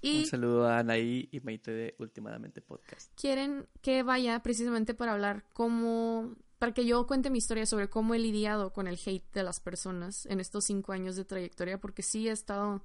Y 0.00 0.20
un 0.20 0.26
saludo 0.26 0.68
a 0.68 0.78
Anaí 0.78 1.28
y 1.32 1.40
Maite 1.40 1.72
de 1.72 1.96
Ultimadamente 1.98 2.60
Podcast. 2.60 3.12
Quieren 3.20 3.66
que 3.82 4.04
vaya 4.04 4.40
precisamente 4.44 4.94
para 4.94 5.14
hablar 5.14 5.42
cómo, 5.52 6.36
para 6.60 6.72
que 6.72 6.86
yo 6.86 7.04
cuente 7.08 7.30
mi 7.30 7.38
historia 7.38 7.66
sobre 7.66 7.90
cómo 7.90 8.14
he 8.14 8.20
lidiado 8.20 8.72
con 8.72 8.86
el 8.86 8.96
hate 9.04 9.32
de 9.32 9.42
las 9.42 9.58
personas 9.58 10.24
en 10.26 10.38
estos 10.38 10.66
cinco 10.66 10.92
años 10.92 11.16
de 11.16 11.24
trayectoria, 11.24 11.80
porque 11.80 12.02
sí 12.02 12.28
he 12.28 12.32
estado 12.32 12.84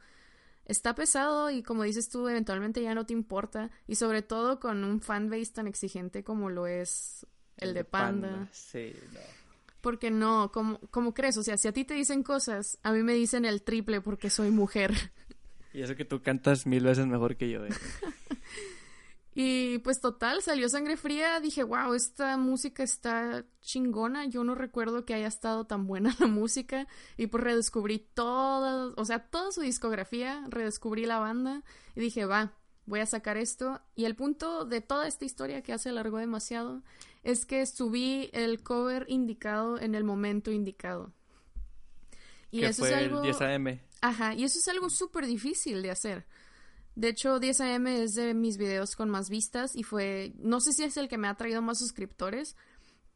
está 0.66 0.95
pesado 0.95 1.49
y 1.49 1.64
como 1.64 1.84
dices 1.84 2.09
tú, 2.09 2.28
eventualmente 2.28 2.82
ya 2.82 2.95
no 2.95 3.05
te 3.05 3.14
importa. 3.14 3.72
Y 3.88 3.95
sobre 3.95 4.22
todo 4.22 4.59
con 4.59 4.84
un 4.84 5.01
fanbase 5.01 5.53
tan 5.53 5.68
exigente 5.68 6.24
como 6.24 6.49
lo 6.49 6.68
es 6.68 7.26
el, 7.57 7.74
de 7.74 7.84
Panda. 7.84 8.47
Sí, 8.51 8.93
no. 9.14 9.20
Porque 9.82 10.12
no, 10.12 10.51
como, 10.51 10.80
como 10.91 11.14
crees, 11.14 11.38
o 11.38 11.43
sea, 11.43 11.57
si 11.57 11.68
a 11.68 11.72
ti 11.72 11.86
te 11.86 11.95
dicen 11.95 12.22
cosas, 12.22 12.78
a 12.84 12.91
mí 12.91 13.01
me 13.01 13.14
dicen 13.14 13.45
el 13.45 13.64
triple 13.64 14.01
porque 14.01 14.30
soy 14.30 14.51
mujer. 14.51 14.93
Y 15.74 15.82
eso 15.82 15.95
que 15.95 16.05
tú 16.05 16.22
cantas 16.22 16.68
mil 16.68 16.84
veces 16.84 17.07
mejor 17.07 17.36
que 17.38 17.49
yo, 17.49 17.66
eh. 17.66 17.70
Y 19.34 19.77
pues 19.79 20.01
total, 20.01 20.41
salió 20.41 20.67
sangre 20.67 20.97
fría, 20.97 21.39
dije, 21.39 21.63
wow, 21.63 21.93
esta 21.93 22.36
música 22.36 22.84
está 22.84 23.45
chingona, 23.61 24.25
yo 24.25 24.43
no 24.43 24.55
recuerdo 24.55 25.05
que 25.05 25.13
haya 25.13 25.27
estado 25.27 25.65
tan 25.65 25.88
buena 25.88 26.13
la 26.19 26.27
música 26.27 26.88
y 27.15 27.27
pues 27.27 27.43
redescubrí 27.43 27.99
toda, 28.13 28.93
o 28.97 29.05
sea, 29.05 29.19
toda 29.19 29.51
su 29.51 29.61
discografía, 29.61 30.43
redescubrí 30.49 31.05
la 31.05 31.19
banda 31.19 31.63
y 31.95 32.01
dije, 32.01 32.25
va, 32.25 32.57
voy 32.86 32.99
a 32.99 33.05
sacar 33.05 33.38
esto 33.38 33.79
y 33.95 34.03
el 34.03 34.15
punto 34.15 34.65
de 34.65 34.82
toda 34.82 35.07
esta 35.07 35.23
historia 35.23 35.61
que 35.61 35.71
hace 35.71 35.89
alargó 35.89 36.17
demasiado 36.17 36.84
es 37.23 37.45
que 37.45 37.65
subí 37.65 38.29
el 38.34 38.61
cover 38.63 39.05
indicado 39.07 39.79
en 39.79 39.95
el 39.95 40.03
momento 40.03 40.51
indicado. 40.51 41.13
Y 42.49 42.65
eso 42.65 42.86
es 42.86 42.93
algo... 42.93 43.19
el 43.19 43.23
10 43.23 43.41
AM. 43.41 43.79
Ajá, 44.01 44.34
y 44.34 44.43
eso 44.43 44.59
es 44.59 44.67
algo 44.67 44.89
súper 44.89 45.25
difícil 45.25 45.82
de 45.82 45.91
hacer. 45.91 46.25
De 46.95 47.09
hecho, 47.09 47.39
10 47.39 47.61
AM 47.61 47.87
es 47.87 48.15
de 48.15 48.33
mis 48.33 48.57
videos 48.57 48.95
con 48.95 49.09
más 49.09 49.29
vistas 49.29 49.75
y 49.75 49.83
fue, 49.83 50.33
no 50.37 50.59
sé 50.59 50.73
si 50.73 50.83
es 50.83 50.97
el 50.97 51.07
que 51.07 51.17
me 51.17 51.27
ha 51.27 51.35
traído 51.35 51.61
más 51.61 51.79
suscriptores, 51.79 52.55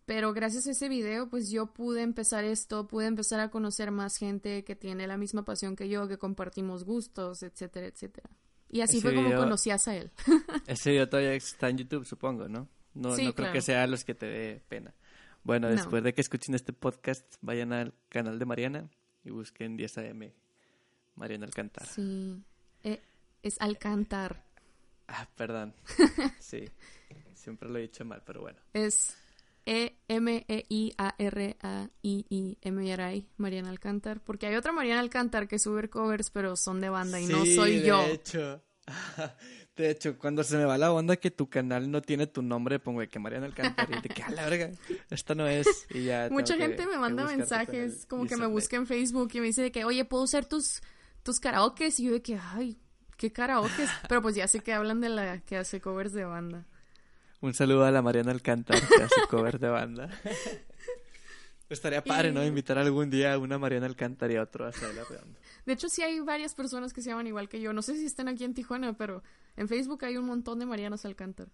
pero 0.06 0.34
gracias 0.34 0.68
a 0.68 0.72
ese 0.72 0.88
video, 0.88 1.30
pues 1.30 1.50
yo 1.52 1.74
pude 1.74 2.02
empezar 2.02 2.46
esto, 2.46 2.88
pude 2.88 3.08
empezar 3.08 3.40
a 3.40 3.50
conocer 3.50 3.92
más 3.92 4.18
gente 4.18 4.64
que 4.64 4.76
tiene 4.76 5.08
la 5.08 5.18
misma 5.18 5.44
pasión 5.44 5.76
que 5.76 5.90
yo, 5.90 6.08
que 6.08 6.18
compartimos 6.18 6.84
gustos, 6.84 7.44
etcétera, 7.44 7.88
etcétera. 7.88 8.30
Y 8.70 8.82
así 8.82 9.02
fue 9.02 9.14
como 9.14 9.34
conocías 9.36 9.88
a 9.88 9.96
él. 9.96 10.12
ese 10.68 10.92
video 10.92 11.10
todavía 11.10 11.34
está 11.34 11.70
en 11.70 11.78
YouTube, 11.78 12.06
supongo, 12.06 12.48
¿no? 12.48 12.68
No, 12.94 13.16
no 13.16 13.36
creo 13.36 13.52
que 13.52 13.62
sea 13.62 13.88
los 13.88 14.06
que 14.06 14.16
te 14.16 14.26
dé 14.26 14.62
pena. 14.68 14.94
Bueno, 15.44 15.70
después 15.70 16.04
de 16.04 16.14
que 16.14 16.22
escuchen 16.22 16.56
este 16.56 16.74
podcast, 16.74 17.36
vayan 17.42 17.74
al 17.74 17.94
canal 18.10 18.40
de 18.40 18.46
Mariana 18.46 18.90
y 19.24 19.32
busquen 19.32 19.78
10 19.78 19.98
AM 20.00 20.32
Mariana 21.16 21.46
Alcantar. 21.46 21.88
Sí. 21.88 22.42
Eh, 22.84 23.02
es 23.46 23.62
Alcantar. 23.62 24.44
Ah, 25.08 25.28
perdón. 25.36 25.74
Sí, 26.40 26.70
siempre 27.34 27.70
lo 27.70 27.78
he 27.78 27.84
dicho 27.84 28.04
mal, 28.06 28.24
pero 28.26 28.42
bueno. 28.42 28.60
Es 28.74 29.16
E-M-E-I-A-R-A-I-I-M-R-I, 29.66 30.08
Mariana 33.38 33.70
Alcantar. 33.70 34.20
Porque 34.22 34.48
hay 34.48 34.56
otra 34.56 34.72
Mariana 34.72 35.02
Alcantar 35.02 35.48
que 35.48 35.60
sube 35.60 35.90
covers, 35.90 36.32
pero 36.32 36.56
son 36.56 36.82
de 36.82 36.90
banda 36.90 37.20
y 37.20 37.28
no 37.28 37.46
soy 37.46 37.82
yo. 37.82 38.02
De 38.02 38.14
hecho. 38.14 38.64
De 39.76 39.90
hecho, 39.90 40.18
cuando 40.18 40.42
se 40.44 40.56
me 40.56 40.64
va 40.64 40.78
la 40.78 40.94
onda 40.94 41.18
que 41.18 41.32
tu 41.32 41.50
canal 41.50 41.92
no 41.92 42.02
tiene 42.02 42.28
tu 42.28 42.42
nombre, 42.42 42.80
pongo 42.80 43.02
que 43.10 43.20
Mariana 43.20 43.48
Alcantar 43.48 43.90
y 43.92 44.02
de 44.02 44.08
que 44.08 44.24
a 44.24 44.30
la 44.30 44.46
verga, 44.46 44.72
esta 45.10 45.36
no 45.36 45.48
es. 45.48 45.86
Y 45.90 46.06
ya 46.06 46.30
Mucha 46.32 46.56
gente 46.56 46.86
me 46.88 46.98
manda 46.98 47.26
mensajes, 47.26 48.06
como 48.06 48.26
que 48.26 48.38
me 48.38 48.46
busca 48.46 48.78
en 48.78 48.88
Facebook 48.88 49.32
y 49.34 49.42
me 49.42 49.48
dice 49.48 49.64
de 49.64 49.74
que, 49.74 49.84
oye, 49.84 50.06
¿puedo 50.06 50.24
usar 50.24 50.46
tus, 50.46 50.82
tus 51.24 51.42
karaokes? 51.42 52.00
Y 52.00 52.06
yo 52.06 52.14
de 52.14 52.22
que, 52.22 52.40
ay, 52.42 52.80
¿Qué 53.18 53.32
karaoke? 53.32 53.88
Pero 54.10 54.22
pues 54.22 54.36
ya 54.36 54.48
sé 54.48 54.60
que 54.60 54.74
hablan 54.74 55.02
de 55.02 55.10
la 55.10 55.40
que 55.42 55.58
hace 55.58 55.82
covers 55.82 56.14
de 56.14 56.26
banda. 56.26 56.66
Un 57.42 57.54
saludo 57.54 57.86
a 57.86 57.92
la 57.92 58.02
Mariana 58.02 58.32
Alcántara 58.32 58.80
que 58.80 59.04
hace 59.04 59.22
covers 59.30 59.60
de 59.60 59.70
banda. 59.70 60.10
estaría 61.70 62.04
padre, 62.04 62.32
¿no? 62.32 62.44
Invitar 62.44 62.78
algún 62.78 63.10
día 63.10 63.34
a 63.34 63.38
una 63.38 63.58
Mariana 63.58 63.86
Alcántara 63.88 64.34
y 64.34 64.36
a 64.38 64.44
otro 64.44 64.66
a 64.66 64.70
hacer 64.70 64.94
la 64.96 65.04
redonda. 65.04 65.40
De 65.66 65.74
hecho, 65.74 65.90
sí 65.90 66.02
hay 66.02 66.20
varias 66.20 66.54
personas 66.54 66.94
que 66.94 67.02
se 67.02 67.10
llaman 67.10 67.28
igual 67.28 67.50
que 67.50 67.60
yo. 67.60 67.74
No 67.74 67.82
sé 67.82 67.96
si 67.96 68.06
están 68.06 68.28
aquí 68.28 68.44
en 68.44 68.54
Tijuana, 68.54 68.94
pero 68.94 69.24
en 69.58 69.68
Facebook 69.68 70.04
hay 70.06 70.18
un 70.18 70.26
montón 70.26 70.60
de 70.60 70.66
Marianas 70.66 71.06
Alcántara. 71.06 71.52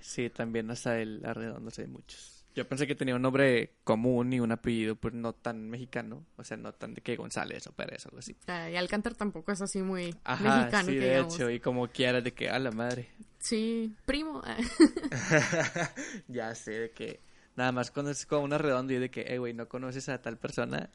sí, 0.00 0.30
también 0.30 0.70
hasta 0.70 0.98
el 1.00 1.24
Arredondo 1.24 1.70
hay 1.76 1.86
muchos. 1.86 2.31
Yo 2.54 2.68
pensé 2.68 2.86
que 2.86 2.94
tenía 2.94 3.16
un 3.16 3.22
nombre 3.22 3.76
común 3.82 4.32
y 4.32 4.40
un 4.40 4.52
apellido, 4.52 4.94
pues 4.96 5.14
no 5.14 5.32
tan 5.32 5.70
mexicano. 5.70 6.26
O 6.36 6.44
sea, 6.44 6.56
no 6.56 6.72
tan 6.72 6.94
de 6.94 7.00
que 7.00 7.16
González 7.16 7.66
o 7.66 7.72
Pérez 7.72 8.04
o 8.04 8.10
algo 8.10 8.18
así. 8.18 8.36
Ah, 8.46 8.68
y 8.70 8.76
Alcántar 8.76 9.14
tampoco 9.14 9.52
es 9.52 9.62
así 9.62 9.80
muy 9.80 10.14
mexicano. 10.26 10.88
Sí, 10.88 10.96
de 10.96 11.20
hecho, 11.20 11.50
y 11.50 11.60
como 11.60 11.88
quiera, 11.88 12.20
de 12.20 12.32
que 12.32 12.50
a 12.50 12.58
la 12.58 12.70
madre. 12.70 13.08
Sí, 13.38 13.94
primo. 14.04 14.42
ya 16.28 16.54
sé, 16.54 16.72
de 16.72 16.90
que 16.90 17.20
nada 17.56 17.72
más 17.72 17.90
cuando 17.90 18.10
es 18.10 18.26
como 18.26 18.44
una 18.44 18.58
redonda 18.58 18.92
y 18.92 18.98
de 18.98 19.10
que, 19.10 19.24
hey, 19.26 19.38
güey, 19.38 19.54
no 19.54 19.68
conoces 19.68 20.08
a 20.08 20.20
tal 20.20 20.36
persona. 20.36 20.90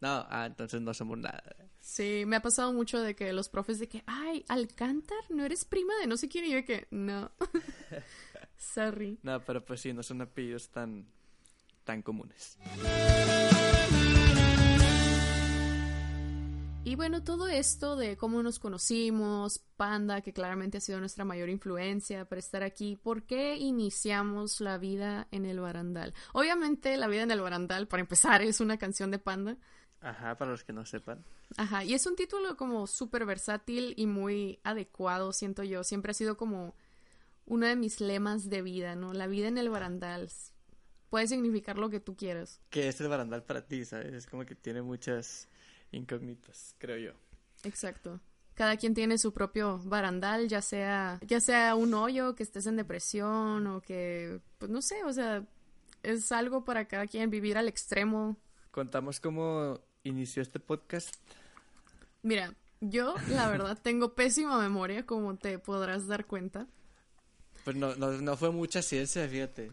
No, 0.00 0.26
ah, 0.30 0.46
entonces 0.46 0.80
no 0.80 0.94
somos 0.94 1.18
nada. 1.18 1.42
Sí, 1.80 2.24
me 2.26 2.36
ha 2.36 2.42
pasado 2.42 2.72
mucho 2.72 3.00
de 3.00 3.14
que 3.14 3.32
los 3.32 3.48
profes 3.48 3.78
de 3.78 3.88
que, 3.88 4.02
ay, 4.06 4.44
Alcántar, 4.48 5.18
¿no 5.28 5.44
eres 5.44 5.64
prima 5.64 5.92
de 6.00 6.06
no 6.06 6.16
sé 6.16 6.28
quién? 6.28 6.44
Y 6.44 6.50
yo 6.50 6.56
de 6.56 6.64
que, 6.64 6.86
no. 6.90 7.30
Sorry. 8.60 9.18
No, 9.22 9.42
pero 9.44 9.64
pues 9.64 9.80
sí, 9.80 9.92
no 9.92 10.02
son 10.02 10.20
apellidos 10.20 10.68
tan, 10.68 11.06
tan 11.82 12.02
comunes. 12.02 12.58
Y 16.84 16.94
bueno, 16.94 17.22
todo 17.24 17.48
esto 17.48 17.96
de 17.96 18.16
cómo 18.16 18.42
nos 18.42 18.58
conocimos, 18.58 19.60
Panda, 19.76 20.20
que 20.20 20.32
claramente 20.32 20.78
ha 20.78 20.80
sido 20.80 21.00
nuestra 21.00 21.24
mayor 21.24 21.48
influencia 21.48 22.24
para 22.26 22.38
estar 22.38 22.62
aquí, 22.62 22.96
¿por 22.96 23.22
qué 23.24 23.56
iniciamos 23.56 24.60
la 24.60 24.76
vida 24.76 25.26
en 25.30 25.46
el 25.46 25.60
barandal? 25.60 26.14
Obviamente, 26.32 26.96
la 26.96 27.06
vida 27.06 27.22
en 27.22 27.30
el 27.30 27.40
barandal, 27.40 27.86
para 27.86 28.02
empezar, 28.02 28.42
es 28.42 28.60
una 28.60 28.76
canción 28.76 29.10
de 29.10 29.18
Panda. 29.18 29.56
Ajá, 30.00 30.36
para 30.36 30.50
los 30.50 30.64
que 30.64 30.72
no 30.72 30.84
sepan. 30.84 31.24
Ajá, 31.56 31.84
y 31.84 31.94
es 31.94 32.06
un 32.06 32.16
título 32.16 32.56
como 32.56 32.86
súper 32.86 33.24
versátil 33.24 33.94
y 33.96 34.06
muy 34.06 34.60
adecuado, 34.64 35.32
siento 35.32 35.62
yo. 35.62 35.84
Siempre 35.84 36.10
ha 36.10 36.14
sido 36.14 36.36
como 36.36 36.74
uno 37.50 37.66
de 37.66 37.74
mis 37.74 38.00
lemas 38.00 38.48
de 38.48 38.62
vida, 38.62 38.94
¿no? 38.94 39.12
La 39.12 39.26
vida 39.26 39.48
en 39.48 39.58
el 39.58 39.70
barandal. 39.70 40.30
Puede 41.10 41.26
significar 41.26 41.78
lo 41.78 41.90
que 41.90 41.98
tú 41.98 42.16
quieras. 42.16 42.60
¿Qué 42.70 42.88
es 42.88 43.00
el 43.00 43.08
barandal 43.08 43.42
para 43.42 43.66
ti, 43.66 43.84
sabes? 43.84 44.14
Es 44.14 44.26
como 44.26 44.46
que 44.46 44.54
tiene 44.54 44.82
muchas 44.82 45.48
incógnitas, 45.90 46.76
creo 46.78 46.96
yo. 46.96 47.10
Exacto. 47.64 48.20
Cada 48.54 48.76
quien 48.76 48.94
tiene 48.94 49.18
su 49.18 49.32
propio 49.32 49.78
barandal, 49.78 50.46
ya 50.46 50.62
sea, 50.62 51.18
ya 51.26 51.40
sea 51.40 51.74
un 51.74 51.92
hoyo, 51.92 52.36
que 52.36 52.44
estés 52.44 52.66
en 52.66 52.76
depresión 52.76 53.66
o 53.66 53.80
que, 53.80 54.40
pues 54.58 54.70
no 54.70 54.80
sé, 54.80 55.02
o 55.02 55.12
sea, 55.12 55.44
es 56.04 56.30
algo 56.30 56.64
para 56.64 56.86
cada 56.86 57.08
quien 57.08 57.30
vivir 57.30 57.58
al 57.58 57.66
extremo. 57.66 58.36
Contamos 58.70 59.18
cómo 59.18 59.80
inició 60.04 60.40
este 60.40 60.60
podcast. 60.60 61.16
Mira, 62.22 62.54
yo 62.80 63.16
la 63.28 63.50
verdad 63.50 63.76
tengo 63.82 64.14
pésima 64.14 64.56
memoria, 64.60 65.04
como 65.04 65.36
te 65.36 65.58
podrás 65.58 66.06
dar 66.06 66.26
cuenta. 66.26 66.68
Pues 67.64 67.76
no, 67.76 67.94
no, 67.96 68.12
no 68.12 68.36
fue 68.36 68.50
mucha 68.50 68.82
ciencia, 68.82 69.28
fíjate. 69.28 69.72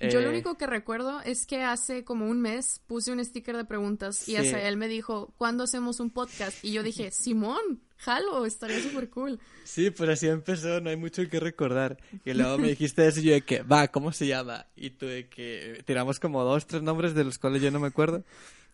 Yo 0.00 0.20
lo 0.20 0.26
Eh, 0.26 0.30
único 0.30 0.56
que 0.56 0.66
recuerdo 0.68 1.20
es 1.22 1.44
que 1.44 1.62
hace 1.62 2.04
como 2.04 2.28
un 2.28 2.40
mes 2.40 2.80
puse 2.86 3.10
un 3.10 3.24
sticker 3.24 3.56
de 3.56 3.64
preguntas 3.64 4.28
y 4.28 4.32
Sí. 4.32 4.36
hasta 4.36 4.62
él 4.62 4.76
me 4.76 4.86
dijo, 4.86 5.32
¿cuándo 5.36 5.64
hacemos 5.64 5.98
un 5.98 6.10
podcast? 6.10 6.64
Y 6.64 6.70
yo 6.72 6.84
dije, 6.84 7.10
Simón, 7.12 7.80
jalo, 7.96 8.46
estaría 8.46 8.80
súper 8.80 9.10
cool. 9.10 9.40
Sí, 9.64 9.90
pues 9.90 10.08
así 10.10 10.28
empezó, 10.28 10.80
no 10.80 10.90
hay 10.90 10.96
mucho 10.96 11.28
que 11.28 11.40
recordar. 11.40 11.98
Y 12.24 12.32
luego 12.32 12.58
me 12.58 12.68
dijiste 12.68 13.08
eso 13.08 13.18
y 13.18 13.24
yo 13.24 13.32
de 13.32 13.40
que, 13.40 13.62
va, 13.62 13.88
¿cómo 13.88 14.12
se 14.12 14.28
llama? 14.28 14.66
Y 14.76 14.90
tú 14.90 15.06
de 15.06 15.28
que 15.28 15.82
tiramos 15.84 16.20
como 16.20 16.44
dos, 16.44 16.66
tres 16.68 16.82
nombres 16.82 17.14
de 17.14 17.24
los 17.24 17.38
cuales 17.38 17.60
yo 17.60 17.72
no 17.72 17.80
me 17.80 17.88
acuerdo. 17.88 18.22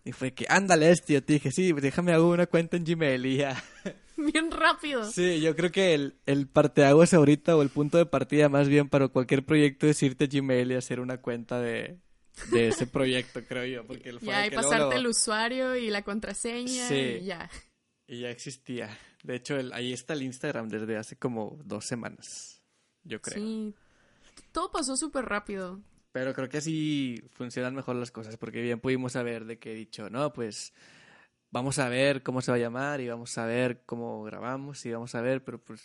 Y 0.04 0.12
fue 0.12 0.34
que, 0.34 0.44
ándale 0.50 0.90
este, 0.90 1.14
yo 1.14 1.24
te 1.24 1.32
dije, 1.32 1.50
sí, 1.50 1.72
déjame 1.72 2.12
hago 2.12 2.28
una 2.28 2.46
cuenta 2.46 2.76
en 2.76 2.84
Gmail 2.84 3.24
y 3.24 3.36
ya. 3.38 3.64
Bien 4.32 4.50
rápido. 4.50 5.04
Sí, 5.10 5.40
yo 5.40 5.54
creo 5.56 5.70
que 5.72 5.94
el, 5.94 6.18
el 6.26 6.46
parteaguas 6.48 7.12
ahorita 7.14 7.56
o 7.56 7.62
el 7.62 7.68
punto 7.70 7.98
de 7.98 8.06
partida 8.06 8.48
más 8.48 8.68
bien 8.68 8.88
para 8.88 9.08
cualquier 9.08 9.44
proyecto 9.44 9.86
es 9.86 10.02
irte 10.02 10.24
a 10.24 10.28
Gmail 10.28 10.72
y 10.72 10.74
hacer 10.74 11.00
una 11.00 11.18
cuenta 11.20 11.60
de, 11.60 11.98
de 12.52 12.68
ese 12.68 12.86
proyecto, 12.86 13.40
creo 13.46 13.64
yo. 13.64 13.86
Porque 13.86 14.12
fue 14.18 14.28
Ya, 14.28 14.46
y 14.46 14.50
luego 14.50 14.68
pasarte 14.70 14.96
el 14.96 15.06
usuario 15.06 15.74
y 15.76 15.90
la 15.90 16.02
contraseña 16.02 16.88
Sí. 16.88 17.18
y 17.20 17.24
ya. 17.24 17.50
Y 18.06 18.20
ya 18.20 18.30
existía. 18.30 18.96
De 19.22 19.36
hecho, 19.36 19.56
el- 19.56 19.72
ahí 19.72 19.92
está 19.92 20.12
el 20.14 20.22
Instagram 20.22 20.68
desde 20.68 20.96
hace 20.96 21.16
como 21.16 21.58
dos 21.64 21.86
semanas, 21.86 22.62
yo 23.02 23.20
creo. 23.20 23.42
Sí. 23.42 23.74
Todo 24.52 24.70
pasó 24.70 24.96
súper 24.96 25.24
rápido. 25.24 25.80
Pero 26.12 26.32
creo 26.32 26.48
que 26.48 26.58
así 26.58 27.20
funcionan 27.32 27.74
mejor 27.74 27.96
las 27.96 28.12
cosas, 28.12 28.36
porque 28.36 28.60
bien 28.62 28.78
pudimos 28.78 29.12
saber 29.12 29.46
de 29.46 29.58
que 29.58 29.72
he 29.72 29.74
dicho, 29.74 30.10
no, 30.10 30.32
pues 30.32 30.72
vamos 31.54 31.78
a 31.78 31.88
ver 31.88 32.22
cómo 32.24 32.42
se 32.42 32.50
va 32.50 32.56
a 32.56 32.60
llamar 32.60 33.00
y 33.00 33.08
vamos 33.08 33.38
a 33.38 33.46
ver 33.46 33.82
cómo 33.86 34.24
grabamos 34.24 34.84
y 34.84 34.90
vamos 34.92 35.14
a 35.14 35.20
ver, 35.22 35.42
pero 35.44 35.58
pues 35.58 35.80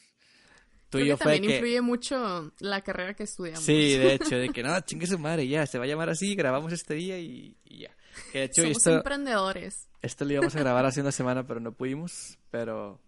tú 0.89 0.97
Creo 0.97 1.05
y 1.05 1.07
yo 1.09 1.17
que 1.17 1.24
fue 1.24 1.34
también 1.34 1.43
que... 1.51 1.55
influye 1.57 1.82
mucho 1.82 2.51
la 2.59 2.82
carrera 2.82 3.13
que 3.13 3.24
estudiamos. 3.24 3.63
Sí, 3.63 3.95
de 3.97 4.13
hecho, 4.15 4.36
de 4.36 4.49
que 4.49 4.63
no, 4.63 4.80
chingue 4.82 5.05
su 5.05 5.20
madre, 5.20 5.47
ya, 5.47 5.65
se 5.67 5.78
va 5.78 5.84
a 5.84 5.88
llamar 5.88 6.09
así, 6.09 6.34
grabamos 6.36 6.74
este 6.74 6.95
día 6.95 7.20
y, 7.20 7.55
y 7.65 7.80
ya. 7.84 7.95
Que 8.32 8.39
de 8.39 8.43
hecho, 8.45 8.63
Somos 8.63 8.78
esto, 8.78 8.95
emprendedores. 8.95 9.88
esto 10.01 10.26
lo 10.26 10.34
íbamos 10.34 10.55
a 10.55 10.59
grabar 10.59 10.86
hace 10.88 11.01
una 11.01 11.11
semana, 11.11 11.45
pero 11.45 11.59
no 11.59 11.72
pudimos, 11.72 12.39
pero, 12.49 12.99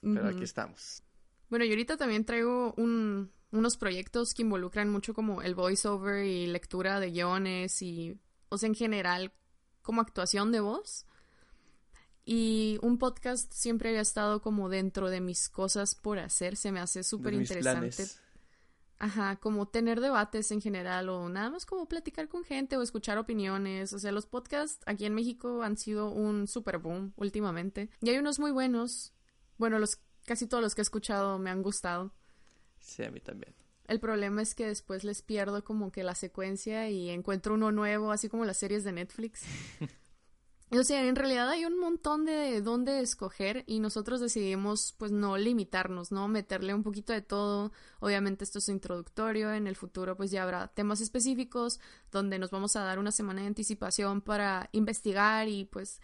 pero 0.00 0.22
Ujú. 0.26 0.34
aquí 0.34 0.42
estamos. 0.44 1.02
Bueno, 1.48 1.64
y 1.64 1.70
ahorita 1.70 1.96
también 1.96 2.24
traigo 2.24 2.74
un- 2.76 3.30
unos 3.52 3.76
proyectos 3.76 4.34
que 4.34 4.42
involucran 4.42 4.90
mucho 4.90 5.14
como 5.14 5.40
el 5.42 5.54
voiceover 5.54 6.24
y 6.24 6.46
lectura 6.48 6.98
de 6.98 7.10
guiones 7.12 7.80
y, 7.82 8.18
o 8.48 8.58
sea, 8.58 8.66
en 8.66 8.74
general, 8.74 9.30
como 9.82 10.00
actuación 10.00 10.50
de 10.50 10.60
voz. 10.60 11.06
Y 12.24 12.78
un 12.82 12.98
podcast 12.98 13.52
siempre 13.52 13.88
había 13.88 14.00
estado 14.00 14.42
como 14.42 14.68
dentro 14.68 15.10
de 15.10 15.20
mis 15.20 15.48
cosas 15.48 15.94
por 15.94 16.18
hacer, 16.18 16.56
se 16.56 16.70
me 16.70 16.80
hace 16.80 17.02
súper 17.02 17.34
interesante. 17.34 18.06
Ajá, 18.98 19.34
como 19.34 19.66
tener 19.66 20.00
debates 20.00 20.52
en 20.52 20.60
general 20.60 21.08
o 21.08 21.28
nada 21.28 21.50
más 21.50 21.66
como 21.66 21.88
platicar 21.88 22.28
con 22.28 22.44
gente 22.44 22.76
o 22.76 22.82
escuchar 22.82 23.18
opiniones. 23.18 23.92
O 23.92 23.98
sea, 23.98 24.12
los 24.12 24.26
podcasts 24.26 24.80
aquí 24.86 25.06
en 25.06 25.14
México 25.14 25.64
han 25.64 25.76
sido 25.76 26.08
un 26.12 26.46
super 26.46 26.78
boom 26.78 27.12
últimamente. 27.16 27.90
Y 28.00 28.10
hay 28.10 28.18
unos 28.18 28.38
muy 28.38 28.52
buenos. 28.52 29.12
Bueno, 29.58 29.80
los 29.80 29.98
casi 30.24 30.46
todos 30.46 30.62
los 30.62 30.76
que 30.76 30.82
he 30.82 30.84
escuchado 30.84 31.40
me 31.40 31.50
han 31.50 31.62
gustado. 31.62 32.14
Sí, 32.78 33.02
a 33.02 33.10
mí 33.10 33.18
también. 33.18 33.56
El 33.88 33.98
problema 33.98 34.40
es 34.40 34.54
que 34.54 34.68
después 34.68 35.02
les 35.02 35.20
pierdo 35.22 35.64
como 35.64 35.90
que 35.90 36.04
la 36.04 36.14
secuencia 36.14 36.88
y 36.88 37.10
encuentro 37.10 37.54
uno 37.54 37.72
nuevo, 37.72 38.12
así 38.12 38.28
como 38.28 38.44
las 38.44 38.58
series 38.58 38.84
de 38.84 38.92
Netflix. 38.92 39.42
O 40.74 40.84
sea, 40.84 41.06
en 41.06 41.16
realidad 41.16 41.50
hay 41.50 41.66
un 41.66 41.78
montón 41.78 42.24
de 42.24 42.62
dónde 42.62 43.00
escoger 43.00 43.62
y 43.66 43.78
nosotros 43.80 44.20
decidimos 44.20 44.94
pues 44.96 45.12
no 45.12 45.36
limitarnos, 45.36 46.12
¿no? 46.12 46.28
Meterle 46.28 46.72
un 46.72 46.82
poquito 46.82 47.12
de 47.12 47.20
todo. 47.20 47.72
Obviamente 48.00 48.44
esto 48.44 48.58
es 48.58 48.68
introductorio, 48.68 49.52
en 49.52 49.66
el 49.66 49.76
futuro 49.76 50.16
pues 50.16 50.30
ya 50.30 50.42
habrá 50.42 50.68
temas 50.68 51.00
específicos 51.00 51.78
donde 52.10 52.38
nos 52.38 52.50
vamos 52.50 52.74
a 52.76 52.80
dar 52.82 52.98
una 52.98 53.12
semana 53.12 53.42
de 53.42 53.48
anticipación 53.48 54.22
para 54.22 54.70
investigar 54.72 55.48
y 55.48 55.66
pues 55.66 56.00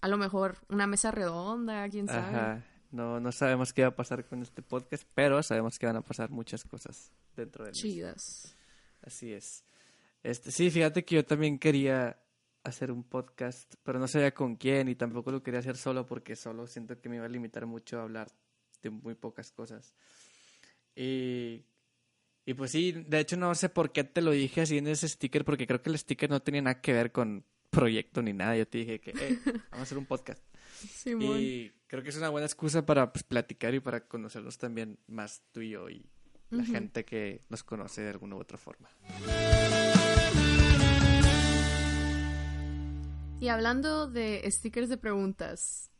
a 0.00 0.08
lo 0.08 0.16
mejor 0.16 0.58
una 0.68 0.86
mesa 0.86 1.10
redonda, 1.10 1.88
quién 1.88 2.06
sabe. 2.06 2.36
Ajá. 2.36 2.64
No, 2.92 3.18
no 3.18 3.32
sabemos 3.32 3.72
qué 3.72 3.82
va 3.82 3.88
a 3.88 3.96
pasar 3.96 4.24
con 4.24 4.42
este 4.42 4.62
podcast, 4.62 5.04
pero 5.14 5.42
sabemos 5.42 5.78
que 5.80 5.86
van 5.86 5.96
a 5.96 6.02
pasar 6.02 6.30
muchas 6.30 6.62
cosas 6.62 7.10
dentro 7.34 7.64
de 7.64 7.70
él. 7.70 7.76
Chidas. 7.76 8.54
Así 9.02 9.32
es. 9.32 9.64
Este, 10.22 10.52
sí, 10.52 10.70
fíjate 10.70 11.04
que 11.04 11.16
yo 11.16 11.24
también 11.24 11.58
quería 11.58 12.16
hacer 12.64 12.90
un 12.90 13.04
podcast, 13.04 13.74
pero 13.82 13.98
no 13.98 14.08
sabía 14.08 14.32
con 14.34 14.56
quién 14.56 14.88
y 14.88 14.94
tampoco 14.94 15.30
lo 15.30 15.42
quería 15.42 15.60
hacer 15.60 15.76
solo 15.76 16.06
porque 16.06 16.34
solo 16.34 16.66
siento 16.66 17.00
que 17.00 17.08
me 17.08 17.16
iba 17.16 17.26
a 17.26 17.28
limitar 17.28 17.66
mucho 17.66 17.98
a 18.00 18.02
hablar 18.02 18.28
de 18.82 18.90
muy 18.90 19.14
pocas 19.14 19.52
cosas. 19.52 19.94
Y, 20.96 21.64
y 22.46 22.54
pues 22.54 22.70
sí, 22.70 22.92
de 22.92 23.20
hecho 23.20 23.36
no 23.36 23.54
sé 23.54 23.68
por 23.68 23.92
qué 23.92 24.04
te 24.04 24.22
lo 24.22 24.30
dije 24.30 24.62
así 24.62 24.78
en 24.78 24.86
ese 24.86 25.08
sticker, 25.08 25.44
porque 25.44 25.66
creo 25.66 25.82
que 25.82 25.90
el 25.90 25.98
sticker 25.98 26.30
no 26.30 26.40
tenía 26.42 26.62
nada 26.62 26.80
que 26.80 26.92
ver 26.92 27.12
con 27.12 27.44
proyecto 27.70 28.22
ni 28.22 28.32
nada. 28.32 28.56
Yo 28.56 28.66
te 28.66 28.78
dije 28.78 29.00
que 29.00 29.10
"Eh, 29.10 29.38
vamos 29.70 29.78
a 29.78 29.82
hacer 29.82 29.98
un 29.98 30.06
podcast. 30.06 30.42
Simón. 30.88 31.38
Y 31.40 31.70
creo 31.86 32.02
que 32.02 32.10
es 32.10 32.16
una 32.16 32.28
buena 32.28 32.46
excusa 32.46 32.84
para 32.84 33.12
pues, 33.12 33.22
platicar 33.22 33.74
y 33.74 33.80
para 33.80 34.06
conocerlos 34.06 34.58
también 34.58 34.98
más 35.06 35.42
tú 35.52 35.60
y 35.60 35.70
yo 35.70 35.88
y 35.88 36.06
la 36.50 36.64
gente 36.64 37.04
que 37.04 37.40
nos 37.48 37.64
conoce 37.64 38.02
de 38.02 38.10
alguna 38.10 38.36
u 38.36 38.38
otra 38.38 38.58
forma. 38.58 38.88
Y 43.40 43.48
hablando 43.48 44.08
de 44.08 44.42
stickers 44.50 44.88
de 44.88 44.96
preguntas, 44.96 45.90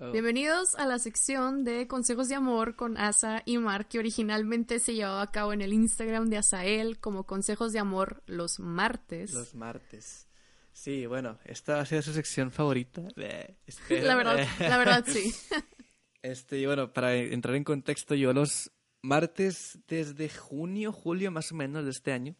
Oh. 0.00 0.10
bienvenidos 0.10 0.74
a 0.74 0.86
la 0.86 0.98
sección 0.98 1.62
de 1.62 1.86
consejos 1.86 2.28
de 2.28 2.34
amor 2.34 2.74
con 2.74 2.98
Asa 2.98 3.42
y 3.44 3.58
Mar, 3.58 3.86
que 3.86 4.00
originalmente 4.00 4.80
se 4.80 4.94
llevaba 4.94 5.22
a 5.22 5.30
cabo 5.30 5.52
en 5.52 5.62
el 5.62 5.72
Instagram 5.72 6.30
de 6.30 6.38
Asael 6.38 6.98
como 6.98 7.26
consejos 7.26 7.72
de 7.72 7.78
amor 7.78 8.24
los 8.26 8.58
martes. 8.58 9.32
Los 9.32 9.54
martes. 9.54 10.26
Sí, 10.72 11.06
bueno, 11.06 11.38
esta 11.44 11.76
va 11.76 11.82
a 11.82 11.86
ser 11.86 12.02
su 12.02 12.12
sección 12.12 12.50
favorita. 12.50 13.02
Eh. 13.14 13.54
La 14.02 14.16
verdad, 14.16 14.44
la 14.58 14.78
verdad 14.78 15.04
sí. 15.06 15.32
Este, 16.22 16.58
y 16.58 16.64
bueno, 16.64 16.90
para 16.90 17.14
entrar 17.14 17.54
en 17.54 17.64
contexto, 17.64 18.14
yo 18.14 18.32
los 18.32 18.72
martes 19.02 19.78
desde 19.86 20.30
junio, 20.30 20.90
julio 20.90 21.30
más 21.30 21.52
o 21.52 21.54
menos 21.54 21.84
de 21.84 21.90
este 21.90 22.12
año, 22.12 22.34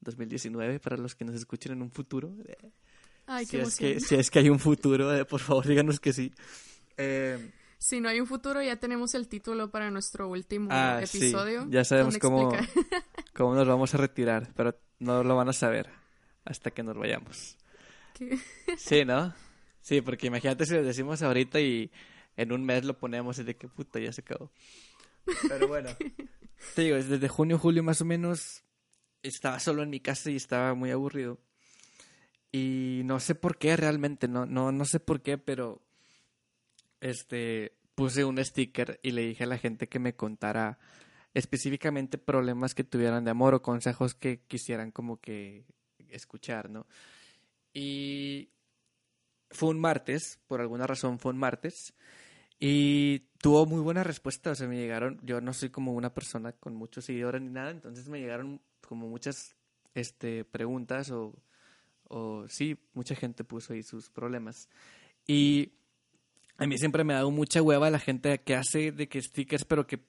2019, 0.00 0.80
para 0.80 0.96
los 0.96 1.14
que 1.14 1.24
nos 1.24 1.36
escuchen 1.36 1.72
en 1.72 1.82
un 1.82 1.92
futuro. 1.92 2.34
Ay, 3.32 3.46
si, 3.46 3.56
qué 3.56 3.62
es 3.62 3.76
que, 3.76 4.00
si 4.00 4.14
es 4.16 4.30
que 4.30 4.38
hay 4.40 4.48
un 4.50 4.58
futuro, 4.58 5.14
eh, 5.14 5.24
por 5.24 5.40
favor 5.40 5.66
díganos 5.66 6.00
que 6.00 6.12
sí. 6.12 6.32
Eh, 6.96 7.52
Si 7.78 8.00
no 8.00 8.08
hay 8.08 8.20
un 8.20 8.26
futuro, 8.26 8.60
ya 8.62 8.76
tenemos 8.76 9.14
el 9.14 9.28
título 9.28 9.70
para 9.70 9.90
nuestro 9.90 10.28
último 10.28 10.68
Ah, 10.70 11.00
sí. 11.06 11.18
episodio. 11.18 11.66
Ya 11.70 11.84
sabemos 11.84 12.18
cómo- 12.18 12.50
cómo 13.34 13.54
nos 13.54 13.66
vamos 13.68 13.94
a 13.94 13.98
retirar, 13.98 14.52
pero 14.56 14.78
no 14.98 15.22
lo 15.24 15.36
van 15.36 15.48
a 15.48 15.52
saber 15.52 15.88
hasta 16.44 16.70
que 16.72 16.82
nos 16.82 16.96
vayamos. 16.96 17.56
que- 18.14 18.38
Sí, 18.76 19.04
¿no? 19.04 19.32
Sí, 19.80 20.00
porque 20.02 20.26
imagínate 20.26 20.66
si 20.66 20.74
lo 20.74 20.82
decimos 20.82 21.22
ahorita 21.22 21.58
y 21.60 21.90
en 22.36 22.52
un 22.52 22.64
mes 22.64 22.84
lo 22.84 22.98
ponemos 22.98 23.38
y 23.38 23.44
de 23.44 23.56
qué 23.56 23.68
puta 23.68 23.98
ya 24.00 24.12
se 24.12 24.20
acabó. 24.22 24.50
Pero 25.48 25.68
bueno, 25.68 25.88
te 26.74 26.82
digo, 26.82 26.96
desde 26.96 27.28
junio, 27.28 27.58
julio 27.58 27.82
más 27.82 28.00
o 28.00 28.04
menos 28.04 28.62
estaba 29.22 29.58
solo 29.60 29.82
en 29.82 29.90
mi 29.90 30.00
casa 30.00 30.30
y 30.30 30.36
estaba 30.36 30.74
muy 30.74 30.90
aburrido. 30.90 31.38
Y 32.52 33.02
no 33.04 33.20
sé 33.20 33.34
por 33.34 33.58
qué 33.58 33.76
realmente, 33.76 34.26
no, 34.26 34.46
no, 34.46 34.72
no 34.72 34.84
sé 34.84 35.00
por 35.00 35.22
qué, 35.22 35.38
pero 35.38 35.82
este 37.00 37.72
puse 37.94 38.24
un 38.24 38.42
sticker 38.42 38.98
y 39.02 39.10
le 39.12 39.26
dije 39.26 39.44
a 39.44 39.46
la 39.46 39.58
gente 39.58 39.88
que 39.88 39.98
me 39.98 40.14
contara 40.14 40.78
específicamente 41.34 42.18
problemas 42.18 42.74
que 42.74 42.84
tuvieran 42.84 43.24
de 43.24 43.30
amor 43.30 43.54
o 43.54 43.62
consejos 43.62 44.14
que 44.14 44.40
quisieran 44.40 44.90
como 44.90 45.20
que 45.20 45.64
escuchar, 46.08 46.70
¿no? 46.70 46.86
Y 47.72 48.50
fue 49.50 49.68
un 49.68 49.80
martes, 49.80 50.40
por 50.46 50.60
alguna 50.60 50.86
razón 50.86 51.18
fue 51.18 51.32
un 51.32 51.38
martes, 51.38 51.94
y 52.58 53.20
tuvo 53.40 53.66
muy 53.66 53.80
buena 53.80 54.04
respuesta, 54.04 54.50
o 54.50 54.54
sea, 54.54 54.66
me 54.66 54.76
llegaron, 54.76 55.20
yo 55.22 55.40
no 55.40 55.52
soy 55.52 55.70
como 55.70 55.92
una 55.92 56.12
persona 56.12 56.52
con 56.52 56.74
muchos 56.74 57.04
seguidores 57.04 57.40
ni 57.42 57.50
nada, 57.50 57.70
entonces 57.70 58.08
me 58.08 58.18
llegaron 58.18 58.60
como 58.86 59.08
muchas 59.08 59.56
este, 59.94 60.44
preguntas 60.44 61.10
o, 61.10 61.34
o 62.10 62.44
sí, 62.48 62.76
mucha 62.92 63.14
gente 63.14 63.44
puso 63.44 63.72
ahí 63.72 63.82
sus 63.82 64.10
problemas. 64.10 64.68
Y 65.26 65.72
a 66.58 66.66
mí 66.66 66.76
siempre 66.76 67.04
me 67.04 67.14
ha 67.14 67.18
dado 67.18 67.30
mucha 67.30 67.62
hueva 67.62 67.88
la 67.88 68.00
gente 68.00 68.42
que 68.42 68.56
hace 68.56 68.92
de 68.92 69.08
que 69.08 69.22
stickers, 69.22 69.64
pero 69.64 69.86
que 69.86 70.00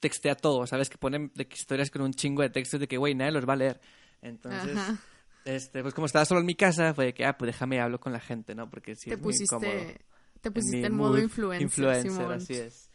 textea 0.00 0.36
todo, 0.36 0.66
¿sabes? 0.66 0.88
Que 0.88 0.96
ponen 0.96 1.32
de 1.34 1.46
que 1.46 1.56
historias 1.56 1.90
con 1.90 2.02
un 2.02 2.12
chingo 2.14 2.42
de 2.42 2.50
textos 2.50 2.80
de 2.80 2.88
que, 2.88 2.96
güey, 2.96 3.14
nadie 3.14 3.32
los 3.32 3.48
va 3.48 3.54
a 3.54 3.56
leer. 3.56 3.80
Entonces, 4.22 4.76
Ajá. 4.76 4.96
este, 5.44 5.82
pues 5.82 5.92
como 5.92 6.06
estaba 6.06 6.24
solo 6.24 6.40
en 6.40 6.46
mi 6.46 6.54
casa, 6.54 6.94
fue 6.94 7.06
de 7.06 7.14
que, 7.14 7.24
ah, 7.24 7.36
pues 7.36 7.48
déjame 7.48 7.80
hablo 7.80 7.98
con 7.98 8.12
la 8.12 8.20
gente, 8.20 8.54
¿no? 8.54 8.70
Porque 8.70 8.94
sí 8.94 9.10
te 9.10 9.16
es 9.16 9.20
muy 9.20 9.34
incómodo. 9.38 9.72
pusiste, 9.72 10.04
te 10.40 10.50
pusiste 10.50 10.86
en 10.86 10.94
modo 10.94 11.18
influencer, 11.18 11.62
influencer, 11.62 12.10
Simón. 12.12 12.32
así 12.32 12.54
es. 12.54 12.90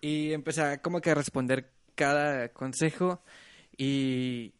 Y 0.00 0.32
empecé 0.32 0.62
a 0.62 0.82
como 0.82 1.00
que 1.00 1.10
a 1.10 1.14
responder 1.14 1.72
cada 1.94 2.50
consejo 2.50 3.22
y 3.76 4.52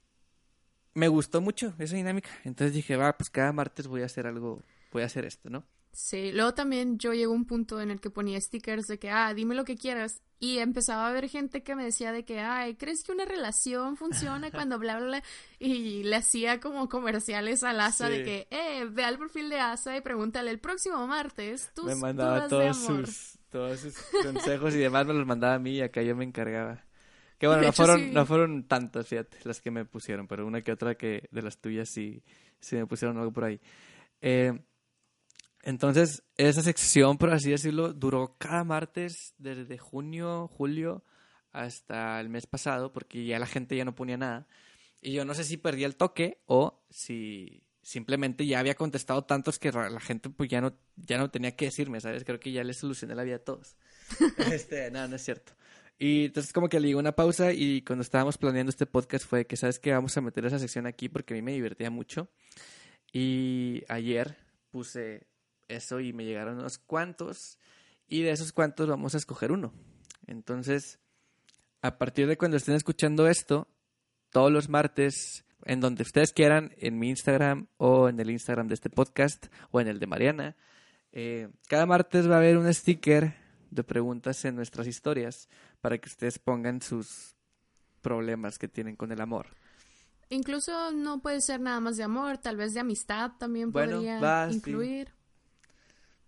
me 0.94 1.08
gustó 1.08 1.40
mucho 1.40 1.74
esa 1.78 1.96
dinámica. 1.96 2.30
Entonces 2.44 2.74
dije, 2.74 2.96
va, 2.96 3.16
pues 3.16 3.30
cada 3.30 3.52
martes 3.52 3.86
voy 3.86 4.02
a 4.02 4.06
hacer 4.06 4.26
algo, 4.26 4.62
voy 4.92 5.02
a 5.02 5.06
hacer 5.06 5.24
esto, 5.24 5.50
¿no? 5.50 5.64
Sí, 5.94 6.32
luego 6.32 6.54
también 6.54 6.98
yo 6.98 7.12
llegó 7.12 7.32
a 7.34 7.36
un 7.36 7.44
punto 7.44 7.78
en 7.80 7.90
el 7.90 8.00
que 8.00 8.08
ponía 8.08 8.40
stickers 8.40 8.86
de 8.86 8.98
que, 8.98 9.10
ah, 9.10 9.34
dime 9.34 9.54
lo 9.54 9.64
que 9.64 9.76
quieras. 9.76 10.22
Y 10.38 10.58
empezaba 10.58 11.06
a 11.06 11.12
ver 11.12 11.28
gente 11.28 11.62
que 11.62 11.76
me 11.76 11.84
decía 11.84 12.12
de 12.12 12.24
que, 12.24 12.40
ay, 12.40 12.76
¿crees 12.76 13.04
que 13.04 13.12
una 13.12 13.26
relación 13.26 13.96
funciona 13.98 14.50
cuando 14.50 14.78
bla, 14.78 14.96
bla, 14.96 15.06
bla? 15.06 15.22
Y 15.58 16.02
le 16.04 16.16
hacía 16.16 16.60
como 16.60 16.88
comerciales 16.88 17.62
al 17.62 17.78
Asa 17.80 18.06
Sí. 18.08 18.12
de 18.14 18.24
que, 18.24 18.48
eh, 18.50 18.86
ve 18.90 19.04
al 19.04 19.18
perfil 19.18 19.50
de 19.50 19.60
Asa 19.60 19.94
y 19.96 20.00
pregúntale 20.00 20.50
el 20.50 20.58
próximo 20.60 21.06
martes 21.06 21.70
tus 21.74 21.84
me 21.84 21.94
mandaba 21.94 22.48
dudas 22.48 22.50
de 22.50 22.56
todos 22.56 22.88
amor. 22.88 23.06
sus, 23.06 23.38
todos 23.50 23.80
sus 23.80 23.94
consejos 24.22 24.74
y 24.74 24.78
demás 24.78 25.06
me 25.06 25.12
los 25.12 25.26
mandaba 25.26 25.54
a 25.54 25.58
mí 25.58 25.72
y 25.76 25.82
acá 25.82 26.00
yo 26.02 26.16
me 26.16 26.24
encargaba. 26.24 26.82
Que 27.42 27.48
bueno, 27.48 27.62
De 27.62 27.66
no 27.66 27.72
hecho, 27.72 27.82
fueron, 27.84 28.00
sí. 28.02 28.10
no 28.12 28.24
fueron 28.24 28.68
tantas, 28.68 29.08
fíjate, 29.08 29.36
las 29.42 29.60
que 29.60 29.72
me 29.72 29.84
pusieron, 29.84 30.28
pero 30.28 30.46
una 30.46 30.62
que 30.62 30.70
otra 30.70 30.94
que 30.94 31.28
de 31.32 31.42
las 31.42 31.58
tuyas 31.58 31.88
sí, 31.88 32.22
sí 32.60 32.76
me 32.76 32.86
pusieron 32.86 33.18
algo 33.18 33.32
por 33.32 33.42
ahí. 33.42 33.60
Eh, 34.20 34.52
entonces, 35.64 36.22
esa 36.36 36.62
sección, 36.62 37.18
por 37.18 37.30
así 37.30 37.50
decirlo, 37.50 37.94
duró 37.94 38.36
cada 38.38 38.62
martes 38.62 39.34
desde 39.38 39.76
junio, 39.76 40.46
julio 40.46 41.02
hasta 41.50 42.20
el 42.20 42.28
mes 42.28 42.46
pasado, 42.46 42.92
porque 42.92 43.24
ya 43.24 43.40
la 43.40 43.46
gente 43.46 43.76
ya 43.76 43.84
no 43.84 43.96
ponía 43.96 44.16
nada. 44.16 44.46
Y 45.00 45.12
yo 45.12 45.24
no 45.24 45.34
sé 45.34 45.42
si 45.42 45.56
perdí 45.56 45.82
el 45.82 45.96
toque 45.96 46.44
o 46.46 46.84
si 46.90 47.64
simplemente 47.82 48.46
ya 48.46 48.60
había 48.60 48.76
contestado 48.76 49.24
tantos 49.24 49.58
que 49.58 49.72
la 49.72 49.98
gente 49.98 50.30
pues 50.30 50.48
ya 50.48 50.60
no, 50.60 50.78
ya 50.94 51.18
no 51.18 51.32
tenía 51.32 51.56
que 51.56 51.64
decirme, 51.64 52.00
¿sabes? 52.00 52.22
Creo 52.22 52.38
que 52.38 52.52
ya 52.52 52.62
les 52.62 52.76
solucioné 52.76 53.16
la 53.16 53.24
vida 53.24 53.34
a 53.34 53.40
todos. 53.40 53.74
este, 54.52 54.92
no, 54.92 55.08
no 55.08 55.16
es 55.16 55.24
cierto. 55.24 55.54
Y 55.98 56.26
entonces 56.26 56.52
como 56.52 56.68
que 56.68 56.80
le 56.80 56.88
digo 56.88 56.98
una 56.98 57.12
pausa 57.12 57.52
y 57.52 57.82
cuando 57.82 58.02
estábamos 58.02 58.38
planeando 58.38 58.70
este 58.70 58.86
podcast 58.86 59.24
fue 59.26 59.46
que, 59.46 59.56
¿sabes 59.56 59.78
qué? 59.78 59.92
Vamos 59.92 60.16
a 60.16 60.20
meter 60.20 60.44
esa 60.44 60.58
sección 60.58 60.86
aquí 60.86 61.08
porque 61.08 61.34
a 61.34 61.36
mí 61.36 61.42
me 61.42 61.52
divertía 61.52 61.90
mucho. 61.90 62.28
Y 63.12 63.82
ayer 63.88 64.36
puse 64.70 65.26
eso 65.68 66.00
y 66.00 66.12
me 66.12 66.24
llegaron 66.24 66.58
unos 66.58 66.78
cuantos 66.78 67.58
y 68.08 68.22
de 68.22 68.30
esos 68.30 68.52
cuantos 68.52 68.88
vamos 68.88 69.14
a 69.14 69.18
escoger 69.18 69.52
uno. 69.52 69.72
Entonces, 70.26 70.98
a 71.82 71.98
partir 71.98 72.26
de 72.26 72.36
cuando 72.36 72.56
estén 72.56 72.74
escuchando 72.74 73.26
esto, 73.28 73.68
todos 74.30 74.50
los 74.50 74.68
martes, 74.68 75.44
en 75.64 75.80
donde 75.80 76.02
ustedes 76.02 76.32
quieran, 76.32 76.74
en 76.78 76.98
mi 76.98 77.08
Instagram 77.10 77.68
o 77.76 78.08
en 78.08 78.18
el 78.20 78.30
Instagram 78.30 78.68
de 78.68 78.74
este 78.74 78.90
podcast 78.90 79.46
o 79.70 79.80
en 79.80 79.88
el 79.88 79.98
de 79.98 80.06
Mariana, 80.06 80.56
eh, 81.12 81.48
cada 81.68 81.86
martes 81.86 82.28
va 82.28 82.36
a 82.36 82.38
haber 82.38 82.56
un 82.56 82.72
sticker 82.72 83.34
de 83.72 83.84
preguntas 83.84 84.44
en 84.44 84.54
nuestras 84.54 84.86
historias 84.86 85.48
para 85.80 85.98
que 85.98 86.08
ustedes 86.08 86.38
pongan 86.38 86.82
sus 86.82 87.34
problemas 88.02 88.58
que 88.58 88.68
tienen 88.68 88.96
con 88.96 89.12
el 89.12 89.20
amor. 89.20 89.46
Incluso 90.28 90.92
no 90.92 91.20
puede 91.20 91.40
ser 91.40 91.60
nada 91.60 91.80
más 91.80 91.96
de 91.96 92.04
amor, 92.04 92.38
tal 92.38 92.56
vez 92.56 92.74
de 92.74 92.80
amistad 92.80 93.32
también 93.38 93.70
Bueno, 93.72 93.96
podría 93.96 94.20
va, 94.20 94.48
sí. 94.48 94.56
incluir. 94.56 95.12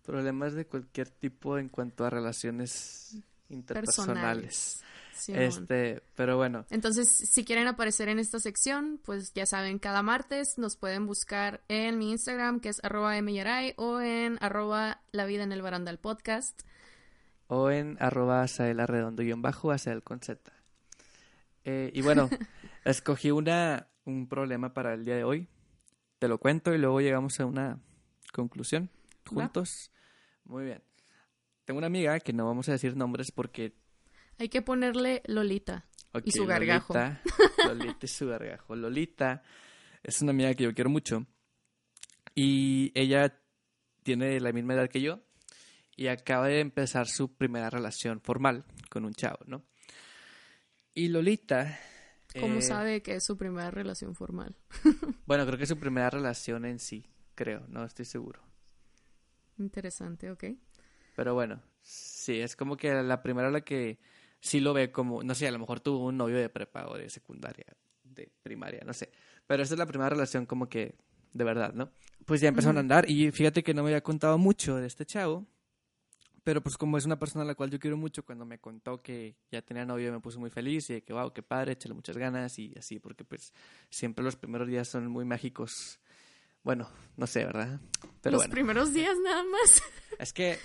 Problemas 0.02 0.54
de 0.54 0.66
cualquier 0.66 1.08
tipo 1.08 1.58
en 1.58 1.68
cuanto 1.68 2.04
a 2.04 2.10
relaciones 2.10 3.16
interpersonales. 3.48 4.82
Personales. 4.82 4.84
Simón. 5.14 5.42
Este, 5.42 6.02
pero 6.16 6.36
bueno, 6.36 6.66
Entonces, 6.70 7.08
si 7.08 7.44
quieren 7.44 7.68
aparecer 7.68 8.08
en 8.08 8.18
esta 8.18 8.40
sección, 8.40 9.00
pues 9.04 9.32
ya 9.32 9.46
saben, 9.46 9.78
cada 9.78 10.02
martes 10.02 10.58
nos 10.58 10.76
pueden 10.76 11.06
buscar 11.06 11.62
en 11.68 11.98
mi 11.98 12.10
Instagram, 12.10 12.60
que 12.60 12.68
es 12.68 12.82
arroba 12.82 13.18
myaray, 13.22 13.74
o 13.76 14.00
en 14.00 14.38
arroba 14.42 15.02
la 15.12 15.24
vida 15.24 15.44
en 15.44 15.52
el 15.52 15.62
barandal 15.62 15.98
podcast. 15.98 16.62
O 17.46 17.70
en 17.70 17.96
arroba 18.00 18.42
Asael 18.42 18.80
Arredondo 18.80 19.22
guion 19.22 19.42
bajo, 19.42 19.70
Asael 19.70 20.02
con 20.02 20.20
Z. 20.20 20.52
Eh, 21.64 21.90
y 21.94 22.02
bueno, 22.02 22.28
escogí 22.84 23.30
una, 23.30 23.88
un 24.04 24.28
problema 24.28 24.74
para 24.74 24.94
el 24.94 25.04
día 25.04 25.16
de 25.16 25.24
hoy. 25.24 25.48
Te 26.18 26.28
lo 26.28 26.38
cuento 26.38 26.74
y 26.74 26.78
luego 26.78 27.00
llegamos 27.00 27.38
a 27.40 27.46
una 27.46 27.80
conclusión 28.32 28.90
juntos. 29.26 29.90
Muy 30.44 30.64
bien. 30.64 30.82
Tengo 31.64 31.78
una 31.78 31.86
amiga 31.86 32.18
que 32.20 32.32
no 32.32 32.46
vamos 32.46 32.68
a 32.68 32.72
decir 32.72 32.96
nombres 32.96 33.30
porque... 33.32 33.74
Hay 34.38 34.48
que 34.48 34.62
ponerle 34.62 35.22
Lolita. 35.26 35.86
Y 36.24 36.30
su 36.30 36.46
gargajo. 36.46 36.94
Lolita, 36.94 37.22
Lolita 37.66 37.98
y 38.06 38.08
su 38.08 38.28
gargajo. 38.28 38.76
Lolita 38.76 39.42
es 40.02 40.20
una 40.22 40.30
amiga 40.30 40.54
que 40.54 40.64
yo 40.64 40.74
quiero 40.74 40.90
mucho 40.90 41.26
y 42.34 42.92
ella 42.94 43.40
tiene 44.02 44.38
la 44.40 44.52
misma 44.52 44.74
edad 44.74 44.88
que 44.88 45.00
yo 45.00 45.23
y 45.96 46.08
acaba 46.08 46.48
de 46.48 46.60
empezar 46.60 47.06
su 47.06 47.34
primera 47.34 47.70
relación 47.70 48.20
formal 48.20 48.64
con 48.90 49.04
un 49.04 49.14
chavo, 49.14 49.38
¿no? 49.46 49.64
Y 50.94 51.08
Lolita... 51.08 51.78
¿Cómo 52.38 52.58
eh, 52.58 52.62
sabe 52.62 53.02
que 53.02 53.14
es 53.14 53.24
su 53.24 53.36
primera 53.36 53.70
relación 53.70 54.14
formal? 54.14 54.56
Bueno, 55.26 55.46
creo 55.46 55.56
que 55.56 55.64
es 55.64 55.68
su 55.68 55.78
primera 55.78 56.10
relación 56.10 56.64
en 56.64 56.78
sí, 56.78 57.06
creo, 57.34 57.64
no 57.68 57.84
estoy 57.84 58.04
seguro. 58.04 58.42
Interesante, 59.58 60.30
ok. 60.30 60.44
Pero 61.16 61.34
bueno, 61.34 61.62
sí, 61.80 62.40
es 62.40 62.56
como 62.56 62.76
que 62.76 62.92
la 62.92 63.22
primera 63.22 63.50
la 63.50 63.62
que 63.62 63.98
sí 64.40 64.60
lo 64.60 64.74
ve 64.74 64.92
como, 64.92 65.22
no 65.22 65.34
sé, 65.34 65.48
a 65.48 65.52
lo 65.52 65.58
mejor 65.58 65.80
tuvo 65.80 66.04
un 66.06 66.16
novio 66.16 66.36
de 66.36 66.48
prepa 66.48 66.86
o 66.88 66.98
de 66.98 67.08
secundaria, 67.08 67.66
de 68.02 68.30
primaria, 68.42 68.82
no 68.84 68.92
sé. 68.92 69.10
Pero 69.46 69.62
esta 69.62 69.74
es 69.74 69.78
la 69.78 69.86
primera 69.86 70.10
relación 70.10 70.44
como 70.44 70.68
que 70.68 70.96
de 71.34 71.44
verdad, 71.44 71.74
¿no? 71.74 71.90
Pues 72.24 72.40
ya 72.40 72.48
empezaron 72.48 72.78
a 72.78 72.80
andar 72.80 73.10
y 73.10 73.30
fíjate 73.30 73.62
que 73.62 73.74
no 73.74 73.82
me 73.82 73.90
había 73.90 74.02
contado 74.02 74.38
mucho 74.38 74.76
de 74.76 74.86
este 74.86 75.04
chavo. 75.04 75.46
Pero 76.44 76.62
pues 76.62 76.76
como 76.76 76.98
es 76.98 77.06
una 77.06 77.18
persona 77.18 77.42
a 77.42 77.46
la 77.46 77.54
cual 77.54 77.70
yo 77.70 77.78
quiero 77.80 77.96
mucho, 77.96 78.22
cuando 78.24 78.44
me 78.44 78.58
contó 78.58 79.02
que 79.02 79.34
ya 79.50 79.62
tenía 79.62 79.86
novio 79.86 80.12
me 80.12 80.20
puso 80.20 80.38
muy 80.38 80.50
feliz 80.50 80.90
y 80.90 80.94
de 80.94 81.02
que 81.02 81.14
wow, 81.14 81.32
qué 81.32 81.42
padre, 81.42 81.72
échale 81.72 81.94
muchas 81.94 82.18
ganas 82.18 82.58
y 82.58 82.74
así, 82.78 82.98
porque 82.98 83.24
pues 83.24 83.54
siempre 83.88 84.22
los 84.22 84.36
primeros 84.36 84.68
días 84.68 84.86
son 84.86 85.08
muy 85.08 85.24
mágicos. 85.24 85.98
Bueno, 86.62 86.88
no 87.16 87.26
sé, 87.26 87.46
¿verdad? 87.46 87.80
Pero 88.20 88.32
Los 88.32 88.42
bueno. 88.42 88.52
primeros 88.52 88.92
días 88.92 89.16
nada 89.24 89.42
más. 89.42 89.82
Es 90.18 90.32
que, 90.32 90.58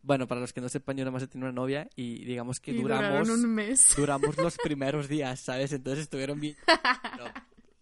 bueno, 0.00 0.26
para 0.26 0.40
los 0.40 0.52
que 0.52 0.60
no 0.60 0.68
sepan, 0.68 0.96
yo 0.96 1.04
nada 1.04 1.10
más 1.12 1.22
he 1.24 1.26
tenido 1.26 1.50
una 1.50 1.60
novia 1.60 1.88
y 1.96 2.24
digamos 2.24 2.60
que 2.60 2.70
y 2.70 2.80
duramos, 2.80 3.28
un 3.28 3.52
mes. 3.52 3.94
duramos 3.96 4.38
los 4.38 4.56
primeros 4.56 5.08
días, 5.08 5.40
¿sabes? 5.40 5.72
Entonces 5.72 6.04
estuvieron 6.04 6.40
bien. 6.40 6.56
No, 7.18 7.24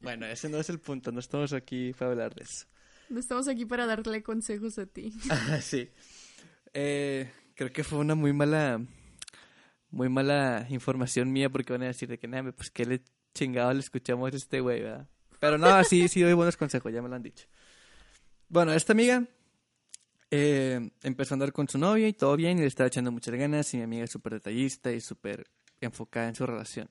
bueno, 0.01 0.27
ese 0.27 0.49
no 0.49 0.59
es 0.59 0.69
el 0.71 0.81
punto, 0.81 1.13
no 1.13 1.21
estamos 1.21 1.53
aquí 1.53 1.93
para 1.93 2.11
hablar 2.11 2.35
de 2.35 2.45
eso. 2.45 2.67
No 3.11 3.21
estamos 3.21 3.47
aquí 3.49 3.67
para 3.67 3.87
darle 3.87 4.23
consejos 4.23 4.79
a 4.79 4.87
ti. 4.87 5.13
sí. 5.61 5.91
Eh, 6.75 7.31
creo 7.55 7.73
que 7.73 7.85
fue 7.85 7.99
una 7.99 8.15
muy 8.15 8.33
mala, 8.33 8.81
muy 9.91 10.09
mala 10.09 10.67
información 10.71 11.33
mía 11.33 11.51
porque 11.51 11.73
van 11.73 11.83
a 11.83 11.87
decir 11.87 12.09
de 12.09 12.19
que 12.19 12.29
nada, 12.29 12.53
pues 12.53 12.71
que 12.71 12.87
le 12.87 13.03
chingado 13.35 13.73
le 13.73 13.81
escuchamos 13.81 14.33
a 14.33 14.37
este 14.37 14.61
güey, 14.61 14.83
¿verdad? 14.83 15.09
Pero 15.41 15.59
no, 15.59 15.83
sí, 15.85 16.09
sí 16.09 16.21
doy 16.21 16.35
buenos 16.35 16.57
consejos, 16.57 16.93
ya 16.93 17.03
me 17.03 17.09
lo 17.09 17.17
han 17.17 17.23
dicho. 17.23 17.47
Bueno, 18.49 18.73
esta 18.73 18.93
amiga 18.93 19.25
eh, 20.31 20.91
empezó 21.03 21.35
a 21.35 21.37
andar 21.37 21.53
con 21.53 21.69
su 21.69 21.79
novia 21.79 22.09
y 22.09 22.13
todo 22.13 22.37
bien 22.37 22.59
y 22.59 22.63
le 22.63 22.67
estaba 22.67 22.87
echando 22.87 23.11
muchas 23.11 23.35
ganas 23.35 23.73
y 23.75 23.79
mi 23.79 23.83
amiga 23.83 24.05
es 24.05 24.11
súper 24.11 24.35
detallista 24.35 24.93
y 24.93 25.01
súper 25.01 25.47
enfocada 25.81 26.29
en 26.29 26.35
su 26.35 26.47
relación. 26.47 26.89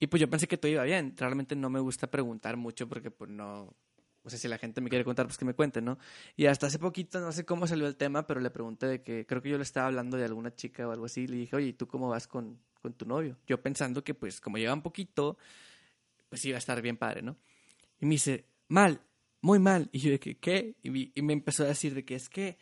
Y 0.00 0.06
pues 0.06 0.20
yo 0.20 0.28
pensé 0.28 0.46
que 0.48 0.58
todo 0.58 0.70
iba 0.70 0.82
bien. 0.82 1.14
Realmente 1.16 1.56
no 1.56 1.70
me 1.70 1.80
gusta 1.80 2.10
preguntar 2.10 2.56
mucho 2.56 2.88
porque 2.88 3.10
pues 3.10 3.30
no... 3.30 3.74
O 4.24 4.30
sea, 4.30 4.38
si 4.38 4.48
la 4.48 4.56
gente 4.56 4.80
me 4.80 4.88
quiere 4.88 5.04
contar, 5.04 5.26
pues 5.26 5.36
que 5.36 5.44
me 5.44 5.54
cuente, 5.54 5.82
¿no? 5.82 5.98
Y 6.34 6.46
hasta 6.46 6.66
hace 6.66 6.78
poquito, 6.78 7.20
no 7.20 7.30
sé 7.30 7.44
cómo 7.44 7.66
salió 7.66 7.86
el 7.86 7.96
tema, 7.96 8.26
pero 8.26 8.40
le 8.40 8.50
pregunté 8.50 8.86
de 8.86 9.02
que 9.02 9.26
creo 9.26 9.42
que 9.42 9.50
yo 9.50 9.58
le 9.58 9.62
estaba 9.62 9.86
hablando 9.86 10.16
de 10.16 10.24
alguna 10.24 10.54
chica 10.54 10.88
o 10.88 10.92
algo 10.92 11.04
así. 11.04 11.22
Y 11.22 11.26
le 11.26 11.36
dije, 11.36 11.56
oye, 11.56 11.68
¿y 11.68 11.72
tú 11.74 11.86
cómo 11.86 12.08
vas 12.08 12.26
con, 12.26 12.58
con 12.80 12.94
tu 12.94 13.04
novio? 13.04 13.36
Yo 13.46 13.60
pensando 13.60 14.02
que 14.02 14.14
pues 14.14 14.40
como 14.40 14.56
llevan 14.56 14.82
poquito, 14.82 15.36
pues 16.30 16.44
iba 16.46 16.56
a 16.56 16.58
estar 16.58 16.80
bien 16.80 16.96
padre, 16.96 17.20
¿no? 17.20 17.36
Y 18.00 18.06
me 18.06 18.12
dice, 18.12 18.46
mal, 18.68 19.00
muy 19.42 19.58
mal. 19.58 19.90
Y 19.92 19.98
yo 19.98 20.10
de 20.10 20.18
que, 20.18 20.38
¿qué? 20.38 20.74
Y, 20.82 21.12
y 21.14 21.22
me 21.22 21.34
empezó 21.34 21.64
a 21.64 21.66
decir 21.66 21.94
de 21.94 22.04
que 22.04 22.14
es 22.14 22.30
que 22.30 22.56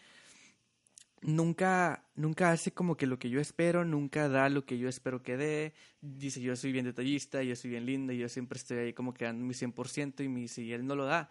nunca, 1.22 2.04
nunca 2.14 2.50
hace 2.50 2.72
como 2.72 2.96
que 2.96 3.06
lo 3.06 3.18
que 3.18 3.30
yo 3.30 3.40
espero, 3.40 3.84
nunca 3.84 4.28
da 4.28 4.48
lo 4.48 4.64
que 4.64 4.78
yo 4.78 4.88
espero 4.88 5.22
que 5.22 5.36
dé. 5.36 5.74
Dice, 6.00 6.40
yo 6.40 6.54
soy 6.56 6.72
bien 6.72 6.84
detallista, 6.84 7.42
yo 7.42 7.56
soy 7.56 7.70
bien 7.70 7.86
linda, 7.86 8.12
y 8.12 8.18
yo 8.18 8.28
siempre 8.28 8.58
estoy 8.58 8.78
ahí 8.78 8.92
como 8.92 9.14
que 9.14 9.24
dando 9.24 9.44
mi 9.44 9.54
100% 9.54 10.24
y 10.24 10.28
dice, 10.28 10.62
y 10.62 10.72
él 10.72 10.86
no 10.86 10.94
lo 10.96 11.04
da. 11.04 11.30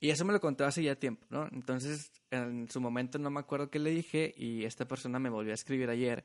Y 0.00 0.10
eso 0.10 0.24
me 0.24 0.32
lo 0.32 0.40
contó 0.40 0.64
hace 0.64 0.82
ya 0.82 0.96
tiempo, 0.96 1.26
¿no? 1.30 1.48
Entonces, 1.52 2.12
en 2.30 2.68
su 2.68 2.80
momento 2.80 3.18
no 3.18 3.30
me 3.30 3.40
acuerdo 3.40 3.70
qué 3.70 3.78
le 3.78 3.90
dije 3.90 4.34
y 4.36 4.64
esta 4.64 4.86
persona 4.86 5.18
me 5.18 5.30
volvió 5.30 5.52
a 5.52 5.54
escribir 5.54 5.88
ayer 5.88 6.24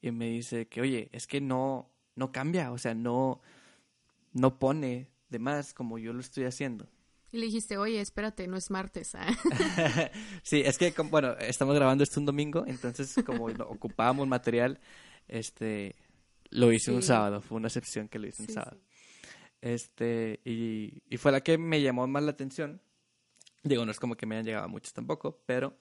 y 0.00 0.10
me 0.12 0.28
dice 0.28 0.66
que, 0.66 0.80
oye, 0.80 1.08
es 1.12 1.26
que 1.26 1.40
no, 1.40 1.90
no 2.16 2.32
cambia, 2.32 2.72
o 2.72 2.78
sea, 2.78 2.94
no, 2.94 3.42
no 4.32 4.58
pone 4.58 5.08
de 5.28 5.38
más 5.38 5.74
como 5.74 5.98
yo 5.98 6.12
lo 6.12 6.20
estoy 6.20 6.44
haciendo. 6.44 6.88
Y 7.32 7.38
le 7.38 7.46
dijiste, 7.46 7.78
oye, 7.78 8.00
espérate, 8.00 8.46
no 8.46 8.58
es 8.58 8.70
martes. 8.70 9.14
¿ah? 9.14 9.26
sí, 10.42 10.62
es 10.64 10.76
que, 10.76 10.92
bueno, 11.10 11.32
estamos 11.38 11.74
grabando 11.74 12.04
esto 12.04 12.20
un 12.20 12.26
domingo, 12.26 12.64
entonces 12.66 13.14
como 13.24 13.46
ocupábamos 13.46 14.28
material, 14.28 14.78
este, 15.26 15.96
lo 16.50 16.70
hice 16.72 16.92
un 16.92 17.02
sábado, 17.02 17.40
fue 17.40 17.56
una 17.56 17.68
excepción 17.68 18.08
que 18.08 18.18
lo 18.18 18.26
hice 18.26 18.42
un 18.42 18.48
sábado. 18.50 18.80
Este, 19.62 20.40
y, 20.44 21.02
y, 21.08 21.16
fue 21.16 21.32
la 21.32 21.40
que 21.40 21.56
me 21.56 21.80
llamó 21.80 22.06
más 22.06 22.22
la 22.22 22.32
atención. 22.32 22.82
Digo, 23.62 23.86
no 23.86 23.92
es 23.92 23.98
como 23.98 24.16
que 24.16 24.26
me 24.26 24.34
hayan 24.34 24.46
llegado 24.46 24.68
muchos 24.68 24.92
tampoco, 24.92 25.42
pero 25.46 25.78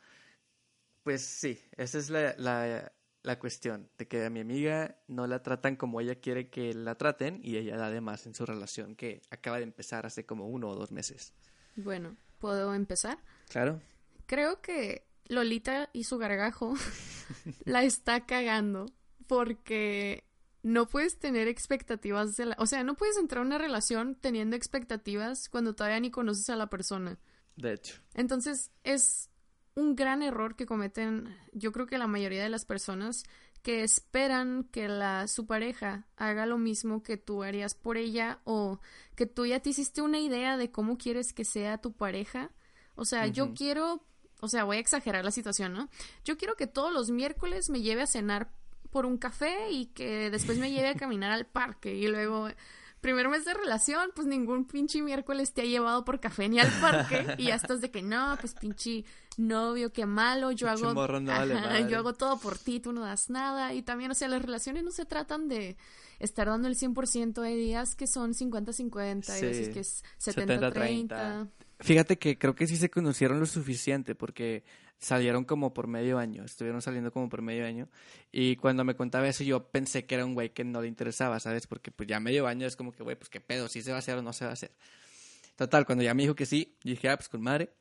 pues 1.04 1.22
sí, 1.24 1.60
esa 1.78 1.98
es 1.98 2.10
la, 2.10 2.36
la, 2.38 2.94
la, 3.24 3.40
cuestión, 3.40 3.90
de 3.98 4.08
que 4.08 4.26
a 4.26 4.30
mi 4.30 4.40
amiga 4.40 4.98
no 5.08 5.28
la 5.28 5.44
tratan 5.44 5.76
como 5.76 6.02
ella 6.02 6.16
quiere 6.16 6.50
que 6.50 6.74
la 6.74 6.96
traten 6.96 7.40
y 7.44 7.58
ella 7.58 7.78
da 7.78 7.90
de 7.90 8.02
más 8.02 8.26
en 8.26 8.34
su 8.34 8.46
relación 8.46 8.96
que 8.96 9.22
acaba 9.30 9.58
de 9.58 9.64
empezar 9.64 10.06
hace 10.06 10.26
como 10.26 10.48
uno 10.48 10.70
o 10.70 10.76
dos 10.76 10.92
meses. 10.92 11.34
Bueno, 11.76 12.18
¿puedo 12.40 12.74
empezar? 12.74 13.18
Claro. 13.50 13.82
Creo 14.26 14.62
que 14.62 15.06
Lolita 15.26 15.90
y 15.94 16.04
su 16.04 16.18
gargajo 16.18 16.74
la 17.66 17.84
está 17.84 18.26
cagando 18.26 18.86
porque 19.28 20.26
no 20.64 20.88
puedes 20.88 21.18
tener 21.18 21.48
expectativas 21.48 22.36
de 22.38 22.48
la... 22.48 22.56
O 22.60 22.66
sea, 22.66 22.84
no 22.84 22.96
puedes 22.96 23.18
entrar 23.18 23.44
a 23.44 23.46
una 23.46 23.58
relación 23.58 24.16
teniendo 24.16 24.56
expectativas 24.56 25.50
cuando 25.50 25.74
todavía 25.74 26.00
ni 26.00 26.12
conoces 26.12 26.50
a 26.50 26.56
la 26.56 26.68
persona. 26.68 27.18
De 27.56 27.74
hecho. 27.74 28.02
Entonces, 28.14 28.72
es 28.84 29.31
un 29.76 29.96
gran 29.96 30.22
error 30.22 30.56
que 30.56 30.66
cometen, 30.66 31.36
yo 31.54 31.72
creo 31.72 31.88
que 31.88 31.98
la 31.98 32.08
mayoría 32.08 32.44
de 32.44 32.50
las 32.50 32.66
personas 32.66 33.24
que 33.62 33.84
esperan 33.84 34.64
que 34.72 34.88
la 34.88 35.28
su 35.28 35.46
pareja 35.46 36.08
haga 36.18 36.46
lo 36.46 36.58
mismo 36.58 37.04
que 37.04 37.18
tú 37.18 37.44
harías 37.44 37.76
por 37.76 37.98
ella 37.98 38.40
o 38.44 38.80
que 39.16 39.28
tú 39.28 39.46
ya 39.46 39.60
te 39.60 39.70
hiciste 39.70 40.02
una 40.02 40.20
idea 40.20 40.58
de 40.58 40.72
cómo 40.72 40.98
quieres 40.98 41.32
que 41.32 41.46
sea 41.46 41.78
tu 41.78 41.94
pareja. 41.94 42.50
O 42.96 43.06
sea, 43.06 43.28
yo 43.28 43.54
quiero, 43.54 44.04
o 44.42 44.48
sea, 44.48 44.64
voy 44.64 44.78
a 44.78 44.80
exagerar 44.80 45.24
la 45.24 45.32
situación, 45.32 45.74
¿no? 45.74 45.90
Yo 46.26 46.38
quiero 46.38 46.56
que 46.56 46.68
todos 46.68 46.92
los 46.92 47.12
miércoles 47.12 47.70
me 47.70 47.82
lleve 47.82 48.02
a 48.02 48.08
cenar 48.08 48.52
por 48.90 49.06
un 49.06 49.18
café 49.18 49.72
y 49.72 49.88
que 49.88 50.30
después 50.32 50.58
me 50.58 50.72
lleve 50.72 50.90
a 50.90 50.96
caminar 50.96 51.32
al 51.32 51.46
parque 51.46 51.96
y 51.96 52.08
luego 52.08 52.50
primer 53.02 53.28
mes 53.28 53.46
de 53.46 53.54
relación, 53.54 54.12
pues 54.16 54.28
ningún 54.28 54.66
pinche 54.66 55.02
miércoles 55.02 55.54
te 55.54 55.62
ha 55.62 55.66
llevado 55.66 56.06
por 56.06 56.20
café 56.20 56.48
ni 56.48 56.60
al 56.60 56.70
parque 56.80 57.26
y 57.38 57.46
ya 57.46 57.56
estás 57.56 57.82
de 57.82 57.92
que 57.92 58.02
no, 58.02 58.38
pues 58.40 58.54
pinche 58.54 59.04
novio, 59.38 59.92
qué 59.92 60.06
malo, 60.06 60.52
yo 60.52 60.70
hago 60.70 60.94
yo 61.88 61.98
hago 61.98 62.14
todo 62.14 62.40
por 62.40 62.58
ti, 62.58 62.80
tú 62.80 62.94
no 62.94 63.02
das 63.02 63.30
nada 63.30 63.74
y 63.74 63.82
también, 63.82 64.12
o 64.12 64.14
sea, 64.14 64.28
las 64.28 64.42
relaciones 64.42 64.84
no 64.84 64.92
se 64.92 65.06
tratan 65.06 65.48
de 65.48 65.78
estar 66.20 66.48
dando 66.48 66.68
el 66.68 66.76
100% 66.76 67.42
de 67.42 67.56
días 67.56 67.96
que 67.96 68.08
son 68.08 68.34
50-50 68.34 69.40
y 69.40 69.42
veces 69.42 69.70
que 69.70 69.80
es 69.80 70.04
70-30. 70.20 71.50
Fíjate 71.80 72.20
que 72.20 72.38
creo 72.38 72.54
que 72.54 72.68
sí 72.68 72.78
se 72.78 72.92
conocieron 72.92 73.40
lo 73.40 73.48
suficiente 73.48 74.14
porque 74.14 74.64
salieron 75.02 75.46
como 75.46 75.74
por 75.74 75.88
medio 75.88 76.20
año, 76.20 76.46
estuvieron 76.46 76.82
saliendo 76.82 77.12
como 77.12 77.28
por 77.28 77.42
medio 77.42 77.66
año. 77.66 77.90
Y 78.32 78.56
cuando 78.56 78.84
me 78.84 78.96
contaba 78.96 79.28
eso, 79.28 79.44
yo 79.44 79.68
pensé 79.68 80.06
que 80.06 80.16
era 80.16 80.26
un 80.26 80.36
güey 80.36 80.52
que 80.52 80.64
no 80.64 80.82
le 80.82 80.88
interesaba, 80.88 81.40
¿sabes? 81.40 81.66
Porque 81.66 81.92
pues 81.92 82.08
ya 82.08 82.20
medio 82.20 82.48
año 82.48 82.68
es 82.68 82.76
como 82.76 82.92
que, 82.92 83.02
güey, 83.02 83.16
pues 83.16 83.30
qué 83.30 83.42
pedo, 83.42 83.68
si 83.68 83.82
se 83.82 83.90
va 83.90 83.98
a 83.98 84.00
hacer 84.00 84.20
o 84.20 84.22
no 84.22 84.32
se 84.32 84.46
va 84.46 84.52
a 84.52 84.54
hacer. 84.54 84.72
Total, 85.56 85.86
cuando 85.86 86.04
ya 86.04 86.14
me 86.14 86.22
dijo 86.22 86.36
que 86.36 86.46
sí, 86.46 86.78
dije, 86.84 87.10
ah, 87.10 87.18
pues 87.18 87.30
con 87.30 87.42
madre. 87.42 87.74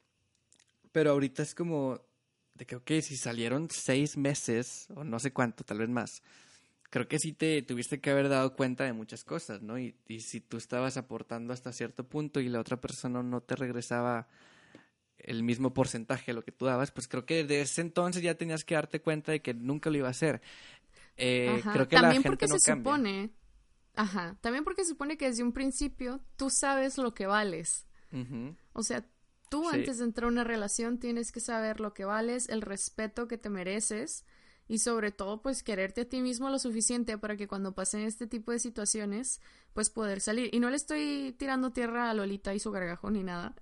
Pero 0.92 1.10
ahorita 1.10 1.42
es 1.42 1.54
como 1.54 2.00
de 2.54 2.66
que, 2.66 2.76
ok, 2.76 2.90
si 3.02 3.16
salieron 3.16 3.68
seis 3.70 4.16
meses, 4.16 4.88
o 4.94 5.04
no 5.04 5.18
sé 5.18 5.32
cuánto, 5.32 5.62
tal 5.62 5.78
vez 5.78 5.90
más, 5.90 6.22
creo 6.88 7.06
que 7.06 7.18
sí 7.18 7.32
te 7.34 7.60
tuviste 7.62 8.00
que 8.00 8.10
haber 8.10 8.30
dado 8.30 8.56
cuenta 8.56 8.84
de 8.84 8.94
muchas 8.94 9.24
cosas, 9.24 9.60
¿no? 9.60 9.78
Y, 9.78 9.94
y 10.08 10.20
si 10.20 10.40
tú 10.40 10.56
estabas 10.56 10.96
aportando 10.96 11.52
hasta 11.52 11.72
cierto 11.72 12.04
punto 12.04 12.40
y 12.40 12.48
la 12.48 12.60
otra 12.60 12.80
persona 12.80 13.22
no 13.22 13.42
te 13.42 13.56
regresaba 13.56 14.26
el 15.24 15.42
mismo 15.42 15.72
porcentaje 15.74 16.26
de 16.28 16.34
lo 16.34 16.44
que 16.44 16.52
tú 16.52 16.66
dabas, 16.66 16.90
pues 16.90 17.08
creo 17.08 17.26
que 17.26 17.44
desde 17.44 17.60
ese 17.62 17.80
entonces 17.80 18.22
ya 18.22 18.34
tenías 18.34 18.64
que 18.64 18.74
darte 18.74 19.00
cuenta 19.00 19.32
de 19.32 19.40
que 19.40 19.54
nunca 19.54 19.90
lo 19.90 19.98
iba 19.98 20.08
a 20.08 20.12
hacer. 20.12 20.40
Eh, 21.16 21.60
creo 21.72 21.88
que 21.88 21.96
También 21.96 22.22
la 22.22 22.28
porque 22.30 22.48
se 22.48 22.58
supone, 22.58 23.30
ajá, 23.94 24.36
también 24.40 24.64
porque 24.64 24.84
se 24.84 24.90
supone 24.90 25.16
que 25.16 25.26
desde 25.26 25.42
un 25.42 25.52
principio 25.52 26.20
tú 26.36 26.48
sabes 26.50 26.98
lo 26.98 27.14
que 27.14 27.26
vales. 27.26 27.86
O 28.72 28.82
sea, 28.82 29.06
tú 29.50 29.68
antes 29.68 29.98
de 29.98 30.04
entrar 30.04 30.24
a 30.24 30.32
una 30.32 30.44
relación 30.44 30.98
tienes 30.98 31.30
que 31.30 31.40
saber 31.40 31.80
lo 31.80 31.94
que 31.94 32.04
vales, 32.04 32.48
el 32.48 32.62
respeto 32.62 33.28
que 33.28 33.38
te 33.38 33.50
mereces 33.50 34.24
y 34.66 34.78
sobre 34.78 35.10
todo 35.10 35.42
pues 35.42 35.62
quererte 35.62 36.02
a 36.02 36.08
ti 36.08 36.20
mismo 36.20 36.48
lo 36.48 36.58
suficiente 36.58 37.18
para 37.18 37.36
que 37.36 37.48
cuando 37.48 37.74
pasen 37.74 38.02
este 38.02 38.26
tipo 38.26 38.52
de 38.52 38.60
situaciones 38.60 39.40
pues 39.74 39.90
poder 39.90 40.20
salir. 40.20 40.48
Y 40.52 40.60
no 40.60 40.70
le 40.70 40.76
estoy 40.76 41.34
tirando 41.38 41.70
tierra 41.70 42.08
a 42.08 42.14
Lolita 42.14 42.54
y 42.54 42.60
su 42.60 42.70
gargajo 42.70 43.10
ni 43.10 43.22
nada. 43.22 43.54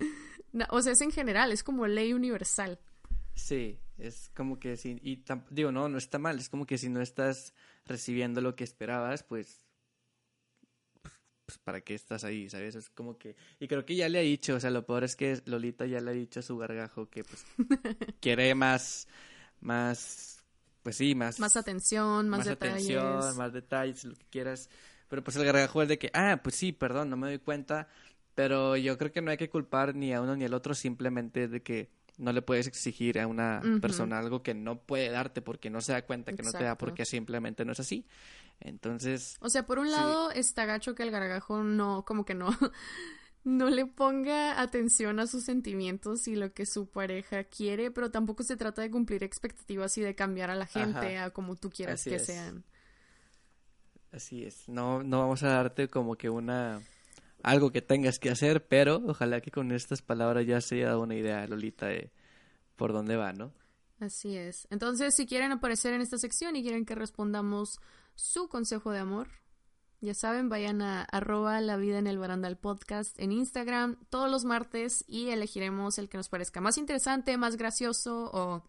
O 0.70 0.82
sea, 0.82 0.92
es 0.92 1.00
en 1.00 1.12
general, 1.12 1.52
es 1.52 1.62
como 1.62 1.86
ley 1.86 2.12
universal. 2.12 2.78
Sí, 3.34 3.78
es 3.98 4.30
como 4.34 4.58
que 4.58 4.76
si, 4.76 4.98
y 5.02 5.22
digo, 5.50 5.72
no, 5.72 5.88
no 5.88 5.98
está 5.98 6.18
mal, 6.18 6.38
es 6.38 6.48
como 6.48 6.66
que 6.66 6.78
si 6.78 6.88
no 6.88 7.00
estás 7.00 7.54
recibiendo 7.86 8.40
lo 8.40 8.56
que 8.56 8.64
esperabas, 8.64 9.22
pues, 9.22 9.64
pues, 11.46 11.58
¿para 11.58 11.80
qué 11.80 11.94
estás 11.94 12.24
ahí? 12.24 12.50
¿Sabes? 12.50 12.74
Es 12.74 12.90
como 12.90 13.16
que, 13.16 13.36
y 13.58 13.68
creo 13.68 13.86
que 13.86 13.96
ya 13.96 14.08
le 14.08 14.18
ha 14.18 14.22
dicho, 14.22 14.54
o 14.56 14.60
sea, 14.60 14.70
lo 14.70 14.84
peor 14.84 15.04
es 15.04 15.16
que 15.16 15.40
Lolita 15.46 15.86
ya 15.86 16.00
le 16.00 16.10
ha 16.10 16.14
dicho 16.14 16.40
a 16.40 16.42
su 16.42 16.58
gargajo 16.58 17.08
que, 17.08 17.24
pues, 17.24 17.44
quiere 18.20 18.54
más, 18.54 19.08
más, 19.60 20.44
pues 20.82 20.96
sí, 20.96 21.14
más. 21.14 21.40
Más 21.40 21.56
atención, 21.56 22.28
más, 22.28 22.40
más 22.40 22.46
detalles. 22.48 22.90
atención, 22.90 23.36
más 23.36 23.52
detalles, 23.52 24.04
lo 24.04 24.14
que 24.14 24.26
quieras. 24.26 24.68
Pero 25.08 25.24
pues 25.24 25.36
el 25.36 25.44
gargajo 25.44 25.82
es 25.82 25.88
de 25.88 25.98
que, 25.98 26.10
ah, 26.12 26.40
pues 26.42 26.54
sí, 26.54 26.72
perdón, 26.72 27.08
no 27.10 27.16
me 27.16 27.28
doy 27.28 27.38
cuenta, 27.38 27.88
pero 28.38 28.76
yo 28.76 28.96
creo 28.98 29.10
que 29.10 29.20
no 29.20 29.32
hay 29.32 29.36
que 29.36 29.50
culpar 29.50 29.96
ni 29.96 30.14
a 30.14 30.20
uno 30.20 30.36
ni 30.36 30.44
al 30.44 30.54
otro, 30.54 30.72
simplemente 30.72 31.48
de 31.48 31.60
que 31.60 31.90
no 32.18 32.32
le 32.32 32.40
puedes 32.40 32.68
exigir 32.68 33.18
a 33.18 33.26
una 33.26 33.60
persona 33.82 34.16
algo 34.16 34.44
que 34.44 34.54
no 34.54 34.78
puede 34.78 35.10
darte 35.10 35.42
porque 35.42 35.70
no 35.70 35.80
se 35.80 35.90
da 35.90 36.02
cuenta 36.02 36.32
que 36.32 36.44
no 36.44 36.52
te 36.52 36.62
da 36.62 36.78
porque 36.78 37.04
simplemente 37.04 37.64
no 37.64 37.72
es 37.72 37.80
así. 37.80 38.06
Entonces... 38.60 39.38
O 39.40 39.48
sea, 39.48 39.66
por 39.66 39.80
un 39.80 39.90
lado 39.90 40.30
está 40.30 40.66
gacho 40.66 40.94
que 40.94 41.02
el 41.02 41.10
gargajo 41.10 41.64
no, 41.64 42.04
como 42.04 42.24
que 42.24 42.36
no, 42.36 42.50
no 43.42 43.70
le 43.70 43.86
ponga 43.86 44.60
atención 44.60 45.18
a 45.18 45.26
sus 45.26 45.42
sentimientos 45.42 46.28
y 46.28 46.36
lo 46.36 46.52
que 46.52 46.64
su 46.64 46.88
pareja 46.88 47.42
quiere, 47.42 47.90
pero 47.90 48.12
tampoco 48.12 48.44
se 48.44 48.56
trata 48.56 48.82
de 48.82 48.90
cumplir 48.92 49.24
expectativas 49.24 49.98
y 49.98 50.02
de 50.02 50.14
cambiar 50.14 50.52
a 50.52 50.54
la 50.54 50.66
gente 50.66 51.18
a 51.18 51.30
como 51.30 51.56
tú 51.56 51.70
quieras 51.70 52.04
que 52.04 52.20
sean. 52.20 52.62
Así 54.12 54.44
es, 54.44 54.68
no, 54.68 55.02
no 55.02 55.18
vamos 55.18 55.42
a 55.42 55.48
darte 55.48 55.88
como 55.88 56.14
que 56.14 56.30
una 56.30 56.80
algo 57.42 57.70
que 57.70 57.82
tengas 57.82 58.18
que 58.18 58.30
hacer, 58.30 58.66
pero 58.66 59.02
ojalá 59.06 59.40
que 59.40 59.50
con 59.50 59.72
estas 59.72 60.02
palabras 60.02 60.46
ya 60.46 60.60
se 60.60 60.76
haya 60.76 60.88
dado 60.88 61.02
una 61.02 61.14
idea, 61.14 61.46
Lolita, 61.46 61.86
de 61.86 62.10
por 62.76 62.92
dónde 62.92 63.16
va, 63.16 63.32
¿no? 63.32 63.52
Así 64.00 64.36
es. 64.36 64.68
Entonces, 64.70 65.14
si 65.14 65.26
quieren 65.26 65.52
aparecer 65.52 65.92
en 65.92 66.00
esta 66.00 66.18
sección 66.18 66.56
y 66.56 66.62
quieren 66.62 66.84
que 66.84 66.94
respondamos 66.94 67.80
su 68.14 68.48
consejo 68.48 68.92
de 68.92 69.00
amor, 69.00 69.28
ya 70.00 70.14
saben, 70.14 70.48
vayan 70.48 70.80
a 70.80 71.02
arroba 71.02 71.60
la 71.60 71.76
vida 71.76 71.98
en 71.98 72.06
el 72.06 72.18
barandal 72.18 72.56
podcast 72.56 73.18
en 73.18 73.32
Instagram 73.32 73.96
todos 74.10 74.30
los 74.30 74.44
martes 74.44 75.04
y 75.08 75.30
elegiremos 75.30 75.98
el 75.98 76.08
que 76.08 76.16
nos 76.16 76.28
parezca 76.28 76.60
más 76.60 76.78
interesante, 76.78 77.36
más 77.36 77.56
gracioso 77.56 78.30
o 78.32 78.62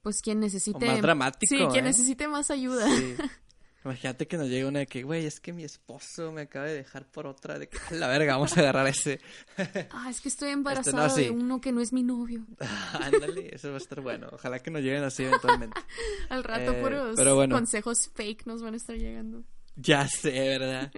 pues 0.00 0.22
quien 0.22 0.40
necesite... 0.40 0.86
más 0.86 1.02
dramático. 1.02 1.54
Sí, 1.54 1.66
quien 1.70 1.84
¿eh? 1.84 1.88
necesite 1.88 2.28
más 2.28 2.50
ayuda. 2.50 2.88
Sí. 2.88 3.16
Imagínate 3.86 4.26
que 4.26 4.36
nos 4.36 4.48
llegue 4.48 4.64
una 4.64 4.80
de 4.80 4.88
que, 4.88 5.04
güey, 5.04 5.26
es 5.26 5.38
que 5.38 5.52
mi 5.52 5.62
esposo 5.62 6.32
me 6.32 6.40
acaba 6.40 6.66
de 6.66 6.74
dejar 6.74 7.06
por 7.06 7.28
otra, 7.28 7.56
de 7.56 7.68
que 7.68 7.78
la 7.92 8.08
verga, 8.08 8.34
vamos 8.34 8.56
a 8.56 8.60
agarrar 8.60 8.88
ese. 8.88 9.20
ah, 9.92 10.10
es 10.10 10.20
que 10.20 10.28
estoy 10.28 10.48
este, 10.48 10.54
embarazada 10.54 11.14
de 11.14 11.30
uno 11.30 11.60
que 11.60 11.70
no 11.70 11.80
es 11.80 11.92
mi 11.92 12.02
novio. 12.02 12.44
Ándale, 13.00 13.54
eso 13.54 13.68
va 13.68 13.74
a 13.74 13.78
estar 13.78 14.00
bueno. 14.00 14.28
Ojalá 14.32 14.58
que 14.58 14.72
nos 14.72 14.82
lleguen 14.82 15.04
así 15.04 15.22
eventualmente. 15.22 15.80
Al 16.30 16.42
rato 16.42 16.72
eh, 16.72 16.82
puros 16.82 17.16
consejos 17.48 18.10
fake 18.12 18.46
nos 18.46 18.60
van 18.60 18.74
a 18.74 18.76
estar 18.76 18.96
llegando. 18.96 19.44
Ya 19.76 20.08
sé, 20.08 20.32
¿verdad? 20.32 20.90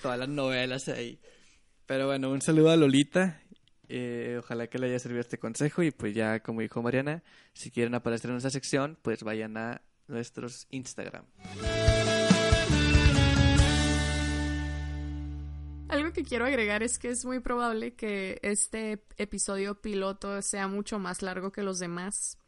Todas 0.00 0.20
las 0.20 0.28
novelas 0.28 0.86
ahí. 0.86 1.18
Pero 1.86 2.06
bueno, 2.06 2.30
un 2.30 2.40
saludo 2.40 2.70
a 2.70 2.76
Lolita. 2.76 3.42
Eh, 3.88 4.36
ojalá 4.38 4.68
que 4.68 4.78
le 4.78 4.86
haya 4.86 5.00
servido 5.00 5.22
este 5.22 5.38
consejo 5.38 5.82
y 5.82 5.90
pues 5.90 6.14
ya 6.14 6.38
como 6.38 6.60
dijo 6.60 6.82
Mariana, 6.82 7.24
si 7.52 7.72
quieren 7.72 7.96
aparecer 7.96 8.30
en 8.30 8.36
esa 8.36 8.50
sección, 8.50 8.96
pues 9.02 9.24
vayan 9.24 9.56
a 9.56 9.82
nuestros 10.06 10.68
Instagram. 10.70 11.24
Algo 16.08 16.14
que 16.14 16.24
quiero 16.24 16.46
agregar 16.46 16.82
es 16.82 16.98
que 16.98 17.10
es 17.10 17.26
muy 17.26 17.40
probable 17.40 17.92
que 17.92 18.38
este 18.42 19.04
episodio 19.18 19.78
piloto 19.78 20.40
sea 20.40 20.66
mucho 20.66 20.98
más 20.98 21.20
largo 21.20 21.52
que 21.52 21.62
los 21.62 21.78
demás. 21.78 22.38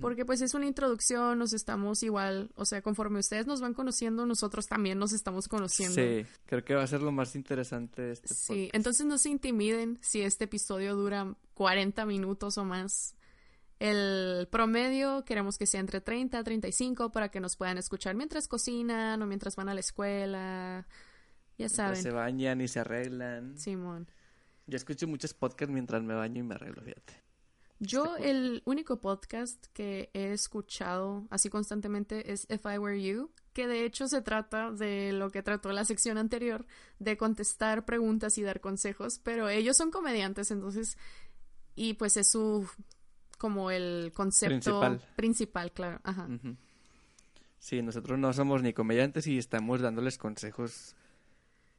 Porque 0.00 0.24
pues 0.24 0.40
es 0.40 0.54
una 0.54 0.66
introducción, 0.66 1.38
nos 1.38 1.52
estamos 1.52 2.02
igual, 2.02 2.50
o 2.56 2.64
sea, 2.64 2.82
conforme 2.82 3.20
ustedes 3.20 3.46
nos 3.46 3.60
van 3.60 3.72
conociendo, 3.72 4.26
nosotros 4.26 4.66
también 4.66 4.98
nos 4.98 5.12
estamos 5.12 5.46
conociendo. 5.46 5.94
Sí, 5.94 6.26
creo 6.46 6.64
que 6.64 6.74
va 6.74 6.82
a 6.82 6.86
ser 6.88 7.02
lo 7.02 7.12
más 7.12 7.36
interesante 7.36 8.02
de 8.02 8.12
este 8.12 8.34
Sí, 8.34 8.68
entonces 8.72 9.06
no 9.06 9.16
se 9.16 9.28
intimiden 9.28 9.98
si 10.02 10.22
este 10.22 10.44
episodio 10.44 10.96
dura 10.96 11.36
40 11.54 12.04
minutos 12.04 12.58
o 12.58 12.64
más. 12.64 13.14
El 13.78 14.48
promedio 14.50 15.24
queremos 15.24 15.56
que 15.56 15.66
sea 15.66 15.78
entre 15.78 16.00
30 16.00 16.38
a 16.38 16.42
35 16.42 17.12
para 17.12 17.28
que 17.28 17.38
nos 17.38 17.56
puedan 17.56 17.78
escuchar 17.78 18.16
mientras 18.16 18.48
cocinan 18.48 19.22
o 19.22 19.26
mientras 19.26 19.54
van 19.54 19.68
a 19.68 19.74
la 19.74 19.80
escuela. 19.80 20.86
Ya 21.58 21.68
saben. 21.68 21.96
se 22.02 22.10
bañan 22.10 22.60
y 22.60 22.68
se 22.68 22.80
arreglan. 22.80 23.58
Simón. 23.58 24.08
Yo 24.66 24.76
escucho 24.76 25.06
muchos 25.06 25.32
podcasts 25.32 25.72
mientras 25.72 26.02
me 26.02 26.14
baño 26.14 26.40
y 26.40 26.42
me 26.42 26.54
arreglo, 26.54 26.82
fíjate. 26.82 27.26
Yo 27.78 28.16
el 28.16 28.62
único 28.64 29.00
podcast 29.00 29.66
que 29.74 30.10
he 30.14 30.32
escuchado 30.32 31.26
así 31.30 31.50
constantemente 31.50 32.32
es 32.32 32.46
If 32.50 32.64
I 32.64 32.78
Were 32.78 33.02
You, 33.02 33.30
que 33.52 33.66
de 33.66 33.84
hecho 33.84 34.08
se 34.08 34.22
trata 34.22 34.70
de 34.70 35.12
lo 35.12 35.30
que 35.30 35.42
trató 35.42 35.70
la 35.72 35.84
sección 35.84 36.16
anterior, 36.16 36.66
de 36.98 37.18
contestar 37.18 37.84
preguntas 37.84 38.38
y 38.38 38.42
dar 38.42 38.60
consejos, 38.60 39.20
pero 39.22 39.50
ellos 39.50 39.76
son 39.76 39.90
comediantes, 39.90 40.50
entonces, 40.50 40.96
y 41.74 41.94
pues 41.94 42.16
es 42.16 42.30
su, 42.30 42.66
como 43.36 43.70
el 43.70 44.10
concepto 44.14 44.80
Principal. 44.80 45.02
principal, 45.14 45.72
claro. 45.72 46.00
Ajá. 46.02 46.28
Sí, 47.58 47.82
nosotros 47.82 48.18
no 48.18 48.32
somos 48.32 48.62
ni 48.62 48.72
comediantes 48.72 49.26
y 49.26 49.36
estamos 49.36 49.82
dándoles 49.82 50.16
consejos. 50.16 50.96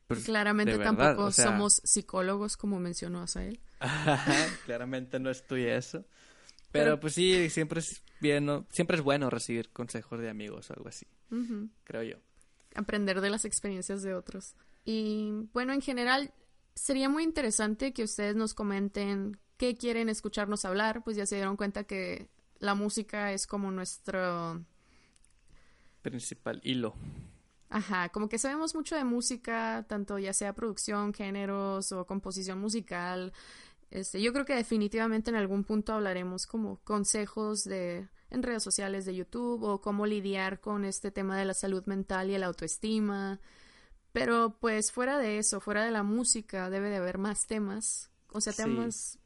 Pues, 0.07 0.23
Claramente 0.23 0.77
verdad, 0.77 0.95
tampoco 0.95 1.27
o 1.27 1.31
sea, 1.31 1.45
somos 1.45 1.81
psicólogos, 1.83 2.57
como 2.57 2.79
mencionó 2.79 3.21
Asael. 3.21 3.59
Claramente 4.65 5.19
no 5.19 5.29
estudié 5.29 5.75
eso. 5.77 6.05
Pero, 6.71 6.85
Pero- 6.85 6.99
pues 6.99 7.13
sí, 7.13 7.49
siempre 7.49 7.79
es 7.79 8.03
bien, 8.19 8.45
¿no? 8.45 8.65
siempre 8.71 8.97
es 8.97 9.03
bueno 9.03 9.29
recibir 9.29 9.69
consejos 9.69 10.19
de 10.19 10.29
amigos 10.29 10.69
o 10.69 10.73
algo 10.73 10.89
así, 10.89 11.05
creo 11.83 12.03
yo. 12.03 12.17
aprender 12.75 13.21
de 13.21 13.29
las 13.29 13.45
experiencias 13.45 14.01
de 14.01 14.13
otros. 14.13 14.55
Y 14.85 15.31
bueno, 15.53 15.73
en 15.73 15.81
general 15.81 16.33
sería 16.75 17.09
muy 17.09 17.23
interesante 17.23 17.93
que 17.93 18.03
ustedes 18.03 18.35
nos 18.35 18.53
comenten 18.53 19.37
qué 19.57 19.77
quieren 19.77 20.09
escucharnos 20.09 20.65
hablar, 20.65 21.03
pues 21.03 21.17
ya 21.17 21.25
se 21.25 21.35
dieron 21.35 21.57
cuenta 21.57 21.83
que 21.85 22.29
la 22.59 22.75
música 22.75 23.33
es 23.33 23.47
como 23.47 23.71
nuestro, 23.71 24.63
Principal 26.01 26.61
hilo. 26.63 26.93
Ajá, 27.69 28.09
como 28.09 28.29
que 28.29 28.37
sabemos 28.37 28.75
mucho 28.75 28.95
de 28.95 29.03
música, 29.03 29.85
tanto 29.87 30.17
ya 30.19 30.33
sea 30.33 30.53
producción, 30.53 31.13
géneros 31.13 31.91
o 31.91 32.05
composición 32.05 32.59
musical. 32.59 33.33
Este, 33.89 34.21
yo 34.21 34.33
creo 34.33 34.45
que 34.45 34.55
definitivamente 34.55 35.29
en 35.29 35.37
algún 35.37 35.63
punto 35.63 35.93
hablaremos 35.93 36.45
como 36.45 36.77
consejos 36.83 37.63
de 37.63 38.07
en 38.29 38.43
redes 38.43 38.61
sociales 38.63 39.05
de 39.05 39.15
YouTube 39.15 39.63
o 39.63 39.79
cómo 39.79 40.05
lidiar 40.05 40.59
con 40.59 40.83
este 40.83 41.11
tema 41.11 41.37
de 41.37 41.45
la 41.45 41.53
salud 41.53 41.85
mental 41.85 42.29
y 42.29 42.35
el 42.35 42.43
autoestima. 42.43 43.39
Pero 44.11 44.57
pues 44.59 44.91
fuera 44.91 45.17
de 45.17 45.37
eso, 45.37 45.59
fuera 45.61 45.85
de 45.85 45.91
la 45.91 46.03
música, 46.03 46.69
debe 46.69 46.89
de 46.89 46.97
haber 46.97 47.17
más 47.19 47.47
temas, 47.47 48.11
o 48.31 48.41
sea, 48.41 48.51
Sí. 48.51 48.63
temas 48.63 49.19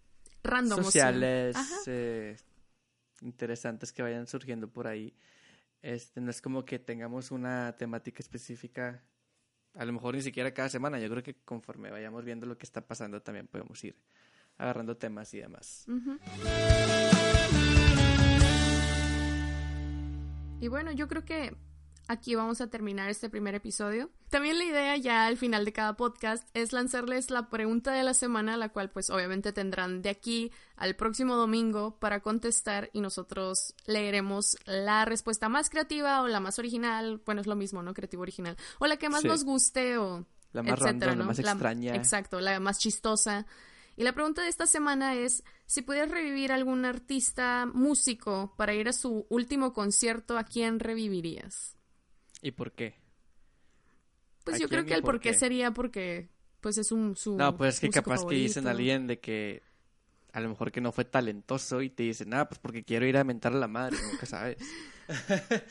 random. 0.44 0.80
o 0.80 0.84
sea. 0.84 1.08
Sociales, 1.12 1.56
eh, 1.88 2.38
interesantes 3.22 3.92
que 3.92 4.04
vayan 4.04 4.28
surgiendo 4.28 4.68
por 4.70 4.88
ahí. 4.88 5.16
Este, 5.82 6.22
no 6.22 6.30
es 6.30 6.42
como 6.42 6.64
que 6.64 6.80
tengamos 6.80 7.32
una 7.32 7.76
temática 7.78 8.20
específica, 8.20 9.04
a 9.74 9.86
lo 9.86 9.94
mejor 9.94 10.16
ni 10.16 10.22
siquiera 10.22 10.54
cada 10.54 10.70
semana. 10.70 11.00
Yo 11.00 11.10
creo 11.10 11.24
que 11.24 11.36
conforme 11.44 11.90
vayamos 11.90 12.24
viendo 12.24 12.46
lo 12.46 12.58
que 12.58 12.66
está 12.66 12.86
pasando, 12.86 13.22
también 13.22 13.48
podemos 13.48 13.84
ir 13.84 13.96
agarrando 14.58 14.98
temas 14.98 15.34
y 15.34 15.40
demás. 15.40 15.88
Y 20.60 20.68
bueno, 20.68 20.92
yo 20.92 21.08
creo 21.08 21.26
que 21.26 21.56
aquí 22.12 22.36
vamos 22.36 22.62
a 22.62 22.68
terminar 22.70 23.10
este 23.10 23.30
primer 23.30 23.56
episodio. 23.56 24.10
También 24.30 24.58
la 24.58 24.64
idea 24.66 24.96
ya 24.98 25.26
al 25.26 25.38
final 25.38 25.66
de 25.66 25.74
cada 25.74 25.96
podcast 25.98 26.48
es 26.54 26.72
lanzarles 26.74 27.30
la 27.32 27.50
pregunta 27.50 27.92
de 27.92 28.04
la 28.04 28.14
semana, 28.14 28.56
la 28.58 28.70
cual 28.70 28.90
pues 28.90 29.10
obviamente 29.10 29.52
tendrán 29.54 30.02
de 30.02 30.10
aquí 30.10 30.52
al 30.76 30.96
próximo 30.96 31.36
domingo 31.36 31.98
para 32.00 32.22
contestar 32.22 32.90
y 32.94 33.02
nosotros 33.02 33.74
leeremos 33.86 34.56
la 34.66 35.06
respuesta 35.06 35.50
más 35.50 35.70
creativa 35.70 36.22
o 36.22 36.28
la 36.28 36.40
más 36.40 36.60
original, 36.60 37.22
bueno 37.26 37.42
es 37.42 37.48
lo 37.48 37.56
mismo, 37.56 37.84
¿no? 37.84 37.94
Creativo 37.94 38.22
original, 38.22 38.56
o 38.80 38.88
la 38.88 38.98
que 38.98 39.10
más 39.10 39.22
Sí. 39.22 39.28
nos 39.28 39.44
guste 39.44 39.98
o 39.98 40.26
La 40.54 40.64
más 40.64 40.74
etcétera, 40.80 41.08
random, 41.12 41.20
la 41.20 41.26
más 41.26 41.40
extraña. 41.40 41.96
exacto, 41.96 42.40
la 42.40 42.60
más 42.60 42.78
chistosa. 42.80 43.46
Y 43.98 44.04
la 44.04 44.14
pregunta 44.14 44.42
de 44.42 44.48
esta 44.48 44.66
semana 44.66 45.16
es, 45.16 45.44
si 45.66 45.82
pudieras 45.82 46.10
revivir 46.10 46.54
algún 46.54 46.86
artista 46.86 47.68
músico 47.74 48.54
para 48.58 48.74
ir 48.74 48.88
a 48.88 48.94
su 48.94 49.26
último 49.30 49.74
concierto, 49.74 50.38
¿a 50.38 50.46
quién 50.46 50.80
revivirías? 50.80 51.76
¿Y 52.42 52.52
por 52.52 52.72
qué? 52.72 52.96
Pues 54.44 54.58
¿A 54.58 54.60
yo 54.60 54.68
creo 54.68 54.86
que 54.86 54.96
el 54.96 55.02
por 55.02 55.20
qué 55.20 55.34
sería 55.34 55.72
porque 55.72 56.30
pues 56.62 56.78
es 56.78 56.92
un 56.92 57.16
su 57.16 57.38
No, 57.38 57.56
pues 57.58 57.76
es 57.76 57.80
que 57.80 57.90
capaz 57.90 58.26
que 58.26 58.36
dicen 58.36 58.68
a 58.68 58.72
alguien 58.72 59.08
de 59.08 59.20
que 59.20 59.62
a 60.34 60.40
lo 60.40 60.50
mejor 60.50 60.72
que 60.72 60.82
no 60.82 60.92
fue 60.92 61.06
talentoso 61.06 61.82
y 61.82 61.90
te 61.90 62.04
dicen, 62.04 62.34
ah, 62.34 62.48
pues 62.48 62.60
porque 62.60 62.84
quiero 62.84 63.06
ir 63.06 63.18
a 63.18 63.24
mentar 63.24 63.54
a 63.54 63.58
la 63.58 63.68
madre, 63.68 63.98
nunca 64.12 64.26
sabes. 64.26 64.58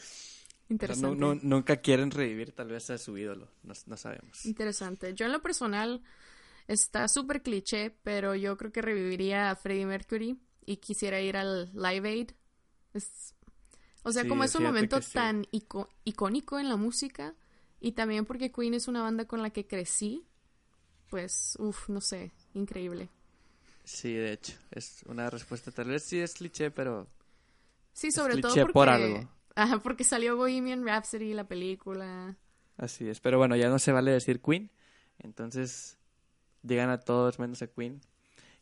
O 0.83 0.95
sea, 0.95 0.95
Interesante. 0.97 1.21
no- 1.21 1.35
no- 1.35 1.41
nunca 1.43 1.77
quieren 1.79 2.11
revivir 2.12 2.53
tal 2.53 2.68
vez 2.68 2.91
a 2.91 2.97
su 2.99 3.18
ídolo, 3.18 3.49
no, 3.64 3.75
no 3.87 3.97
sabemos. 3.97 4.45
Interesante. 4.47 5.14
Yo 5.14 5.27
en 5.27 5.33
lo 5.33 5.43
personal 5.43 6.03
está 6.68 7.09
súper 7.09 7.43
cliché, 7.43 7.91
pero 8.03 8.35
yo 8.37 8.57
creo 8.57 8.73
que 8.73 8.83
reviviría 8.83 9.51
a 9.51 9.57
Freddie 9.57 9.87
Mercury 9.87 10.39
y 10.64 10.77
quisiera 10.79 11.21
ir 11.21 11.37
al 11.37 11.73
Live 11.75 12.09
Aid. 12.09 12.31
Es- 12.95 13.35
o 14.03 14.13
sea, 14.13 14.23
Sí, 14.23 14.29
como 14.29 14.45
es 14.45 14.55
un 14.55 14.65
momento 14.65 15.01
sí. 15.01 15.11
tan 15.13 15.45
ico- 15.53 15.89
icónico 16.05 16.59
en 16.59 16.69
la 16.69 16.77
música 16.77 17.35
y 17.81 17.93
también 17.93 18.27
porque 18.27 18.53
Queen 18.53 18.75
es 18.75 18.89
una 18.89 19.03
banda 19.03 19.27
con 19.27 19.43
la 19.43 19.51
que 19.51 19.67
crecí, 19.67 20.25
pues, 21.11 21.57
uff, 21.61 21.89
no 21.91 22.01
sé, 22.01 22.33
increíble. 22.55 23.11
Sí, 23.85 24.15
de 24.15 24.33
hecho, 24.33 24.55
es 24.71 25.03
una 25.07 25.29
respuesta 25.31 25.71
tal 25.73 25.89
vez 25.89 26.05
sí 26.05 26.21
es 26.21 26.35
cliché, 26.35 26.71
pero 26.71 27.09
Sí, 27.93 28.11
Es 28.13 28.13
sobre 28.13 28.39
todo 28.39 28.59
cliché 28.59 28.61
porque... 28.61 28.73
por 28.73 28.89
algo. 28.91 29.31
Ajá, 29.57 29.79
porque 29.83 30.05
salió 30.05 30.37
Bohemian 30.37 30.85
Rhapsody, 30.87 31.35
la 31.35 31.47
película. 31.49 32.37
así 32.77 33.09
es. 33.09 33.21
Pero 33.21 33.39
bueno, 33.39 33.57
ya 33.57 33.69
no 33.69 33.79
se 33.79 33.93
vale 33.93 34.11
decir 34.13 34.41
Queen, 34.41 34.71
entonces 35.19 35.99
digan 36.63 36.91
a 36.91 37.01
todos 37.01 37.39
menos 37.41 37.63
a 37.63 37.69
Queen. 37.69 38.01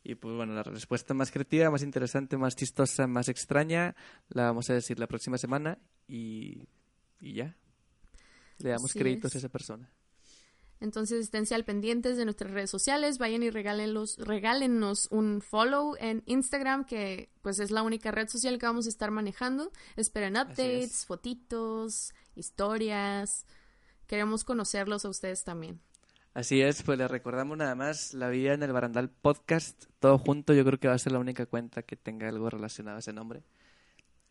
Y 0.03 0.15
pues 0.15 0.35
bueno, 0.35 0.53
la 0.53 0.63
respuesta 0.63 1.13
más 1.13 1.31
creativa, 1.31 1.69
más 1.69 1.83
interesante, 1.83 2.37
más 2.37 2.55
chistosa, 2.55 3.05
más 3.07 3.27
extraña, 3.27 3.95
la 4.29 4.43
vamos 4.43 4.69
a 4.69 4.73
decir 4.73 4.97
la 4.97 5.07
próxima 5.07 5.37
semana 5.37 5.77
y, 6.07 6.67
y 7.19 7.33
ya. 7.33 7.57
Le 8.59 8.69
damos 8.69 8.91
Así 8.91 8.99
créditos 8.99 9.31
es. 9.31 9.35
a 9.35 9.37
esa 9.39 9.49
persona. 9.49 9.89
Entonces, 10.81 11.19
esténse 11.19 11.55
al 11.55 11.65
pendientes 11.65 12.15
de 12.15 12.23
nuestras 12.23 12.51
redes 12.51 12.69
sociales, 12.69 13.17
vayan 13.17 13.43
y 13.43 13.49
regálenlos, 13.49 14.17
regálennos 14.17 15.09
un 15.11 15.41
follow 15.41 15.95
en 15.99 16.23
Instagram, 16.25 16.85
que 16.85 17.29
pues 17.41 17.59
es 17.59 17.69
la 17.69 17.83
única 17.83 18.11
red 18.11 18.29
social 18.29 18.57
que 18.57 18.65
vamos 18.65 18.85
a 18.85 18.89
estar 18.89 19.11
manejando. 19.11 19.71
Esperen 19.97 20.37
updates, 20.37 20.91
es. 20.91 21.05
fotitos, 21.05 22.13
historias. 22.35 23.45
Queremos 24.07 24.45
conocerlos 24.45 25.03
a 25.03 25.09
ustedes 25.09 25.43
también. 25.43 25.81
Así 26.33 26.61
es, 26.61 26.83
pues 26.83 26.97
les 26.97 27.09
recordamos 27.09 27.57
nada 27.57 27.73
más 27.75 28.13
la 28.13 28.29
vida 28.29 28.53
en 28.53 28.61
el 28.63 28.71
barandal 28.71 29.09
podcast, 29.09 29.85
todo 29.99 30.17
junto, 30.19 30.53
yo 30.53 30.63
creo 30.63 30.79
que 30.79 30.87
va 30.87 30.93
a 30.93 30.99
ser 30.99 31.11
la 31.11 31.19
única 31.19 31.45
cuenta 31.47 31.81
que 31.81 31.95
tenga 31.95 32.29
algo 32.29 32.49
relacionado 32.49 32.97
a 32.97 32.99
ese 32.99 33.13
nombre. 33.13 33.43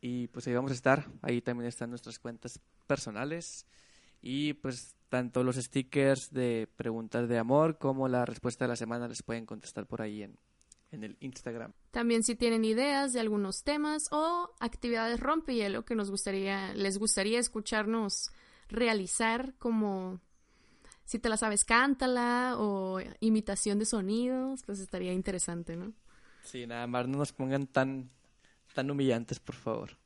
Y 0.01 0.29
pues 0.29 0.47
ahí 0.47 0.55
vamos 0.55 0.71
a 0.71 0.75
estar, 0.75 1.07
ahí 1.23 1.43
también 1.43 1.69
están 1.69 1.91
nuestras 1.91 2.21
cuentas 2.21 2.61
personales 2.87 3.67
y 4.23 4.53
pues 4.55 4.95
tanto 5.09 5.43
los 5.43 5.57
stickers 5.57 6.33
de 6.33 6.69
preguntas 6.77 7.29
de 7.29 7.39
amor 7.39 7.79
como 7.79 8.09
la 8.09 8.25
respuesta 8.25 8.65
de 8.65 8.69
la 8.69 8.77
semana 8.77 9.09
les 9.09 9.23
pueden 9.23 9.45
contestar 9.45 9.87
por 9.87 10.01
ahí 10.01 10.23
en, 10.23 10.39
en 10.93 11.03
el 11.03 11.17
Instagram. 11.21 11.73
También 11.91 12.23
si 12.23 12.37
tienen 12.37 12.65
ideas 12.65 13.13
de 13.13 13.21
algunos 13.21 13.65
temas 13.65 14.05
o 14.13 14.55
actividades 14.61 15.19
rompehielo 15.19 15.85
que 15.85 15.97
nos 15.97 16.11
gustaría, 16.11 16.73
les 16.75 16.99
gustaría 16.99 17.41
escucharnos 17.41 18.31
realizar 18.69 19.55
como 19.59 20.21
si 21.09 21.19
te 21.19 21.31
la 21.31 21.39
sabes, 21.39 21.65
cántala 21.65 22.57
o 22.59 23.01
imitación 23.21 23.79
de 23.79 23.87
sonidos, 23.87 24.63
pues 24.67 24.79
estaría 24.79 25.15
interesante, 25.15 25.75
¿no? 25.75 25.95
Sí, 26.45 26.67
nada 26.67 26.87
más 26.87 27.09
no 27.09 27.17
nos 27.17 27.33
pongan 27.33 27.67
tan, 27.67 28.11
tan 28.75 28.91
humillantes, 28.91 29.41
por 29.41 29.55
favor. 29.55 29.97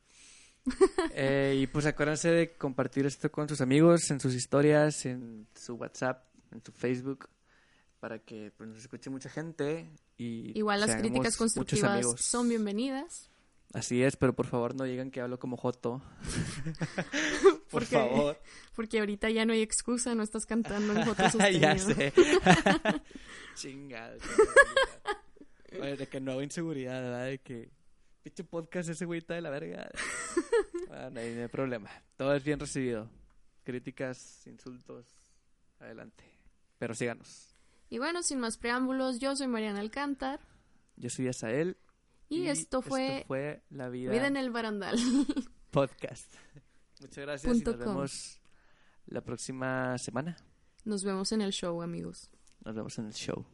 Eh, 1.15 1.59
y 1.61 1.67
pues 1.67 1.87
acuérdense 1.87 2.31
de 2.31 2.57
compartir 2.57 3.05
esto 3.05 3.33
con 3.33 3.49
sus 3.49 3.61
amigos, 3.61 4.09
en 4.13 4.21
sus 4.21 4.33
historias, 4.33 5.05
en 5.05 5.49
su 5.57 5.75
WhatsApp, 5.75 6.25
en 6.53 6.63
su 6.65 6.71
Facebook, 6.71 7.29
para 7.99 8.21
que 8.21 8.53
pues, 8.57 8.69
nos 8.69 8.79
escuche 8.79 9.11
mucha 9.11 9.29
gente. 9.29 9.91
Y 10.17 10.57
Igual 10.57 10.81
las 10.81 10.95
críticas 10.95 11.37
constructivas 11.37 12.07
son 12.17 12.49
bienvenidas. 12.49 13.32
Así 13.75 14.03
es, 14.03 14.17
pero 14.17 14.35
por 14.35 14.47
favor 14.47 14.75
no 14.75 14.85
digan 14.85 15.11
que 15.11 15.21
hablo 15.23 15.39
como 15.39 15.57
Joto. 15.57 16.03
por 17.43 17.61
Porque- 17.71 17.87
favor. 17.87 18.39
Porque 18.77 18.99
ahorita 18.99 19.31
ya 19.31 19.45
no 19.47 19.53
hay 19.55 19.63
excusa, 19.63 20.15
no 20.15 20.23
estás 20.23 20.45
cantando 20.47 20.93
en 20.95 21.05
fotos 21.07 21.33
ya 21.61 21.79
sé. 21.79 22.13
Chingado. 23.55 24.19
Oye, 25.81 25.97
de 25.97 26.07
que 26.07 26.21
no 26.21 26.33
hago 26.33 26.43
inseguridad, 26.43 27.01
¿verdad? 27.01 27.27
De 27.27 27.39
que 27.39 27.71
pinche 28.23 28.45
podcast 28.45 28.89
ese 28.91 29.05
güey 29.07 29.19
está 29.19 29.35
de 29.35 29.41
la 29.43 29.51
verga. 29.51 29.91
Ah, 30.91 31.09
no, 31.11 31.21
hay, 31.21 31.35
no 31.35 31.43
hay 31.43 31.49
problema. 31.49 31.91
Todo 32.17 32.35
es 32.35 32.45
bien 32.45 32.61
recibido. 32.61 33.09
Críticas, 33.65 34.47
insultos, 34.47 35.07
adelante. 35.81 36.25
Pero 36.79 36.95
síganos. 36.95 37.55
Y 37.89 37.99
bueno, 37.99 38.23
sin 38.23 38.39
más 38.41 38.59
preámbulos, 38.59 39.19
yo 39.19 39.35
soy 39.37 39.47
Mariana 39.49 39.81
Alcántar 39.81 40.41
Yo 40.97 41.09
soy 41.11 41.29
Asael. 41.29 41.77
Y, 42.33 42.49
esto 42.49 42.81
fue, 42.81 43.25
fue 43.27 43.63
La 43.69 43.91
Vida, 43.91 44.11
Vida 44.11 44.27
en 44.27 44.39
el 44.39 44.51
Barandal. 44.51 44.97
Podcast. 45.71 46.33
Muchas 47.01 47.25
gracias 47.25 47.45
y 47.45 47.61
Punto 47.61 47.73
nos 47.73 47.85
com. 47.85 47.95
vemos 47.95 48.41
la 49.07 49.21
próxima 49.21 49.99
semana. 49.99 50.37
Nos 50.85 51.05
vemos 51.05 51.31
en 51.33 51.43
el 51.43 51.53
show, 51.53 51.83
amigos. 51.83 52.31
Nos 52.65 52.75
vemos 52.75 52.99
en 52.99 53.07
el 53.07 53.13
show. 53.13 53.45